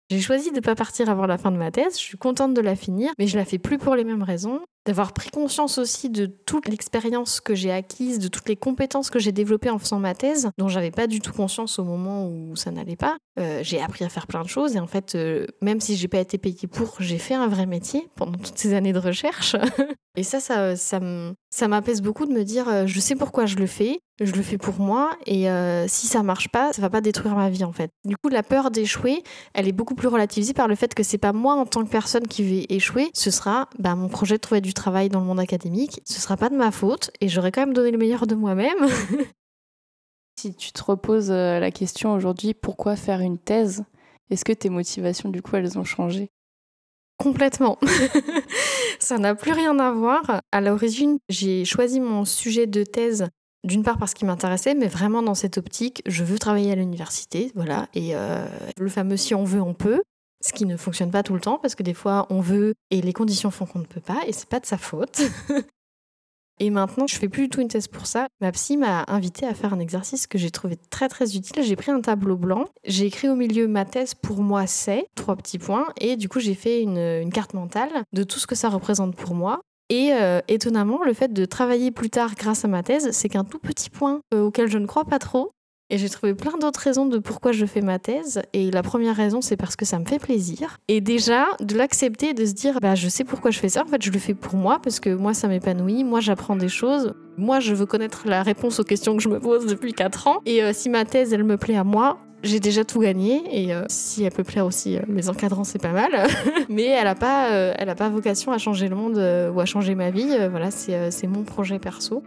J'ai 0.09 0.21
choisi 0.21 0.51
de 0.51 0.55
ne 0.55 0.61
pas 0.61 0.75
partir 0.75 1.09
avant 1.09 1.25
la 1.25 1.37
fin 1.37 1.51
de 1.51 1.57
ma 1.57 1.69
thèse, 1.69 1.93
je 1.99 2.03
suis 2.03 2.17
contente 2.17 2.53
de 2.53 2.61
la 2.61 2.77
finir, 2.77 3.11
mais 3.19 3.27
je 3.27 3.37
la 3.37 3.43
fais 3.43 3.57
plus 3.57 3.77
pour 3.77 3.93
les 3.95 4.05
mêmes 4.05 4.23
raisons. 4.23 4.61
D'avoir 4.87 5.11
pris 5.11 5.29
conscience 5.29 5.77
aussi 5.79 6.09
de 6.09 6.25
toute 6.25 6.69
l'expérience 6.69 7.41
que 7.41 7.55
j'ai 7.55 7.73
acquise, 7.73 8.19
de 8.19 8.29
toutes 8.29 8.47
les 8.47 8.55
compétences 8.55 9.09
que 9.09 9.19
j'ai 9.19 9.33
développées 9.33 9.69
en 9.69 9.79
faisant 9.79 9.99
ma 9.99 10.15
thèse, 10.15 10.49
dont 10.57 10.69
j'avais 10.69 10.91
pas 10.91 11.07
du 11.07 11.19
tout 11.19 11.33
conscience 11.33 11.77
au 11.77 11.83
moment 11.83 12.25
où 12.29 12.55
ça 12.55 12.71
n'allait 12.71 12.95
pas. 12.95 13.17
Euh, 13.37 13.59
j'ai 13.61 13.79
appris 13.81 14.03
à 14.03 14.09
faire 14.09 14.25
plein 14.25 14.41
de 14.41 14.47
choses 14.47 14.75
et 14.75 14.79
en 14.79 14.87
fait, 14.87 15.13
euh, 15.13 15.45
même 15.61 15.79
si 15.79 15.95
j'ai 15.95 16.07
pas 16.07 16.19
été 16.19 16.37
payée 16.37 16.67
pour, 16.67 16.95
j'ai 16.99 17.19
fait 17.19 17.35
un 17.35 17.47
vrai 17.47 17.67
métier 17.67 18.07
pendant 18.15 18.37
toutes 18.37 18.57
ces 18.57 18.73
années 18.73 18.93
de 18.93 18.99
recherche. 18.99 19.55
et 20.15 20.23
ça, 20.23 20.39
ça, 20.39 20.75
ça, 20.75 20.99
ça 21.51 21.67
m'apaise 21.67 22.01
beaucoup 22.01 22.25
de 22.25 22.33
me 22.33 22.43
dire, 22.43 22.67
euh, 22.67 22.87
je 22.87 22.99
sais 22.99 23.15
pourquoi 23.15 23.45
je 23.45 23.57
le 23.57 23.67
fais, 23.67 23.99
je 24.19 24.31
le 24.31 24.41
fais 24.41 24.57
pour 24.57 24.79
moi 24.79 25.11
et 25.27 25.45
si 25.87 26.07
ça 26.07 26.23
marche 26.23 26.49
pas, 26.49 26.73
ça 26.73 26.81
va 26.81 26.89
pas 26.89 27.01
détruire 27.01 27.35
ma 27.35 27.51
vie 27.51 27.63
en 27.63 27.71
fait. 27.71 27.91
Du 28.03 28.17
coup, 28.17 28.29
la 28.29 28.41
peur 28.41 28.71
d'échouer, 28.71 29.21
elle 29.53 29.67
est 29.67 29.73
beaucoup 29.73 29.93
plus 29.93 30.07
relativisée 30.07 30.53
par 30.53 30.67
le 30.67 30.73
fait 30.73 30.95
que 30.95 31.03
c'est 31.03 31.19
pas 31.19 31.33
moi 31.33 31.53
en 31.53 31.67
tant 31.67 31.83
que 31.83 31.89
personne 31.89 32.25
qui 32.25 32.41
vais 32.41 32.65
échouer, 32.69 33.11
ce 33.13 33.29
sera 33.29 33.69
bah, 33.77 33.93
mon 33.93 34.07
projet 34.07 34.37
de 34.37 34.41
trouver 34.41 34.61
du 34.61 34.73
travail 34.77 35.09
dans 35.09 35.19
le 35.19 35.25
monde 35.25 35.39
académique, 35.39 36.01
ce 36.05 36.21
sera 36.21 36.37
pas 36.37 36.49
de 36.49 36.55
ma 36.55 36.71
faute 36.71 37.11
et 37.19 37.27
j'aurais 37.27 37.51
quand 37.51 37.61
même 37.61 37.73
donné 37.73 37.91
le 37.91 37.97
meilleur 37.97 38.27
de 38.27 38.35
moi-même. 38.35 38.87
si 40.39 40.55
tu 40.55 40.71
te 40.71 40.83
reposes 40.83 41.31
euh, 41.31 41.59
la 41.59 41.71
question 41.71 42.13
aujourd'hui, 42.13 42.53
pourquoi 42.53 42.95
faire 42.95 43.19
une 43.19 43.37
thèse? 43.37 43.83
Est-ce 44.29 44.45
que 44.45 44.53
tes 44.53 44.69
motivations 44.69 45.29
du 45.29 45.41
coup 45.41 45.55
elles 45.55 45.77
ont 45.77 45.83
changé? 45.83 46.29
Complètement. 47.17 47.79
ça 48.99 49.17
n'a 49.17 49.35
plus 49.35 49.51
rien 49.51 49.77
à 49.79 49.91
voir. 49.91 50.41
À 50.51 50.61
l'origine, 50.61 51.17
j'ai 51.29 51.65
choisi 51.65 51.99
mon 51.99 52.25
sujet 52.25 52.67
de 52.67 52.83
thèse 52.83 53.27
d'une 53.63 53.83
part 53.83 53.97
parce 53.97 54.13
qu'il 54.13 54.27
m'intéressait, 54.27 54.75
mais 54.75 54.87
vraiment 54.87 55.21
dans 55.23 55.33
cette 55.33 55.57
optique, 55.57 56.01
je 56.05 56.23
veux 56.23 56.37
travailler 56.37 56.71
à 56.71 56.75
l'université, 56.75 57.51
voilà. 57.55 57.87
Et 57.93 58.15
euh, 58.15 58.45
le 58.77 58.89
fameux 58.89 59.17
si 59.17 59.33
on 59.33 59.43
veut, 59.43 59.61
on 59.61 59.73
peut. 59.73 60.01
Ce 60.43 60.53
qui 60.53 60.65
ne 60.65 60.77
fonctionne 60.77 61.11
pas 61.11 61.23
tout 61.23 61.33
le 61.33 61.39
temps 61.39 61.57
parce 61.59 61.75
que 61.75 61.83
des 61.83 61.93
fois 61.93 62.27
on 62.29 62.41
veut 62.41 62.75
et 62.91 63.01
les 63.01 63.13
conditions 63.13 63.51
font 63.51 63.65
qu'on 63.65 63.79
ne 63.79 63.85
peut 63.85 64.01
pas 64.01 64.21
et 64.27 64.33
c'est 64.33 64.49
pas 64.49 64.59
de 64.59 64.65
sa 64.65 64.77
faute. 64.77 65.21
et 66.59 66.69
maintenant, 66.69 67.07
je 67.07 67.15
fais 67.15 67.27
plus 67.27 67.43
du 67.43 67.49
tout 67.49 67.61
une 67.61 67.67
thèse 67.67 67.87
pour 67.87 68.05
ça. 68.05 68.27
Ma 68.39 68.51
psy 68.51 68.77
m'a 68.77 69.05
invité 69.07 69.47
à 69.47 69.53
faire 69.53 69.73
un 69.73 69.79
exercice 69.79 70.27
que 70.27 70.37
j'ai 70.37 70.51
trouvé 70.51 70.77
très 70.89 71.09
très 71.09 71.35
utile. 71.35 71.63
J'ai 71.63 71.75
pris 71.75 71.91
un 71.91 72.01
tableau 72.01 72.37
blanc, 72.37 72.65
j'ai 72.85 73.05
écrit 73.05 73.29
au 73.29 73.35
milieu 73.35 73.67
ma 73.67 73.85
thèse 73.85 74.13
pour 74.13 74.41
moi 74.41 74.67
c'est 74.67 75.07
trois 75.15 75.35
petits 75.35 75.59
points 75.59 75.87
et 75.99 76.17
du 76.17 76.29
coup 76.29 76.39
j'ai 76.39 76.55
fait 76.55 76.81
une, 76.81 77.31
carte 77.31 77.53
mentale 77.53 77.89
de 78.13 78.23
tout 78.23 78.39
ce 78.39 78.47
que 78.47 78.55
ça 78.55 78.69
représente 78.69 79.15
pour 79.15 79.33
moi. 79.33 79.61
Et 79.89 80.11
euh, 80.11 80.41
étonnamment, 80.49 81.03
le 81.03 81.13
fait 81.13 81.31
de 81.31 81.45
travailler 81.45 81.91
plus 81.91 82.09
tard 82.09 82.35
grâce 82.35 82.65
à 82.65 82.67
ma 82.67 82.83
thèse, 82.83 83.11
c'est 83.11 83.29
qu'un 83.29 83.45
tout 83.45 83.59
petit 83.59 83.89
point 83.89 84.19
euh, 84.33 84.41
auquel 84.41 84.69
je 84.69 84.77
ne 84.77 84.85
crois 84.85 85.05
pas 85.05 85.17
trop. 85.17 85.51
Et 85.89 85.97
j'ai 85.97 86.09
trouvé 86.09 86.33
plein 86.33 86.57
d'autres 86.57 86.81
raisons 86.81 87.05
de 87.05 87.17
pourquoi 87.17 87.53
je 87.53 87.65
fais 87.65 87.79
ma 87.79 87.97
thèse. 87.97 88.41
Et 88.51 88.71
la 88.71 88.83
première 88.83 89.15
raison, 89.15 89.39
c'est 89.39 89.55
parce 89.55 89.77
que 89.77 89.85
ça 89.85 89.99
me 89.99 90.05
fait 90.05 90.19
plaisir. 90.19 90.77
Et 90.89 90.99
déjà, 90.99 91.45
de 91.61 91.77
l'accepter, 91.77 92.33
de 92.33 92.45
se 92.45 92.51
dire, 92.51 92.81
bah, 92.81 92.95
je 92.95 93.07
sais 93.07 93.23
pourquoi 93.23 93.51
je 93.51 93.59
fais 93.59 93.69
ça. 93.69 93.83
En 93.83 93.87
fait, 93.87 94.03
je 94.03 94.11
le 94.11 94.19
fais 94.19 94.33
pour 94.33 94.55
moi, 94.55 94.79
parce 94.83 94.99
que 94.99 95.09
moi, 95.09 95.33
ça 95.33 95.47
m'épanouit. 95.47 96.03
Moi, 96.03 96.19
j'apprends 96.19 96.57
des 96.57 96.67
choses. 96.67 97.13
Moi, 97.37 97.61
je 97.61 97.73
veux 97.73 97.85
connaître 97.85 98.23
la 98.27 98.43
réponse 98.43 98.81
aux 98.81 98.83
questions 98.83 99.15
que 99.15 99.23
je 99.23 99.29
me 99.29 99.39
pose 99.39 99.65
depuis 99.65 99.93
4 99.93 100.27
ans. 100.27 100.41
Et 100.45 100.61
euh, 100.61 100.71
si 100.73 100.89
ma 100.89 101.05
thèse, 101.05 101.31
elle 101.31 101.45
me 101.45 101.55
plaît 101.55 101.77
à 101.77 101.85
moi, 101.85 102.17
j'ai 102.43 102.59
déjà 102.59 102.83
tout 102.83 102.99
gagné 102.99 103.41
et 103.51 103.73
euh, 103.73 103.85
si 103.87 104.23
elle 104.23 104.31
peut 104.31 104.43
plaire 104.43 104.65
aussi 104.65 104.95
euh, 104.95 105.01
mes 105.07 105.27
encadrants 105.27 105.63
c'est 105.63 105.81
pas 105.81 105.91
mal 105.91 106.11
mais 106.69 106.83
elle 106.83 107.05
n'a 107.05 107.15
pas 107.15 107.73
pas 107.97 108.09
vocation 108.09 108.51
à 108.51 108.59
changer 108.59 108.87
le 108.89 108.95
monde 108.95 109.17
ou 109.17 109.59
à 109.59 109.65
changer 109.65 109.95
ma 109.95 110.11
vie 110.11 110.37
voilà 110.51 110.69
c'est 110.69 111.25
mon 111.25 111.41
projet 111.41 111.79
perso 111.79 112.21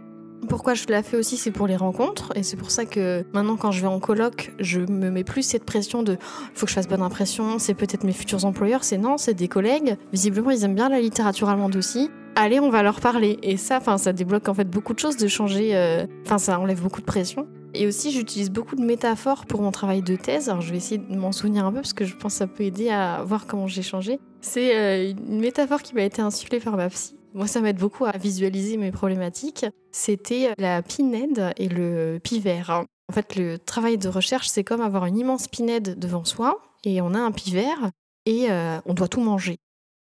pourquoi 0.47 0.73
je 0.73 0.85
la 0.89 1.03
fais 1.03 1.17
aussi, 1.17 1.37
c'est 1.37 1.51
pour 1.51 1.67
les 1.67 1.75
rencontres. 1.75 2.31
Et 2.35 2.43
c'est 2.43 2.57
pour 2.57 2.71
ça 2.71 2.85
que 2.85 3.25
maintenant, 3.33 3.57
quand 3.57 3.71
je 3.71 3.81
vais 3.81 3.87
en 3.87 3.99
colloque, 3.99 4.51
je 4.59 4.79
me 4.79 5.09
mets 5.09 5.23
plus 5.23 5.43
cette 5.43 5.63
pression 5.63 6.03
de 6.03 6.17
faut 6.53 6.65
que 6.65 6.69
je 6.69 6.75
fasse 6.75 6.87
bonne 6.87 7.01
impression, 7.01 7.59
c'est 7.59 7.73
peut-être 7.73 8.03
mes 8.03 8.13
futurs 8.13 8.45
employeurs. 8.45 8.83
C'est 8.83 8.97
non, 8.97 9.17
c'est 9.17 9.33
des 9.33 9.47
collègues. 9.47 9.97
Visiblement, 10.11 10.51
ils 10.51 10.63
aiment 10.63 10.75
bien 10.75 10.89
la 10.89 10.99
littérature 10.99 11.49
allemande 11.49 11.75
aussi. 11.75 12.09
Allez, 12.35 12.59
on 12.59 12.69
va 12.69 12.81
leur 12.83 13.01
parler. 13.01 13.39
Et 13.43 13.57
ça, 13.57 13.77
enfin, 13.77 13.97
ça 13.97 14.13
débloque 14.13 14.47
en 14.47 14.53
fait 14.53 14.69
beaucoup 14.69 14.93
de 14.93 14.99
choses 14.99 15.17
de 15.17 15.27
changer. 15.27 16.05
Enfin, 16.25 16.37
ça 16.37 16.59
enlève 16.59 16.81
beaucoup 16.81 17.01
de 17.01 17.05
pression. 17.05 17.47
Et 17.73 17.87
aussi, 17.87 18.11
j'utilise 18.11 18.51
beaucoup 18.51 18.75
de 18.75 18.83
métaphores 18.83 19.45
pour 19.45 19.61
mon 19.61 19.71
travail 19.71 20.01
de 20.01 20.15
thèse. 20.15 20.49
Alors, 20.49 20.61
je 20.61 20.71
vais 20.71 20.77
essayer 20.77 20.97
de 20.97 21.15
m'en 21.15 21.31
souvenir 21.31 21.65
un 21.65 21.71
peu 21.71 21.77
parce 21.77 21.93
que 21.93 22.05
je 22.05 22.15
pense 22.15 22.33
que 22.33 22.39
ça 22.39 22.47
peut 22.47 22.63
aider 22.63 22.89
à 22.89 23.23
voir 23.23 23.47
comment 23.47 23.67
j'ai 23.67 23.81
changé. 23.81 24.19
C'est 24.41 24.75
euh, 24.75 25.13
une 25.29 25.39
métaphore 25.39 25.81
qui 25.81 25.95
m'a 25.95 26.03
été 26.03 26.21
insufflée 26.21 26.59
par 26.59 26.75
ma 26.75 26.89
psy. 26.89 27.15
Moi, 27.33 27.47
ça 27.47 27.61
m'aide 27.61 27.77
beaucoup 27.77 28.05
à 28.05 28.11
visualiser 28.11 28.77
mes 28.77 28.91
problématiques. 28.91 29.65
C'était 29.91 30.53
la 30.57 30.81
pinède 30.81 31.53
et 31.57 31.69
le 31.69 32.19
pivert. 32.21 32.83
En 33.09 33.13
fait, 33.13 33.35
le 33.35 33.57
travail 33.57 33.97
de 33.97 34.09
recherche, 34.09 34.47
c'est 34.47 34.63
comme 34.63 34.81
avoir 34.81 35.05
une 35.05 35.17
immense 35.17 35.47
pinède 35.47 35.97
devant 35.97 36.25
soi 36.25 36.61
et 36.83 37.01
on 37.01 37.13
a 37.13 37.19
un 37.19 37.31
pivert 37.31 37.89
et 38.25 38.51
euh, 38.51 38.79
on 38.85 38.93
doit 38.93 39.07
tout 39.07 39.21
manger. 39.21 39.57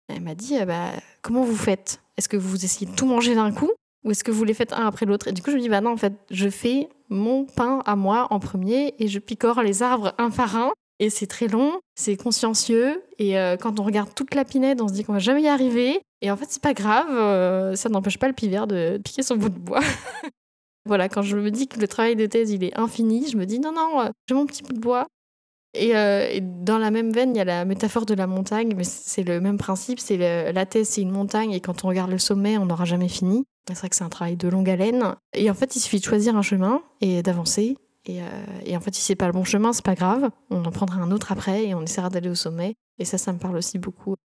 Elle 0.09 0.23
m'a 0.23 0.35
dit, 0.35 0.55
bah, 0.65 0.93
comment 1.23 1.43
vous 1.43 1.57
faites? 1.57 2.01
Est-ce 2.17 2.29
que 2.29 2.37
vous 2.37 2.65
essayez 2.65 2.91
de 2.91 2.97
tout 2.97 3.07
manger 3.07 3.35
d'un 3.35 3.53
coup 3.53 3.71
ou 4.05 4.11
est-ce 4.11 4.25
que 4.25 4.31
vous 4.31 4.45
les 4.45 4.55
faites 4.55 4.73
un 4.73 4.87
après 4.87 5.07
l'autre? 5.07 5.29
Et 5.29 5.33
du 5.33 5.43
coup, 5.43 5.51
je 5.51 5.57
me 5.57 5.61
dis, 5.61 5.69
bah 5.69 5.81
non, 5.81 5.93
en 5.93 5.97
fait, 5.97 6.15
je 6.31 6.49
fais 6.49 6.89
mon 7.11 7.45
pain 7.45 7.83
à 7.85 7.97
moi 7.97 8.29
en 8.31 8.39
premier 8.39 8.95
et 8.99 9.09
je 9.09 9.19
picore 9.19 9.63
les 9.63 9.83
arbres 9.83 10.15
un 10.19 10.31
par 10.31 10.57
un. 10.57 10.73
Et 10.99 11.11
c'est 11.11 11.27
très 11.27 11.49
long, 11.49 11.81
c'est 11.95 12.17
consciencieux. 12.17 13.03
Et 13.19 13.39
euh, 13.39 13.57
quand 13.57 13.81
on 13.81 13.83
regarde 13.83 14.15
toute 14.15 14.35
la 14.35 14.45
pinède, 14.45 14.81
on 14.81 14.89
se 14.89 14.93
dit 14.93 15.05
qu'on 15.05 15.15
va 15.15 15.19
jamais 15.19 15.43
y 15.43 15.49
arriver. 15.49 16.01
Et 16.23 16.31
en 16.31 16.37
fait, 16.37 16.47
c'est 16.49 16.63
pas 16.63 16.75
grave, 16.75 17.09
euh, 17.11 17.75
ça 17.77 17.89
n'empêche 17.89 18.19
pas 18.19 18.29
le 18.29 18.35
pivert 18.35 18.67
de 18.67 19.01
piquer 19.03 19.23
son 19.23 19.37
bout 19.37 19.49
de 19.49 19.59
bois. 19.59 19.81
voilà, 20.87 21.09
quand 21.09 21.23
je 21.23 21.37
me 21.37 21.51
dis 21.51 21.67
que 21.67 21.81
le 21.81 21.89
travail 21.89 22.17
de 22.17 22.27
thèse, 22.27 22.51
il 22.51 22.63
est 22.63 22.79
infini, 22.79 23.29
je 23.29 23.37
me 23.37 23.47
dis 23.47 23.59
non, 23.59 23.73
non, 23.73 24.01
euh, 24.01 24.09
j'ai 24.29 24.35
mon 24.35 24.47
petit 24.47 24.63
bout 24.63 24.75
de 24.75 24.81
bois. 24.81 25.07
Et, 25.73 25.93
dans 26.43 26.79
la 26.79 26.91
même 26.91 27.13
veine, 27.13 27.35
il 27.35 27.39
y 27.39 27.41
a 27.41 27.45
la 27.45 27.65
métaphore 27.65 28.05
de 28.05 28.15
la 28.15 28.27
montagne, 28.27 28.75
mais 28.77 28.83
c'est 28.83 29.23
le 29.23 29.41
même 29.41 29.57
principe. 29.57 30.01
C'est 30.01 30.17
la 30.53 30.67
thèse, 30.67 30.89
c'est 30.89 31.01
une 31.01 31.13
montagne, 31.13 31.53
et 31.53 31.61
quand 31.61 31.85
on 31.85 31.89
regarde 31.89 32.11
le 32.11 32.19
sommet, 32.19 32.59
on 32.59 32.67
n'aura 32.67 32.85
jamais 32.85 33.09
fini. 33.09 33.45
C'est 33.69 33.79
vrai 33.79 33.89
que 33.89 33.95
c'est 33.95 34.03
un 34.03 34.09
travail 34.09 34.37
de 34.37 34.49
longue 34.49 34.69
haleine. 34.69 35.15
Et 35.33 35.49
en 35.49 35.55
fait, 35.55 35.77
il 35.77 35.81
suffit 35.81 36.01
de 36.01 36.05
choisir 36.05 36.37
un 36.37 36.43
chemin 36.43 36.83
et 37.01 37.23
d'avancer. 37.23 37.77
Et, 38.07 38.21
euh, 38.23 38.77
en 38.77 38.81
fait, 38.81 38.95
si 38.95 39.03
c'est 39.03 39.15
pas 39.15 39.27
le 39.27 39.33
bon 39.33 39.45
chemin, 39.45 39.73
c'est 39.73 39.85
pas 39.85 39.95
grave. 39.95 40.31
On 40.51 40.65
en 40.65 40.73
prendra 40.73 41.01
un 41.01 41.11
autre 41.11 41.33
après 41.33 41.67
et 41.67 41.75
on 41.75 41.83
essaiera 41.83 42.11
d'aller 42.11 42.31
au 42.31 42.35
sommet. 42.35 42.75
Et 42.99 43.05
ça, 43.05 43.19
ça 43.19 43.33
me 43.33 43.39
parle 43.39 43.57
aussi 43.57 43.79
beaucoup. 43.79 44.17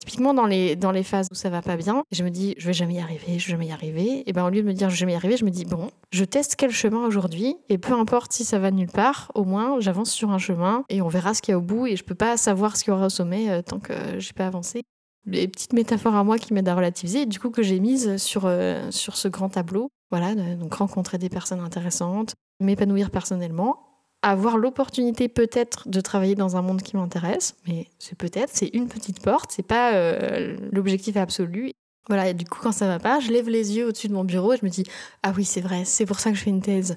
Typiquement, 0.00 0.32
dans 0.32 0.46
les, 0.46 0.76
dans 0.76 0.92
les 0.92 1.02
phases 1.02 1.28
où 1.30 1.34
ça 1.34 1.50
va 1.50 1.60
pas 1.60 1.76
bien, 1.76 2.04
je 2.10 2.24
me 2.24 2.30
dis, 2.30 2.54
je 2.58 2.66
vais 2.66 2.72
jamais 2.72 2.94
y 2.94 3.00
arriver, 3.00 3.38
je 3.38 3.46
vais 3.46 3.52
jamais 3.52 3.66
y 3.66 3.72
arriver. 3.72 4.22
Et 4.26 4.32
ben, 4.32 4.44
au 4.44 4.50
lieu 4.50 4.62
de 4.62 4.66
me 4.66 4.72
dire, 4.72 4.88
je 4.88 4.94
vais 4.94 5.00
jamais 5.00 5.12
y 5.12 5.16
arriver, 5.16 5.36
je 5.36 5.44
me 5.44 5.50
dis, 5.50 5.66
bon, 5.66 5.90
je 6.10 6.24
teste 6.24 6.56
quel 6.56 6.70
chemin 6.70 7.06
aujourd'hui. 7.06 7.56
Et 7.68 7.76
peu 7.76 7.92
importe 7.92 8.32
si 8.32 8.44
ça 8.44 8.58
va 8.58 8.70
nulle 8.70 8.90
part, 8.90 9.30
au 9.34 9.44
moins, 9.44 9.78
j'avance 9.78 10.10
sur 10.10 10.30
un 10.30 10.38
chemin 10.38 10.84
et 10.88 11.02
on 11.02 11.08
verra 11.08 11.34
ce 11.34 11.42
qu'il 11.42 11.52
y 11.52 11.54
a 11.54 11.58
au 11.58 11.62
bout. 11.62 11.86
Et 11.86 11.96
je 11.96 12.04
peux 12.04 12.14
pas 12.14 12.36
savoir 12.36 12.76
ce 12.76 12.84
qu'il 12.84 12.92
y 12.92 12.96
aura 12.96 13.06
au 13.06 13.10
sommet 13.10 13.50
euh, 13.50 13.62
tant 13.62 13.78
que 13.78 13.92
j'ai 14.18 14.32
pas 14.32 14.46
avancé 14.46 14.82
des 15.26 15.48
petites 15.48 15.72
métaphores 15.72 16.14
à 16.14 16.24
moi 16.24 16.38
qui 16.38 16.54
m'aident 16.54 16.68
à 16.68 16.74
relativiser, 16.74 17.22
et 17.22 17.26
du 17.26 17.38
coup 17.38 17.50
que 17.50 17.62
j'ai 17.62 17.80
mises 17.80 18.16
sur, 18.16 18.46
euh, 18.46 18.90
sur 18.90 19.16
ce 19.16 19.28
grand 19.28 19.48
tableau. 19.48 19.90
Voilà, 20.10 20.34
donc 20.34 20.74
rencontrer 20.74 21.18
des 21.18 21.28
personnes 21.28 21.60
intéressantes, 21.60 22.34
m'épanouir 22.58 23.10
personnellement, 23.10 23.89
avoir 24.22 24.58
l'opportunité 24.58 25.28
peut-être 25.28 25.88
de 25.88 26.00
travailler 26.00 26.34
dans 26.34 26.56
un 26.56 26.62
monde 26.62 26.82
qui 26.82 26.96
m'intéresse, 26.96 27.56
mais 27.66 27.86
c'est 27.98 28.16
peut-être, 28.16 28.50
c'est 28.52 28.68
une 28.74 28.88
petite 28.88 29.22
porte, 29.22 29.50
c'est 29.50 29.66
pas 29.66 29.94
euh, 29.94 30.56
l'objectif 30.72 31.16
absolu. 31.16 31.72
Voilà, 32.08 32.28
et 32.28 32.34
du 32.34 32.44
coup 32.44 32.58
quand 32.62 32.72
ça 32.72 32.86
va 32.86 32.98
pas, 32.98 33.20
je 33.20 33.30
lève 33.30 33.48
les 33.48 33.76
yeux 33.76 33.86
au-dessus 33.86 34.08
de 34.08 34.14
mon 34.14 34.24
bureau 34.24 34.52
et 34.52 34.56
je 34.56 34.64
me 34.64 34.70
dis 34.70 34.84
ah 35.22 35.32
oui 35.36 35.44
c'est 35.44 35.60
vrai, 35.60 35.84
c'est 35.84 36.06
pour 36.06 36.18
ça 36.18 36.30
que 36.30 36.36
je 36.36 36.42
fais 36.42 36.50
une 36.50 36.62
thèse. 36.62 36.96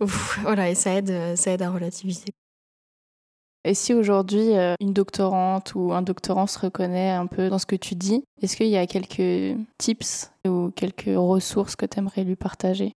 voilà, 0.00 0.70
et 0.70 0.74
ça 0.74 0.94
aide, 0.94 1.36
ça 1.36 1.52
aide 1.52 1.62
à 1.62 1.70
relativiser. 1.70 2.32
Et 3.64 3.74
si 3.74 3.92
aujourd'hui 3.92 4.56
euh, 4.56 4.74
une 4.80 4.92
doctorante 4.92 5.74
ou 5.74 5.92
un 5.92 6.02
doctorant 6.02 6.46
se 6.46 6.58
reconnaît 6.58 7.10
un 7.10 7.26
peu 7.26 7.48
dans 7.50 7.58
ce 7.58 7.66
que 7.66 7.76
tu 7.76 7.94
dis, 7.94 8.24
est-ce 8.40 8.56
qu'il 8.56 8.68
y 8.68 8.76
a 8.76 8.86
quelques 8.86 9.58
tips 9.78 10.30
ou 10.46 10.70
quelques 10.74 11.14
ressources 11.14 11.76
que 11.76 11.84
tu 11.84 11.98
aimerais 11.98 12.24
lui 12.24 12.36
partager? 12.36 12.92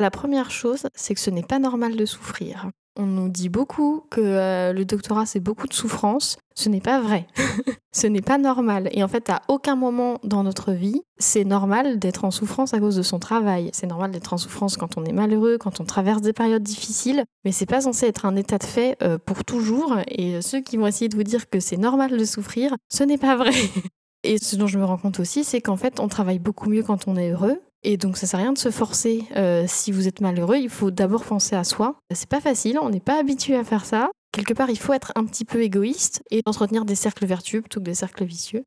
La 0.00 0.10
première 0.10 0.50
chose, 0.50 0.88
c'est 0.94 1.14
que 1.14 1.20
ce 1.20 1.30
n'est 1.30 1.44
pas 1.44 1.60
normal 1.60 1.96
de 1.96 2.04
souffrir. 2.04 2.68
On 2.96 3.06
nous 3.06 3.28
dit 3.28 3.48
beaucoup 3.48 4.04
que 4.10 4.20
euh, 4.20 4.72
le 4.72 4.84
doctorat, 4.84 5.26
c'est 5.26 5.40
beaucoup 5.40 5.66
de 5.66 5.72
souffrance. 5.72 6.38
Ce 6.54 6.68
n'est 6.68 6.80
pas 6.80 7.00
vrai. 7.00 7.26
ce 7.92 8.06
n'est 8.06 8.22
pas 8.22 8.38
normal. 8.38 8.88
Et 8.92 9.02
en 9.02 9.08
fait, 9.08 9.28
à 9.30 9.42
aucun 9.48 9.74
moment 9.74 10.20
dans 10.22 10.44
notre 10.44 10.72
vie, 10.72 11.02
c'est 11.18 11.44
normal 11.44 11.98
d'être 11.98 12.24
en 12.24 12.30
souffrance 12.30 12.72
à 12.72 12.78
cause 12.78 12.94
de 12.94 13.02
son 13.02 13.18
travail. 13.18 13.70
C'est 13.72 13.88
normal 13.88 14.12
d'être 14.12 14.32
en 14.32 14.36
souffrance 14.36 14.76
quand 14.76 14.96
on 14.96 15.04
est 15.04 15.12
malheureux, 15.12 15.58
quand 15.58 15.80
on 15.80 15.84
traverse 15.84 16.22
des 16.22 16.32
périodes 16.32 16.62
difficiles. 16.62 17.24
Mais 17.44 17.50
c'est 17.50 17.66
pas 17.66 17.80
censé 17.80 18.06
être 18.06 18.26
un 18.26 18.36
état 18.36 18.58
de 18.58 18.64
fait 18.64 18.96
euh, 19.02 19.18
pour 19.18 19.44
toujours. 19.44 19.96
Et 20.06 20.40
ceux 20.40 20.60
qui 20.60 20.76
vont 20.76 20.86
essayer 20.86 21.08
de 21.08 21.16
vous 21.16 21.24
dire 21.24 21.50
que 21.50 21.58
c'est 21.58 21.76
normal 21.76 22.16
de 22.16 22.24
souffrir, 22.24 22.76
ce 22.92 23.02
n'est 23.02 23.18
pas 23.18 23.36
vrai. 23.36 23.52
Et 24.24 24.38
ce 24.38 24.56
dont 24.56 24.66
je 24.66 24.78
me 24.78 24.84
rends 24.84 24.96
compte 24.96 25.20
aussi, 25.20 25.44
c'est 25.44 25.60
qu'en 25.60 25.76
fait, 25.76 26.00
on 26.00 26.08
travaille 26.08 26.38
beaucoup 26.38 26.70
mieux 26.70 26.82
quand 26.82 27.06
on 27.06 27.16
est 27.16 27.30
heureux. 27.30 27.60
Et 27.84 27.98
donc, 27.98 28.16
ça 28.16 28.26
sert 28.26 28.40
à 28.40 28.42
rien 28.42 28.52
de 28.52 28.58
se 28.58 28.70
forcer. 28.70 29.24
Euh, 29.36 29.64
si 29.68 29.92
vous 29.92 30.08
êtes 30.08 30.20
malheureux, 30.20 30.56
il 30.56 30.70
faut 30.70 30.90
d'abord 30.90 31.24
penser 31.24 31.54
à 31.54 31.64
soi. 31.64 31.96
C'est 32.12 32.28
pas 32.28 32.40
facile, 32.40 32.78
on 32.80 32.88
n'est 32.88 33.00
pas 33.00 33.20
habitué 33.20 33.56
à 33.56 33.62
faire 33.62 33.84
ça. 33.84 34.10
Quelque 34.32 34.54
part, 34.54 34.70
il 34.70 34.78
faut 34.78 34.94
être 34.94 35.12
un 35.14 35.24
petit 35.26 35.44
peu 35.44 35.62
égoïste 35.62 36.22
et 36.30 36.42
entretenir 36.46 36.86
des 36.86 36.94
cercles 36.94 37.26
vertueux 37.26 37.60
plutôt 37.60 37.80
que 37.80 37.84
des 37.84 37.94
cercles 37.94 38.24
vicieux. 38.24 38.64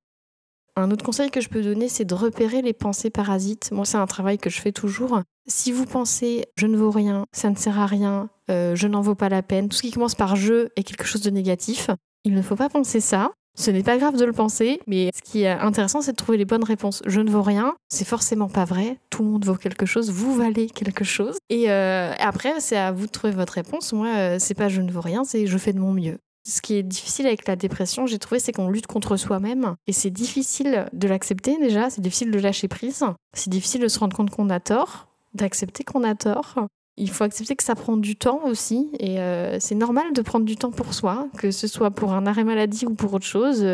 Un 0.75 0.91
autre 0.91 1.03
conseil 1.03 1.31
que 1.31 1.41
je 1.41 1.49
peux 1.49 1.63
donner, 1.63 1.89
c'est 1.89 2.05
de 2.05 2.13
repérer 2.13 2.61
les 2.61 2.73
pensées 2.73 3.09
parasites. 3.09 3.71
Moi, 3.71 3.83
c'est 3.83 3.97
un 3.97 4.05
travail 4.05 4.37
que 4.37 4.51
je 4.51 4.61
fais 4.61 4.71
toujours. 4.71 5.19
Si 5.47 5.71
vous 5.71 5.85
pensez 5.85 6.45
je 6.55 6.67
ne 6.67 6.77
vaux 6.77 6.91
rien, 6.91 7.25
ça 7.31 7.49
ne 7.49 7.55
sert 7.55 7.79
à 7.79 7.87
rien, 7.87 8.29
euh, 8.51 8.75
je 8.75 8.87
n'en 8.87 9.01
vaux 9.01 9.15
pas 9.15 9.29
la 9.29 9.41
peine, 9.41 9.69
tout 9.69 9.77
ce 9.77 9.81
qui 9.81 9.91
commence 9.91 10.13
par 10.13 10.35
je 10.35 10.67
est 10.75 10.83
quelque 10.83 11.05
chose 11.05 11.21
de 11.21 11.31
négatif, 11.31 11.89
il 12.23 12.33
ne 12.33 12.41
faut 12.41 12.55
pas 12.55 12.69
penser 12.69 12.99
ça. 12.99 13.31
Ce 13.59 13.71
n'est 13.71 13.83
pas 13.83 13.97
grave 13.97 14.17
de 14.17 14.25
le 14.25 14.33
penser, 14.33 14.79
mais 14.85 15.09
ce 15.15 15.21
qui 15.21 15.41
est 15.41 15.49
intéressant, 15.49 16.01
c'est 16.01 16.11
de 16.11 16.17
trouver 16.17 16.37
les 16.37 16.45
bonnes 16.45 16.63
réponses. 16.63 17.01
Je 17.07 17.21
ne 17.21 17.31
vaux 17.31 17.41
rien, 17.41 17.75
c'est 17.89 18.05
forcément 18.05 18.49
pas 18.49 18.65
vrai. 18.65 18.97
Tout 19.09 19.23
le 19.23 19.29
monde 19.29 19.45
vaut 19.45 19.55
quelque 19.55 19.87
chose, 19.87 20.11
vous 20.11 20.35
valez 20.35 20.67
quelque 20.67 21.03
chose. 21.03 21.37
Et 21.49 21.71
euh, 21.71 22.13
après, 22.19 22.59
c'est 22.59 22.77
à 22.77 22.91
vous 22.91 23.07
de 23.07 23.11
trouver 23.11 23.33
votre 23.33 23.53
réponse. 23.53 23.93
Moi, 23.93 24.09
euh, 24.09 24.37
c'est 24.39 24.53
pas 24.53 24.69
je 24.69 24.81
ne 24.81 24.91
vaux 24.91 25.01
rien, 25.01 25.23
c'est 25.23 25.47
je 25.47 25.57
fais 25.57 25.73
de 25.73 25.79
mon 25.79 25.91
mieux. 25.91 26.19
Ce 26.47 26.61
qui 26.61 26.75
est 26.75 26.83
difficile 26.83 27.25
avec 27.25 27.47
la 27.47 27.55
dépression, 27.55 28.05
j'ai 28.05 28.19
trouvé, 28.19 28.39
c'est 28.39 28.51
qu'on 28.51 28.69
lutte 28.69 28.87
contre 28.87 29.17
soi-même. 29.17 29.75
Et 29.87 29.91
c'est 29.91 30.11
difficile 30.11 30.85
de 30.93 31.07
l'accepter 31.07 31.57
déjà, 31.57 31.89
c'est 31.89 32.01
difficile 32.01 32.31
de 32.31 32.39
lâcher 32.39 32.67
prise. 32.67 33.03
C'est 33.33 33.49
difficile 33.49 33.81
de 33.81 33.87
se 33.87 33.99
rendre 33.99 34.15
compte 34.15 34.29
qu'on 34.29 34.49
a 34.51 34.59
tort, 34.59 35.07
d'accepter 35.33 35.83
qu'on 35.83 36.03
a 36.03 36.13
tort. 36.13 36.55
Il 36.97 37.09
faut 37.09 37.23
accepter 37.23 37.55
que 37.55 37.63
ça 37.63 37.75
prend 37.75 37.95
du 37.95 38.15
temps 38.15 38.41
aussi, 38.45 38.89
et 38.99 39.19
euh, 39.19 39.57
c'est 39.59 39.75
normal 39.75 40.13
de 40.13 40.21
prendre 40.21 40.45
du 40.45 40.55
temps 40.55 40.71
pour 40.71 40.93
soi, 40.93 41.27
que 41.37 41.51
ce 41.51 41.67
soit 41.67 41.91
pour 41.91 42.13
un 42.13 42.25
arrêt 42.25 42.43
maladie 42.43 42.85
ou 42.85 42.95
pour 42.95 43.13
autre 43.13 43.25
chose. 43.25 43.65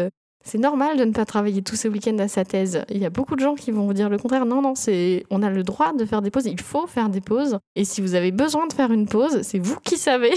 C'est 0.45 0.57
normal 0.57 0.97
de 0.97 1.05
ne 1.05 1.11
pas 1.13 1.25
travailler 1.25 1.61
tous 1.61 1.77
ces 1.77 1.87
week-ends 1.87 2.17
à 2.19 2.27
sa 2.27 2.43
thèse. 2.43 2.83
Il 2.89 2.97
y 2.97 3.05
a 3.05 3.09
beaucoup 3.09 3.35
de 3.35 3.39
gens 3.39 3.55
qui 3.55 3.71
vont 3.71 3.85
vous 3.85 3.93
dire 3.93 4.09
le 4.09 4.17
contraire. 4.17 4.45
Non, 4.45 4.61
non, 4.61 4.75
c'est, 4.75 5.25
on 5.29 5.41
a 5.41 5.49
le 5.49 5.63
droit 5.63 5.93
de 5.93 6.03
faire 6.03 6.21
des 6.21 6.31
pauses. 6.31 6.45
Il 6.45 6.59
faut 6.59 6.85
faire 6.85 7.07
des 7.07 7.21
pauses. 7.21 7.59
Et 7.77 7.85
si 7.85 8.01
vous 8.01 8.13
avez 8.13 8.31
besoin 8.31 8.67
de 8.67 8.73
faire 8.73 8.91
une 8.91 9.07
pause, 9.07 9.41
c'est 9.43 9.59
vous 9.59 9.77
qui 9.85 9.97
savez. 9.97 10.33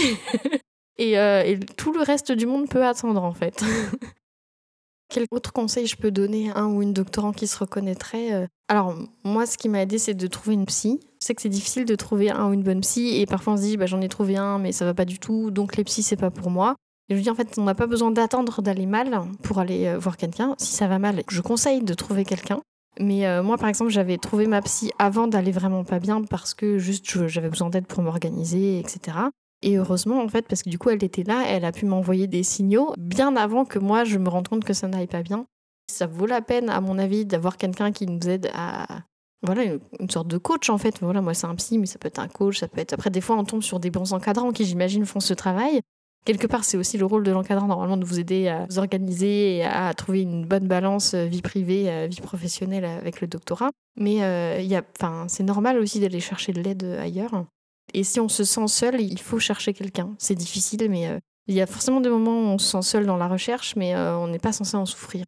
et, 0.96 1.18
euh, 1.18 1.42
et 1.44 1.58
tout 1.58 1.92
le 1.92 2.02
reste 2.02 2.30
du 2.30 2.46
monde 2.46 2.68
peut 2.68 2.86
attendre 2.86 3.22
en 3.22 3.32
fait. 3.32 3.64
Quel 5.08 5.26
autre 5.30 5.52
conseil 5.52 5.86
je 5.86 5.96
peux 5.96 6.10
donner 6.10 6.50
à 6.50 6.58
un 6.58 6.66
ou 6.66 6.82
une 6.82 6.92
doctorant 6.92 7.32
qui 7.32 7.46
se 7.46 7.58
reconnaîtrait 7.58 8.32
euh 8.34 8.46
Alors, 8.68 8.94
moi, 9.24 9.46
ce 9.46 9.56
qui 9.56 9.68
m'a 9.68 9.82
aidé, 9.82 9.98
c'est 9.98 10.14
de 10.14 10.26
trouver 10.26 10.54
une 10.54 10.66
psy. 10.66 11.00
Je 11.20 11.26
sais 11.26 11.34
que 11.34 11.42
c'est 11.42 11.48
difficile 11.48 11.84
de 11.84 11.94
trouver 11.94 12.30
un 12.30 12.48
ou 12.48 12.52
une 12.52 12.62
bonne 12.62 12.80
psy, 12.80 13.20
et 13.20 13.26
parfois 13.26 13.54
on 13.54 13.56
se 13.56 13.62
dit, 13.62 13.76
bah, 13.76 13.86
j'en 13.86 14.00
ai 14.00 14.08
trouvé 14.08 14.36
un, 14.36 14.58
mais 14.58 14.72
ça 14.72 14.84
va 14.84 14.94
pas 14.94 15.04
du 15.04 15.18
tout, 15.18 15.50
donc 15.50 15.76
les 15.76 15.84
psys, 15.84 16.02
c'est 16.02 16.16
pas 16.16 16.30
pour 16.30 16.50
moi. 16.50 16.76
Et 17.08 17.16
je 17.16 17.20
dis, 17.20 17.30
en 17.30 17.34
fait, 17.34 17.56
on 17.58 17.62
n'a 17.62 17.74
pas 17.74 17.86
besoin 17.86 18.10
d'attendre 18.10 18.62
d'aller 18.62 18.86
mal 18.86 19.22
pour 19.42 19.60
aller 19.60 19.86
euh, 19.86 19.98
voir 19.98 20.16
quelqu'un. 20.16 20.54
Si 20.58 20.74
ça 20.74 20.88
va 20.88 20.98
mal, 20.98 21.22
je 21.28 21.40
conseille 21.40 21.82
de 21.82 21.94
trouver 21.94 22.24
quelqu'un. 22.24 22.60
Mais 22.98 23.26
euh, 23.26 23.42
moi, 23.42 23.58
par 23.58 23.68
exemple, 23.68 23.90
j'avais 23.90 24.18
trouvé 24.18 24.46
ma 24.46 24.62
psy 24.62 24.90
avant 24.98 25.28
d'aller 25.28 25.52
vraiment 25.52 25.84
pas 25.84 26.00
bien 26.00 26.22
parce 26.22 26.54
que 26.54 26.78
juste 26.78 27.28
j'avais 27.28 27.50
besoin 27.50 27.70
d'aide 27.70 27.86
pour 27.86 28.02
m'organiser, 28.02 28.78
etc. 28.78 29.18
Et 29.62 29.76
heureusement, 29.76 30.22
en 30.22 30.28
fait, 30.28 30.46
parce 30.46 30.62
que 30.62 30.70
du 30.70 30.78
coup, 30.78 30.90
elle 30.90 31.02
était 31.02 31.24
là, 31.24 31.44
elle 31.48 31.64
a 31.64 31.72
pu 31.72 31.86
m'envoyer 31.86 32.26
des 32.26 32.42
signaux 32.42 32.92
bien 32.98 33.36
avant 33.36 33.64
que 33.64 33.78
moi, 33.78 34.04
je 34.04 34.18
me 34.18 34.28
rende 34.28 34.48
compte 34.48 34.64
que 34.64 34.74
ça 34.74 34.86
n'aille 34.88 35.06
pas 35.06 35.22
bien. 35.22 35.46
Ça 35.90 36.06
vaut 36.06 36.26
la 36.26 36.42
peine, 36.42 36.68
à 36.68 36.80
mon 36.80 36.98
avis, 36.98 37.24
d'avoir 37.24 37.56
quelqu'un 37.56 37.92
qui 37.92 38.06
nous 38.06 38.28
aide 38.28 38.50
à. 38.54 38.86
Voilà, 39.42 39.62
une, 40.00 40.10
sorte 40.10 40.28
de 40.28 40.38
coach, 40.38 40.70
en 40.70 40.78
fait. 40.78 40.98
Voilà, 41.00 41.20
moi, 41.20 41.34
c'est 41.34 41.46
un 41.46 41.54
psy, 41.54 41.78
mais 41.78 41.86
ça 41.86 41.98
peut 41.98 42.08
être 42.08 42.18
un 42.18 42.28
coach, 42.28 42.58
ça 42.58 42.68
peut 42.68 42.80
être. 42.80 42.92
Après, 42.92 43.10
des 43.10 43.20
fois, 43.20 43.36
on 43.36 43.44
tombe 43.44 43.62
sur 43.62 43.80
des 43.80 43.90
bons 43.90 44.12
encadrants 44.12 44.52
qui, 44.52 44.64
j'imagine, 44.64 45.06
font 45.06 45.20
ce 45.20 45.34
travail. 45.34 45.80
Quelque 46.26 46.48
part, 46.48 46.64
c'est 46.64 46.76
aussi 46.76 46.98
le 46.98 47.06
rôle 47.06 47.22
de 47.22 47.30
l'encadrant, 47.30 47.68
normalement, 47.68 47.96
de 47.96 48.04
vous 48.04 48.18
aider 48.18 48.48
à 48.48 48.66
vous 48.68 48.78
organiser 48.78 49.58
et 49.58 49.64
à 49.64 49.94
trouver 49.94 50.22
une 50.22 50.44
bonne 50.44 50.66
balance 50.66 51.14
euh, 51.14 51.26
vie 51.26 51.40
privée, 51.40 51.88
euh, 51.88 52.08
vie 52.08 52.20
professionnelle 52.20 52.84
avec 52.84 53.20
le 53.20 53.28
doctorat. 53.28 53.70
Mais 53.96 54.24
euh, 54.24 54.60
y 54.60 54.74
a, 54.74 54.82
c'est 55.28 55.44
normal 55.44 55.78
aussi 55.78 56.00
d'aller 56.00 56.18
chercher 56.18 56.52
de 56.52 56.60
l'aide 56.60 56.82
ailleurs. 57.00 57.44
Et 57.94 58.04
si 58.04 58.20
on 58.20 58.28
se 58.28 58.44
sent 58.44 58.68
seul, 58.68 59.00
il 59.00 59.20
faut 59.20 59.38
chercher 59.38 59.72
quelqu'un. 59.72 60.14
C'est 60.18 60.34
difficile, 60.34 60.88
mais 60.90 61.08
euh, 61.08 61.18
il 61.46 61.54
y 61.54 61.60
a 61.60 61.66
forcément 61.66 62.00
des 62.00 62.08
moments 62.08 62.40
où 62.40 62.46
on 62.46 62.58
se 62.58 62.70
sent 62.72 62.82
seul 62.82 63.06
dans 63.06 63.16
la 63.16 63.28
recherche, 63.28 63.76
mais 63.76 63.94
euh, 63.94 64.16
on 64.18 64.28
n'est 64.28 64.38
pas 64.38 64.52
censé 64.52 64.76
en 64.76 64.86
souffrir. 64.86 65.24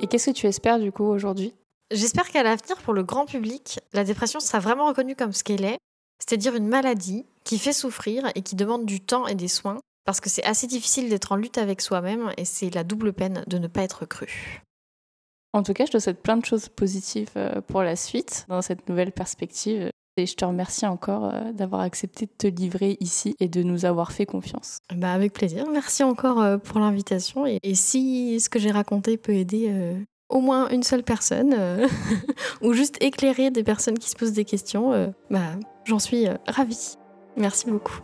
Et 0.00 0.06
qu'est-ce 0.06 0.30
que 0.30 0.36
tu 0.36 0.46
espères 0.46 0.78
du 0.78 0.92
coup 0.92 1.04
aujourd'hui? 1.04 1.54
J'espère 1.90 2.30
qu'à 2.30 2.42
l'avenir, 2.42 2.76
pour 2.78 2.94
le 2.94 3.02
grand 3.02 3.26
public, 3.26 3.80
la 3.92 4.04
dépression 4.04 4.40
sera 4.40 4.60
vraiment 4.60 4.86
reconnue 4.86 5.16
comme 5.16 5.32
ce 5.32 5.42
qu'elle 5.42 5.64
est, 5.64 5.78
c'est-à-dire 6.18 6.54
une 6.54 6.68
maladie 6.68 7.26
qui 7.44 7.58
fait 7.58 7.72
souffrir 7.72 8.30
et 8.34 8.42
qui 8.42 8.56
demande 8.56 8.86
du 8.86 9.00
temps 9.00 9.26
et 9.26 9.34
des 9.34 9.48
soins, 9.48 9.78
parce 10.04 10.20
que 10.20 10.30
c'est 10.30 10.44
assez 10.44 10.66
difficile 10.66 11.08
d'être 11.08 11.32
en 11.32 11.36
lutte 11.36 11.58
avec 11.58 11.80
soi-même 11.80 12.32
et 12.36 12.44
c'est 12.44 12.70
la 12.70 12.84
double 12.84 13.12
peine 13.12 13.44
de 13.46 13.58
ne 13.58 13.66
pas 13.66 13.82
être 13.82 14.06
cru. 14.06 14.62
En 15.56 15.62
tout 15.62 15.72
cas, 15.72 15.86
je 15.86 15.92
te 15.92 15.98
souhaite 15.98 16.20
plein 16.20 16.36
de 16.36 16.44
choses 16.44 16.68
positives 16.68 17.30
euh, 17.38 17.62
pour 17.62 17.82
la 17.82 17.96
suite 17.96 18.44
dans 18.50 18.60
cette 18.60 18.90
nouvelle 18.90 19.10
perspective. 19.10 19.88
Et 20.18 20.26
je 20.26 20.34
te 20.34 20.44
remercie 20.44 20.84
encore 20.84 21.32
euh, 21.32 21.50
d'avoir 21.52 21.80
accepté 21.80 22.26
de 22.26 22.30
te 22.36 22.46
livrer 22.46 22.98
ici 23.00 23.34
et 23.40 23.48
de 23.48 23.62
nous 23.62 23.86
avoir 23.86 24.12
fait 24.12 24.26
confiance. 24.26 24.80
Bah 24.94 25.14
avec 25.14 25.32
plaisir. 25.32 25.64
Merci 25.72 26.04
encore 26.04 26.42
euh, 26.42 26.58
pour 26.58 26.78
l'invitation. 26.78 27.46
Et, 27.46 27.58
si 27.74 28.38
ce 28.38 28.50
que 28.50 28.58
j'ai 28.58 28.70
raconté 28.70 29.16
peut 29.16 29.32
aider 29.32 29.96
au 30.28 30.40
moins 30.40 30.68
une 30.68 30.82
seule 30.82 31.02
personne 31.02 31.56
ou 32.60 32.74
juste 32.74 33.02
éclairer 33.02 33.50
des 33.50 33.64
personnes 33.64 33.98
qui 33.98 34.10
se 34.10 34.16
posent 34.16 34.34
des 34.34 34.44
questions, 34.44 35.14
bah, 35.30 35.52
j'en 35.84 35.98
suis 35.98 36.26
ravie. 36.46 36.96
Merci 37.38 37.70
beaucoup. 37.70 38.02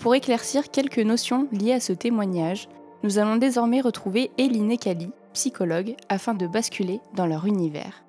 Pour 0.00 0.14
éclaircir 0.14 0.70
quelques 0.70 0.98
notions 0.98 1.46
liées 1.52 1.74
à 1.74 1.80
ce 1.80 1.92
témoignage, 1.92 2.70
nous 3.02 3.18
allons 3.18 3.36
désormais 3.36 3.82
retrouver 3.82 4.30
Eline 4.38 4.78
Kali, 4.78 5.10
psychologues, 5.34 5.94
afin 6.08 6.32
de 6.32 6.46
basculer 6.46 7.00
dans 7.14 7.26
leur 7.26 7.44
univers. 7.44 8.02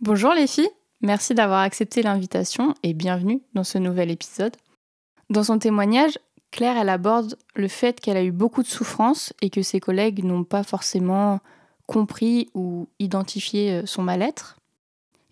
Bonjour 0.00 0.32
les 0.32 0.46
filles, 0.46 0.70
merci 1.00 1.34
d'avoir 1.34 1.62
accepté 1.62 2.02
l'invitation 2.02 2.72
et 2.84 2.94
bienvenue 2.94 3.42
dans 3.54 3.64
ce 3.64 3.78
nouvel 3.78 4.12
épisode. 4.12 4.56
Dans 5.28 5.42
son 5.42 5.58
témoignage, 5.58 6.20
Claire 6.52 6.76
elle 6.76 6.88
aborde 6.88 7.36
le 7.56 7.66
fait 7.66 8.00
qu'elle 8.00 8.16
a 8.16 8.22
eu 8.22 8.30
beaucoup 8.30 8.62
de 8.62 8.68
souffrances 8.68 9.32
et 9.42 9.50
que 9.50 9.62
ses 9.62 9.80
collègues 9.80 10.22
n'ont 10.22 10.44
pas 10.44 10.62
forcément 10.62 11.40
compris 11.86 12.48
ou 12.54 12.86
identifié 13.00 13.72
euh, 13.72 13.86
son 13.86 14.02
mal-être. 14.02 14.55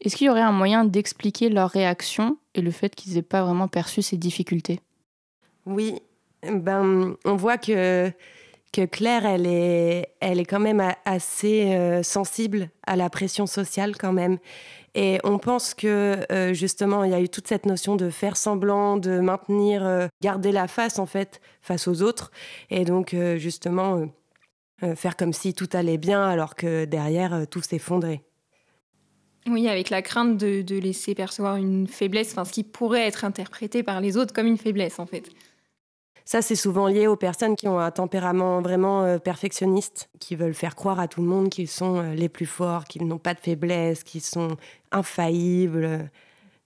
Est-ce 0.04 0.16
qu'il 0.16 0.26
y 0.26 0.30
aurait 0.30 0.42
un 0.42 0.52
moyen 0.52 0.84
d'expliquer 0.84 1.48
leur 1.48 1.70
réaction 1.70 2.36
et 2.54 2.60
le 2.60 2.70
fait 2.70 2.94
qu'ils 2.94 3.14
n'aient 3.14 3.22
pas 3.22 3.42
vraiment 3.42 3.68
perçu 3.68 4.02
ces 4.02 4.18
difficultés? 4.18 4.80
Oui, 5.64 5.94
ben, 6.42 7.16
on 7.24 7.36
voit 7.36 7.56
que, 7.56 8.12
que 8.70 8.84
Claire, 8.84 9.24
elle 9.24 9.46
est, 9.46 10.10
elle 10.20 10.38
est 10.38 10.44
quand 10.44 10.60
même 10.60 10.82
assez 11.06 11.74
euh, 11.74 12.02
sensible 12.02 12.68
à 12.86 12.96
la 12.96 13.08
pression 13.08 13.46
sociale 13.46 13.96
quand 13.96 14.12
même. 14.12 14.36
Et 14.94 15.20
on 15.24 15.38
pense 15.38 15.72
que 15.72 16.18
euh, 16.30 16.52
justement, 16.52 17.02
il 17.04 17.10
y 17.10 17.14
a 17.14 17.20
eu 17.20 17.30
toute 17.30 17.48
cette 17.48 17.64
notion 17.64 17.96
de 17.96 18.10
faire 18.10 18.36
semblant, 18.36 18.98
de 18.98 19.20
maintenir, 19.20 19.86
euh, 19.86 20.06
garder 20.20 20.52
la 20.52 20.68
face 20.68 20.98
en 20.98 21.06
fait, 21.06 21.40
face 21.62 21.88
aux 21.88 22.02
autres. 22.02 22.30
Et 22.68 22.84
donc, 22.84 23.16
justement, 23.36 24.06
faire 24.96 25.16
comme 25.16 25.32
si 25.32 25.54
tout 25.54 25.68
allait 25.72 25.96
bien 25.96 26.22
alors 26.22 26.56
que 26.56 26.84
derrière, 26.84 27.46
tout 27.50 27.62
s'effondrait. 27.62 28.22
Oui, 29.48 29.68
avec 29.68 29.90
la 29.90 30.00
crainte 30.00 30.38
de, 30.38 30.78
laisser 30.78 31.14
percevoir 31.14 31.56
une 31.56 31.86
faiblesse, 31.86 32.32
enfin 32.32 32.44
ce 32.44 32.52
qui 32.52 32.64
pourrait 32.64 33.06
être 33.06 33.24
interprété 33.24 33.82
par 33.82 34.00
les 34.00 34.16
autres 34.16 34.32
comme 34.32 34.46
une 34.46 34.56
faiblesse 34.56 34.98
en 34.98 35.06
fait. 35.06 35.30
Ça, 36.26 36.40
c'est 36.40 36.56
souvent 36.56 36.88
lié 36.88 37.06
aux 37.06 37.16
personnes 37.16 37.54
qui 37.54 37.68
ont 37.68 37.78
un 37.78 37.90
tempérament 37.90 38.62
vraiment 38.62 39.02
euh, 39.02 39.18
perfectionniste, 39.18 40.08
qui 40.20 40.36
veulent 40.36 40.54
faire 40.54 40.74
croire 40.74 40.98
à 40.98 41.06
tout 41.06 41.20
le 41.20 41.28
monde 41.28 41.50
qu'ils 41.50 41.68
sont 41.68 41.98
euh, 41.98 42.14
les 42.14 42.30
plus 42.30 42.46
forts, 42.46 42.84
qu'ils 42.84 43.06
n'ont 43.06 43.18
pas 43.18 43.34
de 43.34 43.40
faiblesse, 43.40 44.04
qu'ils 44.04 44.22
sont 44.22 44.56
infaillibles. 44.90 46.10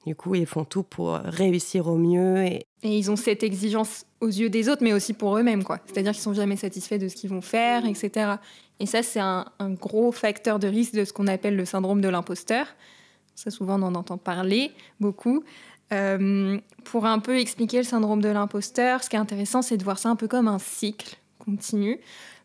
Du 0.06 0.14
coup, 0.14 0.36
ils 0.36 0.46
font 0.46 0.64
tout 0.64 0.84
pour 0.84 1.14
réussir 1.14 1.88
au 1.88 1.96
mieux. 1.96 2.44
Et, 2.44 2.66
et 2.84 2.98
ils 2.98 3.10
ont 3.10 3.16
cette 3.16 3.42
exigence 3.42 4.06
aux 4.20 4.28
yeux 4.28 4.48
des 4.48 4.68
autres, 4.68 4.84
mais 4.84 4.92
aussi 4.92 5.12
pour 5.12 5.36
eux-mêmes, 5.36 5.64
quoi. 5.64 5.80
C'est-à-dire 5.86 6.12
qu'ils 6.12 6.22
sont 6.22 6.34
jamais 6.34 6.56
satisfaits 6.56 6.98
de 6.98 7.08
ce 7.08 7.16
qu'ils 7.16 7.30
vont 7.30 7.40
faire, 7.40 7.84
etc. 7.84 8.36
Et 8.80 8.86
ça, 8.86 9.02
c'est 9.02 9.20
un, 9.20 9.46
gros 9.60 10.12
facteur 10.12 10.58
de 10.58 10.68
risque 10.68 10.94
de 10.94 11.04
ce 11.04 11.12
qu'on 11.12 11.26
appelle 11.26 11.56
le 11.56 11.64
syndrome 11.64 12.00
de 12.00 12.08
l'imposteur. 12.08 12.66
Ça, 13.34 13.50
souvent, 13.50 13.80
on 13.80 13.86
en 13.86 13.94
entend 13.94 14.18
parler 14.18 14.72
beaucoup. 15.00 15.44
Euh, 15.92 16.58
pour 16.84 17.06
un 17.06 17.18
peu 17.18 17.38
expliquer 17.38 17.78
le 17.78 17.84
syndrome 17.84 18.20
de 18.20 18.28
l'imposteur, 18.28 19.02
ce 19.02 19.08
qui 19.08 19.16
est 19.16 19.18
intéressant, 19.18 19.62
c'est 19.62 19.76
de 19.76 19.84
voir 19.84 19.98
ça 19.98 20.10
un 20.10 20.16
peu 20.16 20.28
comme 20.28 20.48
un 20.48 20.58
cycle 20.58 21.16
continu. 21.38 21.98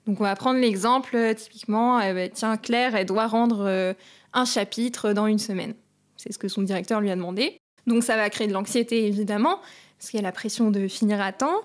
Donc, 0.07 0.19
on 0.19 0.23
va 0.23 0.35
prendre 0.35 0.59
l'exemple, 0.59 1.15
euh, 1.15 1.33
typiquement, 1.33 1.99
euh, 1.99 2.13
bah, 2.13 2.29
tiens, 2.29 2.57
Claire, 2.57 2.95
elle 2.95 3.05
doit 3.05 3.27
rendre 3.27 3.95
un 4.33 4.45
chapitre 4.45 5.13
dans 5.13 5.27
une 5.27 5.39
semaine. 5.39 5.75
C'est 6.17 6.31
ce 6.31 6.39
que 6.39 6.47
son 6.47 6.61
directeur 6.61 7.01
lui 7.01 7.11
a 7.11 7.15
demandé. 7.15 7.57
Donc, 7.85 8.03
ça 8.03 8.15
va 8.15 8.29
créer 8.29 8.47
de 8.47 8.53
l'anxiété, 8.53 9.05
évidemment, 9.05 9.59
parce 9.97 10.09
qu'il 10.09 10.19
y 10.19 10.23
a 10.23 10.27
la 10.27 10.31
pression 10.31 10.71
de 10.71 10.87
finir 10.87 11.21
à 11.21 11.31
temps. 11.31 11.61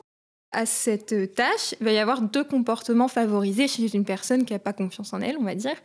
À 0.52 0.66
cette 0.66 1.34
tâche, 1.34 1.74
il 1.80 1.84
va 1.84 1.92
y 1.92 1.98
avoir 1.98 2.22
deux 2.22 2.44
comportements 2.44 3.08
favorisés 3.08 3.68
chez 3.68 3.94
une 3.94 4.04
personne 4.04 4.44
qui 4.44 4.52
n'a 4.52 4.58
pas 4.58 4.72
confiance 4.72 5.12
en 5.12 5.20
elle, 5.20 5.36
on 5.38 5.44
va 5.44 5.54
dire. 5.54 5.76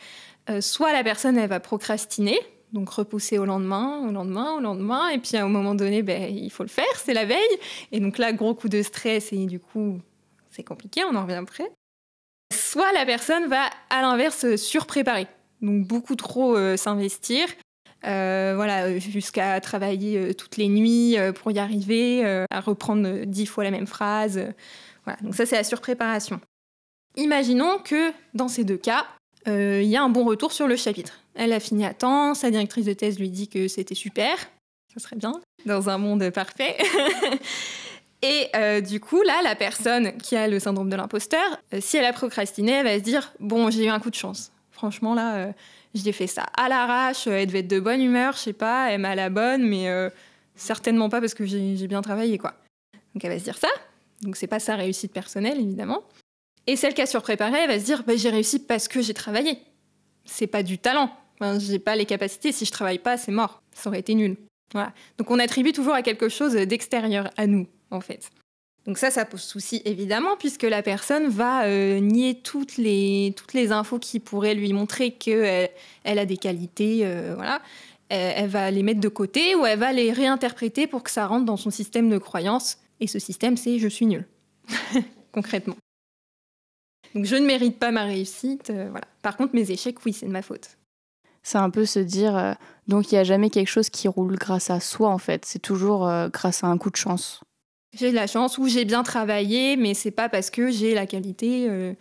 Euh, 0.49 0.61
soit 0.61 0.93
la 0.93 1.03
personne, 1.03 1.37
elle 1.37 1.49
va 1.49 1.59
procrastiner, 1.59 2.39
donc 2.71 2.89
repousser 2.89 3.37
au 3.37 3.45
lendemain, 3.45 4.07
au 4.07 4.11
lendemain, 4.11 4.53
au 4.53 4.59
lendemain, 4.59 5.09
et 5.09 5.17
puis 5.17 5.37
à 5.37 5.43
un 5.43 5.49
moment 5.49 5.75
donné, 5.75 6.01
ben, 6.01 6.33
il 6.33 6.49
faut 6.49 6.63
le 6.63 6.69
faire, 6.69 6.85
c'est 6.97 7.13
la 7.13 7.25
veille. 7.25 7.39
Et 7.91 7.99
donc 7.99 8.17
là, 8.17 8.31
gros 8.31 8.55
coup 8.55 8.69
de 8.69 8.81
stress, 8.81 9.33
et 9.33 9.45
du 9.45 9.59
coup, 9.59 9.99
c'est 10.49 10.63
compliqué, 10.63 11.03
on 11.03 11.15
en 11.15 11.23
revient 11.23 11.33
après. 11.33 11.71
Soit 12.53 12.91
la 12.93 13.05
personne 13.05 13.47
va, 13.47 13.69
à 13.89 14.01
l'inverse, 14.01 14.55
surpréparer, 14.55 15.27
donc 15.61 15.87
beaucoup 15.87 16.15
trop 16.15 16.55
euh, 16.55 16.77
s'investir, 16.77 17.47
euh, 17.49 17.72
voilà, 18.03 18.97
jusqu'à 18.99 19.59
travailler 19.61 20.17
euh, 20.17 20.33
toutes 20.33 20.57
les 20.57 20.67
nuits 20.67 21.17
euh, 21.17 21.31
pour 21.31 21.51
y 21.51 21.59
arriver, 21.59 22.23
à 22.49 22.59
reprendre 22.59 23.25
dix 23.25 23.45
fois 23.45 23.63
la 23.63 23.71
même 23.71 23.87
phrase. 23.87 24.53
Voilà, 25.05 25.19
donc 25.21 25.35
ça 25.35 25.45
c'est 25.45 25.55
la 25.55 25.63
surpréparation. 25.63 26.39
Imaginons 27.15 27.79
que 27.79 28.11
dans 28.33 28.47
ces 28.47 28.63
deux 28.63 28.77
cas, 28.77 29.05
il 29.45 29.83
y 29.83 29.97
a 29.97 30.03
un 30.03 30.09
bon 30.09 30.25
retour 30.25 30.51
sur 30.51 30.67
le 30.67 30.75
chapitre. 30.75 31.19
Elle 31.35 31.53
a 31.53 31.59
fini 31.59 31.85
à 31.85 31.93
temps, 31.93 32.33
sa 32.33 32.49
directrice 32.49 32.85
de 32.85 32.93
thèse 32.93 33.19
lui 33.19 33.29
dit 33.29 33.47
que 33.47 33.67
c'était 33.67 33.95
super, 33.95 34.37
ça 34.93 34.99
serait 34.99 35.15
bien, 35.15 35.33
dans 35.65 35.89
un 35.89 35.97
monde 35.97 36.29
parfait. 36.29 36.77
Et 38.21 38.49
du 38.81 39.01
coup, 39.01 39.21
là, 39.21 39.41
la 39.43 39.55
personne 39.55 40.17
qui 40.17 40.37
a 40.37 40.47
le 40.47 40.59
syndrome 40.59 40.89
de 40.89 40.95
l'imposteur, 40.95 41.43
si 41.79 41.97
elle 41.97 42.05
a 42.05 42.13
procrastiné, 42.13 42.71
elle 42.71 42.85
va 42.85 42.97
se 42.97 43.03
dire 43.03 43.33
Bon, 43.39 43.69
j'ai 43.69 43.85
eu 43.85 43.89
un 43.89 43.99
coup 43.99 44.09
de 44.09 44.15
chance. 44.15 44.51
Franchement, 44.71 45.13
là, 45.13 45.53
j'ai 45.93 46.11
fait 46.11 46.27
ça 46.27 46.43
à 46.57 46.69
l'arrache, 46.69 47.27
elle 47.27 47.47
devait 47.47 47.59
être 47.59 47.67
de 47.67 47.79
bonne 47.79 48.01
humeur, 48.01 48.33
je 48.33 48.39
sais 48.39 48.53
pas, 48.53 48.91
elle 48.91 49.01
m'a 49.01 49.15
la 49.15 49.29
bonne, 49.29 49.63
mais 49.67 49.89
euh, 49.89 50.09
certainement 50.55 51.09
pas 51.09 51.19
parce 51.19 51.33
que 51.33 51.45
j'ai 51.45 51.87
bien 51.87 52.01
travaillé, 52.01 52.37
quoi. 52.37 52.55
Donc 53.13 53.23
elle 53.23 53.31
va 53.31 53.39
se 53.39 53.43
dire 53.43 53.57
ça. 53.57 53.69
Donc 54.21 54.35
c'est 54.35 54.47
pas 54.47 54.59
sa 54.59 54.75
réussite 54.75 55.11
personnelle, 55.11 55.59
évidemment. 55.59 56.03
Et 56.65 56.75
celle 56.75 56.93
qui 56.93 57.01
a 57.01 57.05
surpréparé, 57.05 57.59
elle 57.59 57.69
va 57.69 57.79
se 57.79 57.85
dire 57.85 58.03
bah, 58.03 58.15
j'ai 58.15 58.29
réussi 58.29 58.59
parce 58.59 58.87
que 58.87 59.01
j'ai 59.01 59.13
travaillé. 59.13 59.59
C'est 60.25 60.47
pas 60.47 60.63
du 60.63 60.77
talent. 60.77 61.11
Enfin, 61.39 61.59
j'ai 61.59 61.79
pas 61.79 61.95
les 61.95 62.05
capacités. 62.05 62.51
Si 62.51 62.65
je 62.65 62.71
travaille 62.71 62.99
pas, 62.99 63.17
c'est 63.17 63.31
mort. 63.31 63.61
Ça 63.73 63.89
aurait 63.89 63.99
été 63.99 64.15
nul. 64.15 64.37
Voilà. 64.71 64.93
Donc 65.17 65.29
on 65.29 65.39
attribue 65.39 65.73
toujours 65.73 65.93
à 65.93 66.01
quelque 66.01 66.29
chose 66.29 66.53
d'extérieur 66.53 67.29
à 67.37 67.47
nous, 67.47 67.67
en 67.91 67.99
fait. 67.99 68.29
Donc 68.85 68.97
ça, 68.97 69.11
ça 69.11 69.23
pose 69.23 69.41
souci 69.41 69.81
évidemment, 69.85 70.35
puisque 70.37 70.63
la 70.63 70.83
personne 70.83 71.27
va 71.27 71.65
euh, 71.65 71.99
nier 71.99 72.35
toutes 72.35 72.75
les, 72.77 73.33
toutes 73.37 73.53
les 73.53 73.71
infos 73.71 73.97
qui 73.97 74.19
pourraient 74.19 74.55
lui 74.55 74.73
montrer 74.73 75.11
qu'elle 75.11 75.69
elle 76.03 76.19
a 76.19 76.25
des 76.25 76.37
qualités, 76.37 77.01
euh, 77.03 77.33
voilà. 77.35 77.61
Elle, 78.09 78.49
va 78.49 78.69
les 78.69 78.83
mettre 78.83 78.99
de 78.99 79.07
côté 79.07 79.55
ou 79.55 79.65
elle 79.65 79.79
va 79.79 79.91
les 79.91 80.11
réinterpréter 80.11 80.85
pour 80.85 81.01
que 81.01 81.09
ça 81.09 81.25
rentre 81.25 81.45
dans 81.45 81.57
son 81.57 81.71
système 81.71 82.11
de 82.11 82.19
croyance. 82.19 82.77
Et 82.99 83.07
ce 83.07 83.17
système, 83.17 83.57
c'est 83.57 83.79
je 83.79 83.87
suis 83.87 84.05
nul, 84.05 84.27
concrètement. 85.31 85.75
Donc 87.15 87.25
je 87.25 87.35
ne 87.35 87.45
mérite 87.45 87.79
pas 87.79 87.89
ma 87.89 88.03
réussite, 88.03 88.69
euh, 88.69 88.89
voilà. 88.91 89.07
Par 89.23 89.35
contre, 89.35 89.55
mes 89.55 89.71
échecs, 89.71 90.05
oui, 90.05 90.13
c'est 90.13 90.27
de 90.27 90.31
ma 90.31 90.43
faute. 90.43 90.77
C'est 91.41 91.57
un 91.57 91.71
peu 91.71 91.85
se 91.85 91.99
dire, 91.99 92.55
donc 92.87 93.11
il 93.11 93.15
n'y 93.15 93.19
a 93.19 93.23
jamais 93.23 93.49
quelque 93.49 93.67
chose 93.67 93.89
qui 93.89 94.07
roule 94.07 94.35
grâce 94.35 94.69
à 94.69 94.79
soi 94.79 95.09
en 95.09 95.17
fait, 95.17 95.43
c'est 95.43 95.59
toujours 95.59 96.09
grâce 96.31 96.63
à 96.63 96.67
un 96.67 96.77
coup 96.77 96.89
de 96.89 96.95
chance. 96.95 97.41
J'ai 97.93 98.09
de 98.09 98.15
la 98.15 98.27
chance 98.27 98.57
ou 98.57 98.67
j'ai 98.67 98.85
bien 98.85 99.03
travaillé, 99.03 99.75
mais 99.75 99.93
c'est 99.93 100.11
pas 100.11 100.29
parce 100.29 100.49
que 100.49 100.71
j'ai 100.71 100.95
la 100.95 101.05
qualité, 101.05 101.67
euh, 101.69 101.93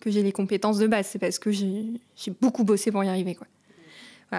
que 0.00 0.10
j'ai 0.10 0.22
les 0.22 0.32
compétences 0.32 0.78
de 0.78 0.86
base, 0.86 1.06
c'est 1.06 1.18
parce 1.18 1.38
que 1.38 1.50
j'ai 1.50 1.84
beaucoup 2.40 2.64
bossé 2.64 2.90
pour 2.90 3.02
y 3.04 3.08
arriver. 3.08 3.38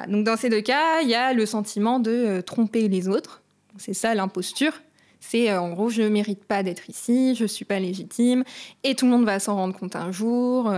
Donc 0.08 0.26
dans 0.26 0.38
ces 0.38 0.50
deux 0.50 0.62
cas, 0.62 1.02
il 1.02 1.10
y 1.10 1.16
a 1.16 1.34
le 1.34 1.46
sentiment 1.46 2.00
de 2.00 2.12
euh, 2.12 2.42
tromper 2.42 2.88
les 2.88 3.08
autres. 3.08 3.42
C'est 3.78 3.94
ça 3.94 4.14
l'imposture. 4.14 4.74
C'est 5.20 5.50
euh, 5.50 5.60
en 5.60 5.70
gros, 5.72 5.90
je 5.90 6.04
mérite 6.04 6.46
pas 6.46 6.62
d'être 6.62 6.90
ici, 6.90 7.36
je 7.36 7.46
suis 7.46 7.66
pas 7.66 7.80
légitime, 7.80 8.44
et 8.84 8.96
tout 8.96 9.06
le 9.06 9.12
monde 9.12 9.26
va 9.26 9.40
s'en 9.40 9.56
rendre 9.56 9.78
compte 9.78 9.96
un 9.96 10.12
jour. 10.12 10.72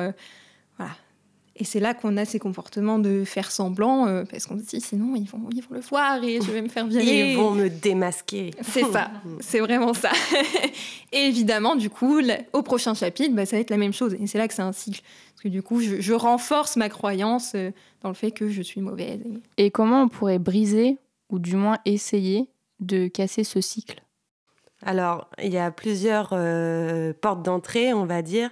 Et 1.56 1.66
c'est 1.66 1.80
là 1.80 1.94
qu'on 1.94 2.18
a 2.18 2.26
ces 2.26 2.40
comportements 2.40 2.98
de 2.98 3.24
faire 3.24 3.52
semblant, 3.52 4.08
euh, 4.08 4.24
parce 4.30 4.48
qu'on 4.48 4.58
se 4.58 4.64
dit 4.64 4.82
sinon 4.82 5.16
ils 5.16 5.28
vont, 5.28 5.50
ils 5.54 5.62
vont 5.62 5.76
le 5.76 5.82
voir 5.82 6.24
et 6.24 6.42
je 6.42 6.50
vais 6.50 6.64
me 6.64 6.68
faire 6.68 6.88
virer. 6.88 7.32
Ils 7.32 7.38
vont 7.38 7.52
me 7.52 7.70
démasquer. 7.70 8.52
C'est 8.64 8.86
ça, 8.86 9.12
c'est 9.40 9.60
vraiment 9.60 9.94
ça. 9.94 10.10
et 11.12 11.20
évidemment, 11.20 11.76
du 11.76 11.92
coup, 11.92 12.20
au 12.54 12.62
prochain 12.64 12.96
chapitre, 12.96 13.36
bah, 13.36 13.46
ça 13.46 13.58
va 13.58 13.60
être 13.60 13.70
la 13.70 13.78
même 13.78 13.94
chose. 13.94 14.16
Et 14.20 14.26
c'est 14.26 14.40
là 14.40 14.48
que 14.48 14.54
c'est 14.56 14.64
un 14.64 14.72
cycle. 14.72 15.02
Parce 15.34 15.44
que 15.44 15.48
du 15.50 15.62
coup, 15.62 15.80
je, 15.80 16.14
renforce 16.14 16.76
ma 16.76 16.90
croyance 16.90 17.52
euh, 17.54 17.70
dans 18.02 18.10
le 18.10 18.16
fait 18.16 18.32
que 18.32 18.50
je 18.50 18.62
suis 18.64 18.82
mauvaise. 18.82 19.22
Et 19.58 19.70
comment 19.70 20.04
on 20.04 20.08
pourrait 20.10 20.40
briser, 20.40 20.98
ou 21.30 21.38
du 21.38 21.56
moins 21.56 21.78
essayer, 21.86 22.50
de 22.80 23.08
casser 23.08 23.44
ce 23.44 23.62
cycle? 23.62 24.02
Alors, 24.82 25.30
il 25.42 25.54
y 25.54 25.58
a 25.60 25.70
plusieurs 25.70 26.30
euh, 26.34 27.14
portes 27.14 27.44
d'entrée, 27.44 27.94
on 27.94 28.06
va 28.06 28.24
dire. 28.24 28.50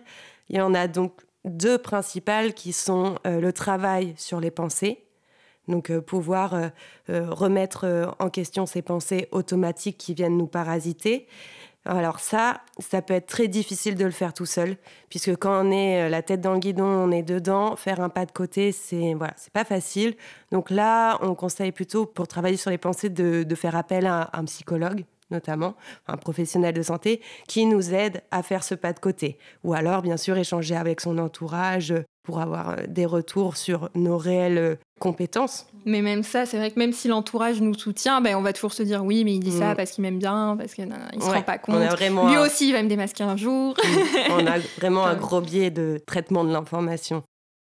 Il 0.49 0.57
y 0.57 0.61
en 0.61 0.73
a 0.75 0.87
donc 0.87 1.13
deux 1.45 1.77
principales 1.77 2.53
qui 2.53 2.73
sont 2.73 3.15
euh, 3.25 3.39
le 3.39 3.53
travail 3.53 4.13
sur 4.17 4.39
les 4.39 4.51
pensées, 4.51 5.03
donc 5.67 5.89
euh, 5.89 6.01
pouvoir 6.01 6.53
euh, 6.53 6.69
remettre 7.29 8.13
en 8.19 8.29
question 8.29 8.65
ces 8.65 8.81
pensées 8.81 9.27
automatiques 9.31 9.97
qui 9.97 10.13
viennent 10.13 10.37
nous 10.37 10.47
parasiter. 10.47 11.27
Alors 11.85 12.19
ça, 12.19 12.61
ça 12.77 13.01
peut 13.01 13.15
être 13.15 13.25
très 13.25 13.47
difficile 13.47 13.95
de 13.95 14.05
le 14.05 14.11
faire 14.11 14.33
tout 14.33 14.45
seul, 14.45 14.77
puisque 15.09 15.35
quand 15.37 15.65
on 15.65 15.71
est 15.71 16.09
la 16.09 16.21
tête 16.21 16.39
dans 16.39 16.53
le 16.53 16.59
guidon, 16.59 16.85
on 16.85 17.09
est 17.09 17.23
dedans, 17.23 17.75
faire 17.75 18.01
un 18.01 18.09
pas 18.09 18.27
de 18.27 18.31
côté, 18.31 18.71
c'est 18.71 19.15
voilà, 19.15 19.33
c'est 19.35 19.51
pas 19.51 19.63
facile. 19.63 20.15
Donc 20.51 20.69
là, 20.69 21.17
on 21.23 21.33
conseille 21.33 21.71
plutôt 21.71 22.05
pour 22.05 22.27
travailler 22.27 22.57
sur 22.57 22.69
les 22.69 22.77
pensées 22.77 23.09
de, 23.09 23.41
de 23.41 23.55
faire 23.55 23.75
appel 23.75 24.05
à 24.05 24.29
un 24.33 24.45
psychologue, 24.45 25.05
notamment, 25.31 25.75
un 26.07 26.17
professionnel 26.17 26.73
de 26.73 26.81
santé, 26.81 27.21
qui 27.47 27.65
nous 27.65 27.93
aide 27.93 28.21
à 28.31 28.43
faire 28.43 28.63
ce 28.63 28.75
pas 28.75 28.93
de 28.93 28.99
côté. 28.99 29.37
Ou 29.63 29.73
alors, 29.73 30.01
bien 30.01 30.17
sûr, 30.17 30.37
échanger 30.37 30.75
avec 30.75 31.01
son 31.01 31.17
entourage 31.17 31.93
pour 32.23 32.39
avoir 32.39 32.69
euh, 32.69 32.75
des 32.87 33.05
retours 33.05 33.57
sur 33.57 33.89
nos 33.95 34.17
réelles 34.17 34.57
euh, 34.57 34.75
compétences. 34.99 35.65
Mais 35.85 36.01
même 36.01 36.23
ça, 36.23 36.45
c'est 36.45 36.57
vrai 36.57 36.69
que 36.71 36.77
même 36.77 36.93
si 36.93 37.07
l'entourage 37.07 37.61
nous 37.61 37.73
soutient, 37.73 38.21
ben 38.21 38.35
on 38.35 38.41
va 38.41 38.53
toujours 38.53 38.73
se 38.73 38.83
dire 38.83 39.03
oui, 39.03 39.23
mais 39.23 39.33
il 39.33 39.39
dit 39.39 39.51
ça 39.51 39.73
mm. 39.73 39.75
parce 39.75 39.91
qu'il 39.91 40.03
m'aime 40.03 40.19
bien, 40.19 40.55
parce 40.57 40.75
qu'il 40.75 40.87
ne 40.87 41.21
se 41.21 41.25
rend 41.25 41.41
pas 41.41 41.57
compte. 41.57 41.81
Lui 41.99 42.37
aussi, 42.37 42.69
il 42.69 42.73
va 42.73 42.83
me 42.83 42.87
démasquer 42.87 43.23
un 43.23 43.37
jour. 43.37 43.75
Mm. 43.83 44.31
on 44.31 44.47
a 44.47 44.59
vraiment 44.77 45.05
un 45.05 45.15
gros 45.15 45.41
biais 45.41 45.71
de 45.71 45.99
traitement 46.05 46.43
de 46.43 46.51
l'information. 46.51 47.23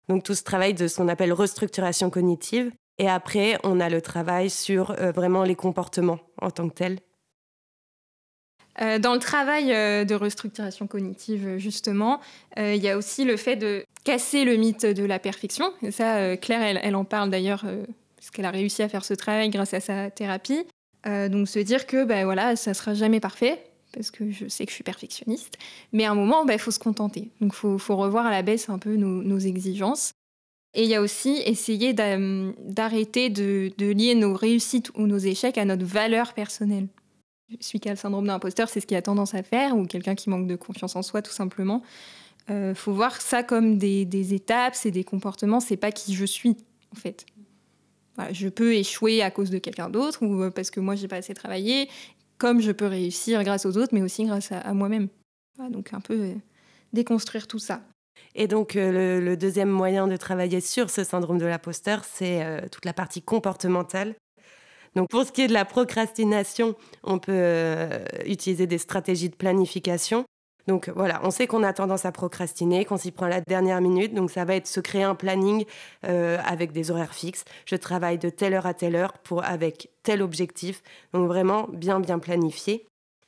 Donc 0.10 0.24
tout 0.24 0.36
ce 0.36 0.44
travail 0.44 0.74
de 0.74 0.88
ce 0.88 0.98
qu'on 0.98 1.08
appelle 1.08 1.32
restructuration 1.32 2.10
cognitive. 2.10 2.72
Et 3.00 3.10
après, 3.10 3.58
on 3.64 3.80
a 3.80 3.90
le 3.90 4.02
travail 4.02 4.50
sur 4.50 4.92
euh, 4.92 5.12
vraiment 5.12 5.44
les 5.44 5.56
comportements 5.56 6.20
en 6.42 6.52
tant 6.52 6.70
que 6.70 6.76
tels 6.76 7.00
euh, 8.82 9.00
dans 9.00 9.14
le 9.14 9.20
travail 9.20 9.72
euh, 9.72 10.04
de 10.04 10.16
restructuration 10.16 10.88
cognitive, 10.88 11.58
justement, 11.58 12.20
euh, 12.58 12.74
il 12.74 12.82
y 12.82 12.90
a 12.90 12.98
aussi 12.98 13.24
le 13.24 13.38
fait 13.38 13.56
de 13.56 13.86
casser 14.04 14.46
le 14.46 14.56
mythe 14.56 14.86
de 14.86 15.04
la 15.04 15.20
perfection. 15.20 15.72
Et 15.82 15.92
ça, 15.92 16.36
Claire, 16.38 16.80
elle, 16.82 16.96
en 16.96 17.06
parle 17.06 17.30
d'ailleurs, 17.30 17.66
parce 18.18 18.32
qu'elle 18.32 18.46
a 18.46 18.52
réussi 18.52 18.84
à 18.84 18.90
faire 18.90 19.06
ce 19.06 19.14
travail 19.14 19.50
grâce 19.50 19.74
à 19.74 19.80
sa 19.80 20.10
thérapie. 20.10 20.66
donc 21.06 21.48
se 21.48 21.60
dire 21.60 21.88
que 21.88 22.04
ben, 22.04 22.26
voilà, 22.26 22.58
ça 22.58 22.74
sera 22.74 22.94
jamais 22.94 23.22
parfait, 23.22 23.64
parce 23.94 24.12
que 24.12 24.30
je 24.30 24.50
sais 24.50 24.66
que 24.66 24.72
je 24.72 24.76
suis 24.76 24.84
perfectionniste. 24.84 25.58
Mais 25.94 26.04
à 26.04 26.12
un 26.12 26.16
moment, 26.16 26.44
il 26.44 26.48
ben, 26.48 26.60
faut 26.60 26.72
se 26.72 26.80
contenter. 26.80 27.30
Donc 27.40 27.54
il 27.54 27.80
faut, 27.80 27.96
revoir 27.96 28.26
à 28.26 28.32
la 28.32 28.42
baisse 28.42 28.68
un 28.68 28.80
peu 28.80 28.98
nos, 28.98 29.40
exigences. 29.40 30.12
Et 30.74 30.84
il 30.84 30.90
y 30.90 30.96
a 30.96 31.02
aussi 31.02 31.42
essayer 31.46 31.94
d'arrêter 31.94 33.30
de 33.30 33.72
lier 33.80 34.16
nos 34.16 34.34
réussites 34.34 34.92
ou 34.96 35.08
nos 35.08 35.20
échecs 35.20 35.58
à 35.58 35.64
notre 35.64 35.86
valeur 35.86 36.34
personnelle 36.34 36.88
celui 37.60 37.80
qui 37.80 37.90
a 37.90 37.92
le 37.92 37.98
syndrome 37.98 38.28
d'imposteur, 38.28 38.70
c'est 38.70 38.80
ce 38.80 38.88
qu'il 38.88 38.98
a 38.98 39.02
tendance 39.02 39.34
à 39.34 39.44
faire, 39.44 39.78
ou 39.78 39.86
quelqu'un 39.86 40.16
qui 40.16 40.30
manque 40.30 40.48
de 40.48 40.56
confiance 40.56 40.96
en 40.96 41.02
soi, 41.02 41.22
tout 41.22 41.32
simplement. 41.32 41.82
Il 42.50 42.54
euh, 42.56 42.76
faut 42.76 42.94
voir 42.94 43.22
ça 43.22 43.44
comme 43.44 43.78
des, 43.78 44.34
étapes, 44.34 44.76
c'est 44.76 44.92
des 44.92 45.04
comportements, 45.04 45.60
c'est 45.60 45.78
pas 45.78 45.92
qui 45.92 46.14
je 46.14 46.26
suis, 46.26 46.58
en 46.92 47.00
fait. 47.00 47.26
je 48.32 48.50
peux 48.50 48.74
échouer 48.74 49.22
à 49.22 49.32
cause 49.32 49.50
de 49.50 49.60
quelqu'un 49.60 49.90
d'autre, 49.90 50.26
ou 50.26 50.44
euh, 50.44 50.52
parce 50.52 50.70
que 50.70 50.80
moi, 50.80 50.96
j'ai 50.96 51.08
pas 51.08 51.18
assez 51.18 51.34
travaillé, 51.34 51.90
comme 52.38 52.60
je 52.60 52.72
peux 52.72 52.88
réussir 52.88 53.44
grâce 53.44 53.66
aux 53.66 53.78
autres, 53.78 53.94
mais 53.94 54.02
aussi 54.02 54.26
grâce 54.26 54.52
à, 54.52 54.74
moi-même. 54.74 55.08
donc, 55.70 55.94
un 55.94 56.02
peu 56.02 56.20
euh, 56.20 56.34
déconstruire 56.92 57.48
tout 57.48 57.60
ça. 57.60 57.82
Et 58.36 58.48
donc, 58.48 58.74
le, 58.76 59.36
deuxième 59.36 59.70
moyen 59.70 60.08
de 60.08 60.18
travailler 60.18 60.60
sur 60.60 60.90
ce 60.90 61.04
syndrome 61.04 61.38
de 61.38 61.46
l'imposteur, 61.46 62.04
c'est 62.04 62.68
toute 62.72 62.86
la 62.86 62.94
partie 62.94 63.22
comportementale. 63.22 64.16
Donc 64.96 65.10
pour 65.10 65.26
ce 65.26 65.32
qui 65.32 65.42
est 65.42 65.48
de 65.48 65.54
la 65.54 65.66
procrastination, 65.66 66.76
on 67.04 67.20
peut 67.20 67.32
euh, 67.34 68.06
utiliser 68.26 68.68
des 68.68 68.78
stratégies 68.78 69.30
de 69.30 69.36
planification. 69.36 70.26
Donc 70.68 70.90
voilà, 70.96 71.20
on 71.24 71.32
sait 71.32 71.46
qu'on 71.46 71.64
a 71.64 71.74
tendance 71.74 72.06
à 72.06 72.12
procrastiner, 72.12 72.86
qu'on 72.86 72.98
s'y 72.98 73.12
prend 73.12 73.26
à 73.26 73.30
la 73.30 73.42
dernière 73.42 73.82
minute. 73.82 74.14
Donc 74.14 74.32
ça 74.32 74.46
va 74.46 74.56
être 74.56 74.68
se 74.68 74.80
créer 74.80 75.04
un 75.04 75.16
planning 75.16 75.66
euh, 76.06 76.38
avec 76.46 76.72
des 76.72 76.90
horaires 76.90 77.14
fixes. 77.14 77.44
Je 77.66 77.76
travaille 77.76 78.18
de 78.18 78.30
telle 78.30 78.54
heure 78.54 78.66
à 78.66 78.74
telle 78.74 78.96
heure 78.96 79.14
pour 79.14 79.44
avec 79.44 79.90
tel 80.04 80.22
objectif. 80.22 80.82
Donc 81.14 81.28
vraiment 81.28 81.68
bien 81.74 82.00
bien 82.00 82.20
planifié. 82.20 82.86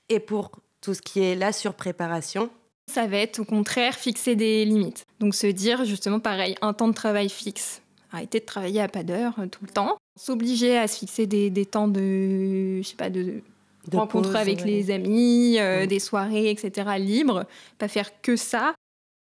Et 0.07 0.19
pour 0.19 0.51
tout 0.81 0.93
ce 0.93 1.01
qui 1.01 1.21
est 1.21 1.35
la 1.35 1.51
surpréparation, 1.51 2.49
ça 2.91 3.07
va 3.07 3.17
être 3.17 3.39
au 3.39 3.45
contraire 3.45 3.95
fixer 3.95 4.35
des 4.35 4.63
limites. 4.63 5.05
Donc 5.19 5.35
se 5.35 5.47
dire 5.47 5.83
justement 5.83 6.19
pareil, 6.19 6.55
un 6.61 6.73
temps 6.73 6.87
de 6.87 6.93
travail 6.93 7.29
fixe. 7.29 7.81
Arrêter 8.11 8.39
de 8.39 8.45
travailler 8.45 8.79
à 8.79 8.87
pas 8.87 9.03
d'heure 9.03 9.33
euh, 9.39 9.47
tout 9.47 9.65
le 9.65 9.71
temps 9.71 9.97
s'obliger 10.15 10.77
à 10.77 10.87
se 10.87 10.99
fixer 10.99 11.25
des, 11.27 11.65
temps 11.65 11.87
de, 11.87 12.81
je 12.81 12.87
sais 12.87 12.95
pas, 12.95 13.09
de, 13.09 13.41
rencontres 13.91 14.35
avec 14.35 14.63
les 14.63 14.91
amis, 14.91 15.57
mm. 15.59 15.87
des 15.87 15.99
soirées, 15.99 16.49
etc. 16.49 16.89
libres, 16.97 17.45
pas 17.77 17.87
faire 17.87 18.21
que 18.21 18.35
ça. 18.35 18.73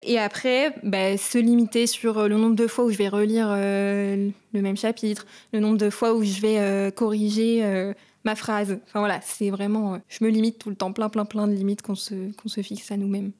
Et 0.02 0.18
après, 0.18 0.74
bah, 0.82 1.18
se 1.18 1.36
limiter 1.36 1.86
sur 1.86 2.26
le 2.26 2.36
nombre 2.36 2.56
de 2.56 2.66
fois 2.66 2.84
où 2.86 2.90
je 2.90 2.96
vais 2.96 3.08
relire 3.08 3.48
le 3.50 4.32
même 4.54 4.76
chapitre, 4.76 5.26
le 5.52 5.60
nombre 5.60 5.76
de 5.76 5.90
fois 5.90 6.14
où 6.14 6.24
je 6.24 6.40
vais 6.40 6.90
corriger 6.92 7.92
ma 8.24 8.34
phrase. 8.34 8.78
Enfin 8.86 9.00
voilà, 9.00 9.20
c'est 9.22 9.50
vraiment, 9.50 10.00
je 10.08 10.24
me 10.24 10.30
limite 10.30 10.58
tout 10.58 10.70
le 10.70 10.76
temps, 10.76 10.92
plein, 10.92 11.08
plein, 11.08 11.24
plein 11.24 11.46
de 11.46 11.52
limites 11.52 11.82
qu'on 11.82 11.94
se, 11.94 12.32
qu'on 12.32 12.48
se 12.48 12.62
fixe 12.62 12.90
à 12.90 12.96
nous-mêmes. 12.96 13.32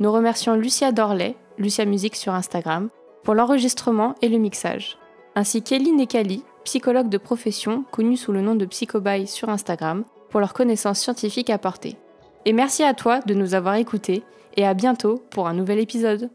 Nous 0.00 0.10
remercions 0.10 0.56
Lucia 0.56 0.90
Dorley, 0.90 1.36
Lucia 1.58 1.84
Musique 1.84 2.16
sur 2.16 2.34
Instagram, 2.34 2.88
pour 3.22 3.34
l'enregistrement 3.34 4.14
et 4.22 4.28
le 4.28 4.38
mixage, 4.38 4.98
ainsi 5.34 5.62
qu'Elie 5.62 5.92
Nekali, 5.92 6.42
psychologue 6.64 7.08
de 7.08 7.18
profession 7.18 7.84
connue 7.90 8.16
sous 8.16 8.32
le 8.32 8.40
nom 8.40 8.54
de 8.54 8.64
Psychobaye 8.64 9.26
sur 9.26 9.50
Instagram, 9.50 10.04
pour 10.30 10.40
leurs 10.40 10.54
connaissances 10.54 11.00
scientifiques 11.00 11.50
apportées. 11.50 11.96
Et 12.44 12.52
merci 12.52 12.82
à 12.82 12.94
toi 12.94 13.20
de 13.20 13.34
nous 13.34 13.54
avoir 13.54 13.74
écoutés 13.74 14.22
et 14.56 14.66
à 14.66 14.74
bientôt 14.74 15.22
pour 15.30 15.48
un 15.48 15.54
nouvel 15.54 15.78
épisode. 15.78 16.30